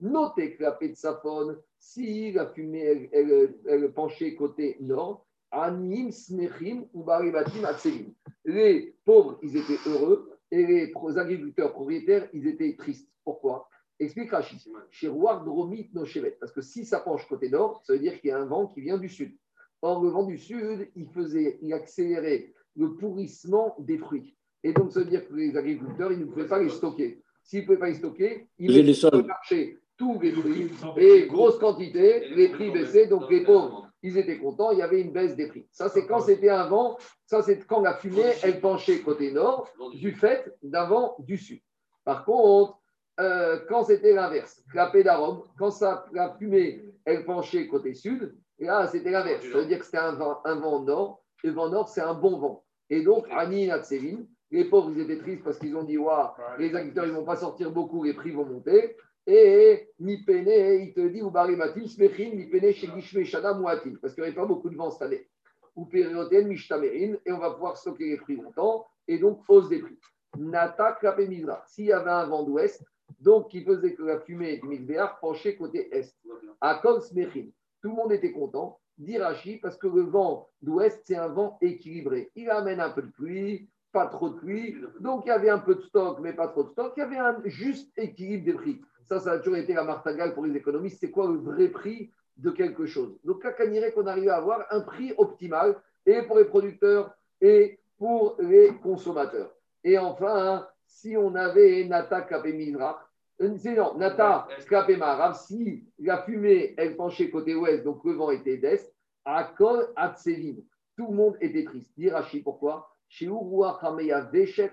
[0.00, 6.84] Notez que la Petsafon, si la fumée elle, elle- elle penchait côté nord, Anim Smechim
[6.92, 8.12] ou Baribatim Atselim.
[8.44, 13.08] Les pauvres, ils étaient heureux et les agriculteurs propriétaires, ils étaient tristes.
[13.24, 13.68] Pourquoi?
[13.98, 14.58] Explique Rachid.
[14.90, 16.36] Chez Dromit Nochevet.
[16.40, 18.66] Parce que si ça penche côté nord, ça veut dire qu'il y a un vent
[18.66, 19.36] qui vient du sud.
[19.82, 24.36] Or, le vent du sud, il faisait, il accélérait le pourrissement des fruits.
[24.62, 27.22] Et donc, ça veut dire que les agriculteurs, ils ne pouvaient pas les stocker.
[27.42, 31.26] S'ils ne pouvaient pas les stocker, ils mettaient sur le marché tous les fruits et
[31.26, 35.12] grosse quantité, les prix baissaient, donc les pauvres, ils étaient contents, il y avait une
[35.12, 35.66] baisse des prix.
[35.70, 36.96] Ça, c'est quand c'était un vent,
[37.26, 41.60] ça, c'est quand la fumée, elle penchait côté nord, du fait d'un vent du sud.
[42.04, 42.78] Par contre,
[43.20, 48.66] euh, quand c'était l'inverse, la d'arôme, quand ça, la fumée, elle penchait côté sud, et
[48.66, 49.42] là, c'était l'inverse.
[49.42, 52.00] Ça veut dire que c'était un vent, un vent nord, et le vent nord, c'est
[52.00, 52.64] un bon vent.
[52.88, 56.74] Et donc, Ani Natsevin, les pauvres, ils étaient tristes parce qu'ils ont dit, Waouh, les
[56.74, 58.96] agriculteurs, ils ne vont pas sortir beaucoup, les prix vont monter.
[59.26, 63.54] Et mi il te dit, ou barimatim, smechim, mi pene, chez Shana,
[64.00, 65.28] parce qu'il n'y avait pas beaucoup de vent cette année.
[65.76, 69.80] ou périoden mishtamerin, et on va pouvoir stocker les fruits longtemps, et donc hausse des
[69.80, 69.98] prix.
[70.38, 71.62] Nata klapé mizra.
[71.66, 72.84] S'il y avait un vent d'ouest,
[73.18, 76.14] donc qui faisait que la fumée du mizbeach penchait côté est.
[76.60, 77.48] À Kol Smechin,
[77.82, 81.58] tout le monde était content, dit Rashi, parce que le vent d'ouest, c'est un vent
[81.60, 82.30] équilibré.
[82.36, 85.58] Il amène un peu de pluie, pas trop de pluie, donc il y avait un
[85.58, 86.92] peu de stock, mais pas trop de stock.
[86.96, 88.80] Il y avait un juste équilibre des prix.
[89.10, 91.00] Ça, ça a toujours été la martingale pour les économistes.
[91.00, 93.18] C'est quoi le vrai prix de quelque chose?
[93.24, 93.50] Donc, là,
[93.90, 95.74] qu'on arrive à avoir un prix optimal,
[96.06, 99.52] et pour les producteurs, et pour les consommateurs?
[99.82, 102.98] Et enfin, hein, si on avait Nata Kapé Mizrach,
[103.40, 108.30] euh, non, Nata Kapé Marav, si la fumée, elle penchait côté ouest, donc le vent
[108.30, 110.62] était d'est, à Kol Atsevin,
[110.96, 111.90] tout le monde était triste.
[111.96, 112.88] Dirachi, pourquoi?
[113.08, 113.28] Chez
[114.32, 114.70] Veshet.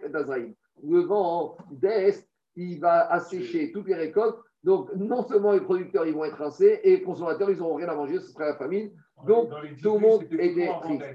[0.83, 4.37] Le vent d'est, il va assécher toutes les récoltes.
[4.63, 7.87] Donc, non seulement les producteurs ils vont être rincés et les consommateurs, ils n'auront rien
[7.87, 8.91] à manger, ce sera la famine.
[9.25, 9.49] Donc,
[9.81, 11.05] tout le monde était triste.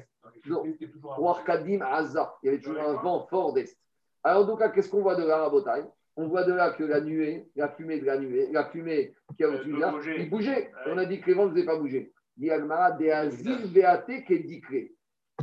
[1.44, 3.76] Kadim Azar, il y avait toujours un vent fort d'est.
[4.24, 5.84] Alors, donc, qu'est-ce qu'on voit de la rabotaille
[6.16, 9.44] On voit de là que la nuée, la fumée de la nuée, la fumée qui
[9.44, 10.70] a au-dessus de là, il bougeait.
[10.86, 12.12] On a dit que les vents ne faisaient pas bouger.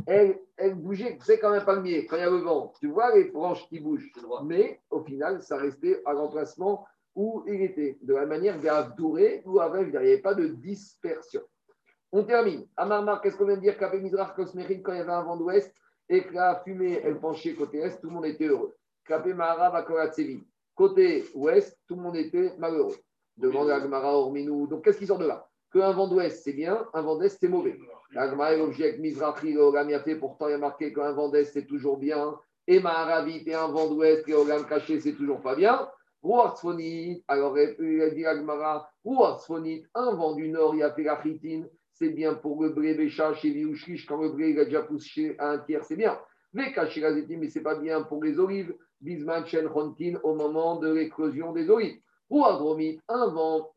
[0.06, 2.02] Elle, elle bougeait, c'est quand même pas mieux.
[2.08, 4.10] Quand il y a le vent, tu vois les branches qui bougent.
[4.44, 7.98] Mais au final, ça restait à l'emplacement où il était.
[8.02, 8.56] De la manière
[8.96, 11.42] Douré, où avant, il n'y avait pas de dispersion.
[12.12, 12.66] On termine.
[12.76, 13.78] Amarmar, qu'est-ce qu'on vient de dire?
[13.78, 15.72] Kapé Mizrach Kosmerin, quand il y avait un vent d'ouest
[16.08, 18.74] et que la fumée, elle penchait côté est, tout le monde était heureux.
[19.04, 20.40] Kapé Akoratsevin.
[20.74, 22.96] Côté ouest, tout le monde était malheureux.
[23.36, 24.66] Demande à Agmara Orminou.
[24.66, 25.46] Donc, qu'est-ce qui sort de là?
[25.72, 27.78] Qu'un vent d'ouest, c'est bien, un vent d'est, c'est mauvais.
[28.16, 31.44] Agmara est objecte Mizrachi, le a fait, pourtant, il y a marqué qu'un vent d'est,
[31.44, 32.36] c'est toujours bien.
[32.66, 35.88] Et Maharavit et un vent d'ouest, Ogam caché, c'est toujours pas bien.
[36.22, 41.68] Rouarsfonit, alors il a dit Agmara, Rouarsfonit, un vent du nord, fait la chitine
[42.00, 45.36] c'est bien pour le blé Bécha chez Viouchriche, quand le blé il a déjà poussé
[45.38, 46.18] à un tiers, c'est bien.
[46.54, 48.74] Mais caché la mais c'est pas bien pour les olives.
[49.02, 49.68] Bisman Chen
[50.22, 52.00] au moment de l'éclosion des olives.
[52.30, 53.74] Ou Adromite, un vent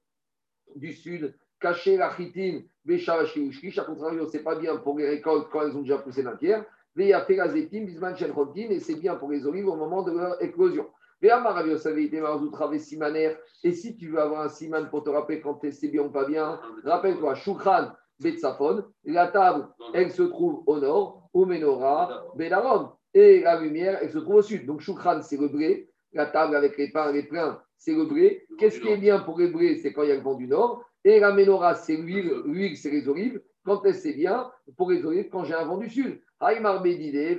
[0.76, 5.76] du sud, caché la chitine, à contrario, c'est pas bien pour les récoltes quand elles
[5.76, 6.66] ont déjà poussé d'un tiers.
[6.96, 7.12] Et
[8.80, 10.88] c'est bien pour les olives au moment de leur éclosion.
[11.24, 11.30] Et
[13.72, 16.60] si tu veux avoir un siman pour te rappeler quand c'est bien ou pas bien,
[16.84, 18.84] rappelle-toi, Shukran, Betsafon.
[19.06, 22.90] La table, elle se trouve au nord, au Belarom.
[23.14, 24.66] Et la lumière, elle se trouve au sud.
[24.66, 25.90] Donc, Shukran, c'est le blé.
[26.12, 28.46] La table avec les pains, les pleins, c'est le blé.
[28.60, 30.48] Qu'est-ce qui est bien pour les blés C'est quand il y a le vent du
[30.48, 30.84] nord.
[31.06, 32.34] Et la c'est l'huile.
[32.46, 33.42] L'huile, c'est les olives.
[33.66, 36.22] Quand c'est bien pour les olives, quand j'ai un vent du sud.
[36.82, 37.38] Bédidé,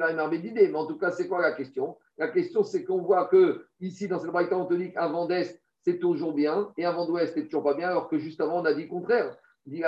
[0.55, 1.97] Mais en tout cas, c'est quoi la question?
[2.17, 5.27] La question, c'est qu'on voit que ici, dans cette braïta, on te dit qu'un vent
[5.27, 8.41] d'est, c'est toujours bien, et un vent d'ouest, c'est toujours pas bien, alors que juste
[8.41, 9.37] avant, on a dit le contraire.
[9.67, 9.83] Dit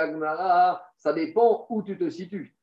[0.97, 2.55] ça dépend où tu te situes.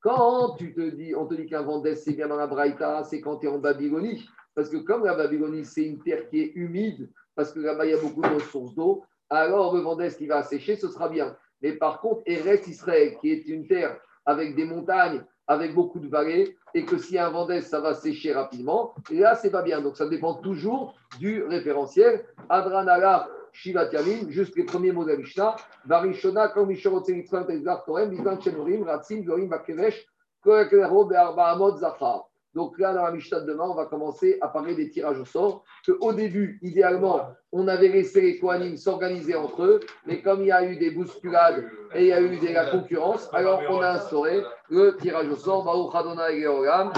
[0.00, 3.04] Quand tu te dis, on te dit qu'un vent d'est, c'est bien dans la Braïta,
[3.04, 4.28] c'est quand tu es en Babylonie.
[4.54, 7.92] Parce que comme la Babylonie, c'est une terre qui est humide, parce que là-bas, il
[7.92, 11.08] y a beaucoup de ressources d'eau, alors le vent d'est qui va sécher, ce sera
[11.08, 11.36] bien.
[11.62, 16.08] Mais par contre, Eretz Israël, qui est une terre avec des montagnes, avec beaucoup de
[16.08, 19.62] vallées, et que si un vent d'est, ça va sécher rapidement, et là, c'est pas
[19.62, 19.80] bien.
[19.80, 22.24] Donc, ça dépend toujours du référentiel.
[22.48, 25.56] Adranala, Shivat Yamim, juste les premiers mots de la Mishnah.
[25.88, 28.12] Selitzman, Tezgar Torem,
[28.84, 30.06] Ratzim, Gorim, Bakevesh,
[30.42, 32.28] Koekero, Be'arbaamot, Zachar.
[32.56, 35.26] Donc là, dans la Mishnah de demain, on va commencer à parler des tirages au
[35.26, 35.62] sort.
[35.84, 40.52] Qu'au début, idéalement, on avait laissé les Kohanim s'organiser entre eux, mais comme il y
[40.52, 43.90] a eu des bousculades et il y a eu de la concurrence, alors on a
[43.90, 45.64] instauré le tirage au sort.
[45.64, 46.46] Baruch Adonai.
[46.46, 46.92] Amen.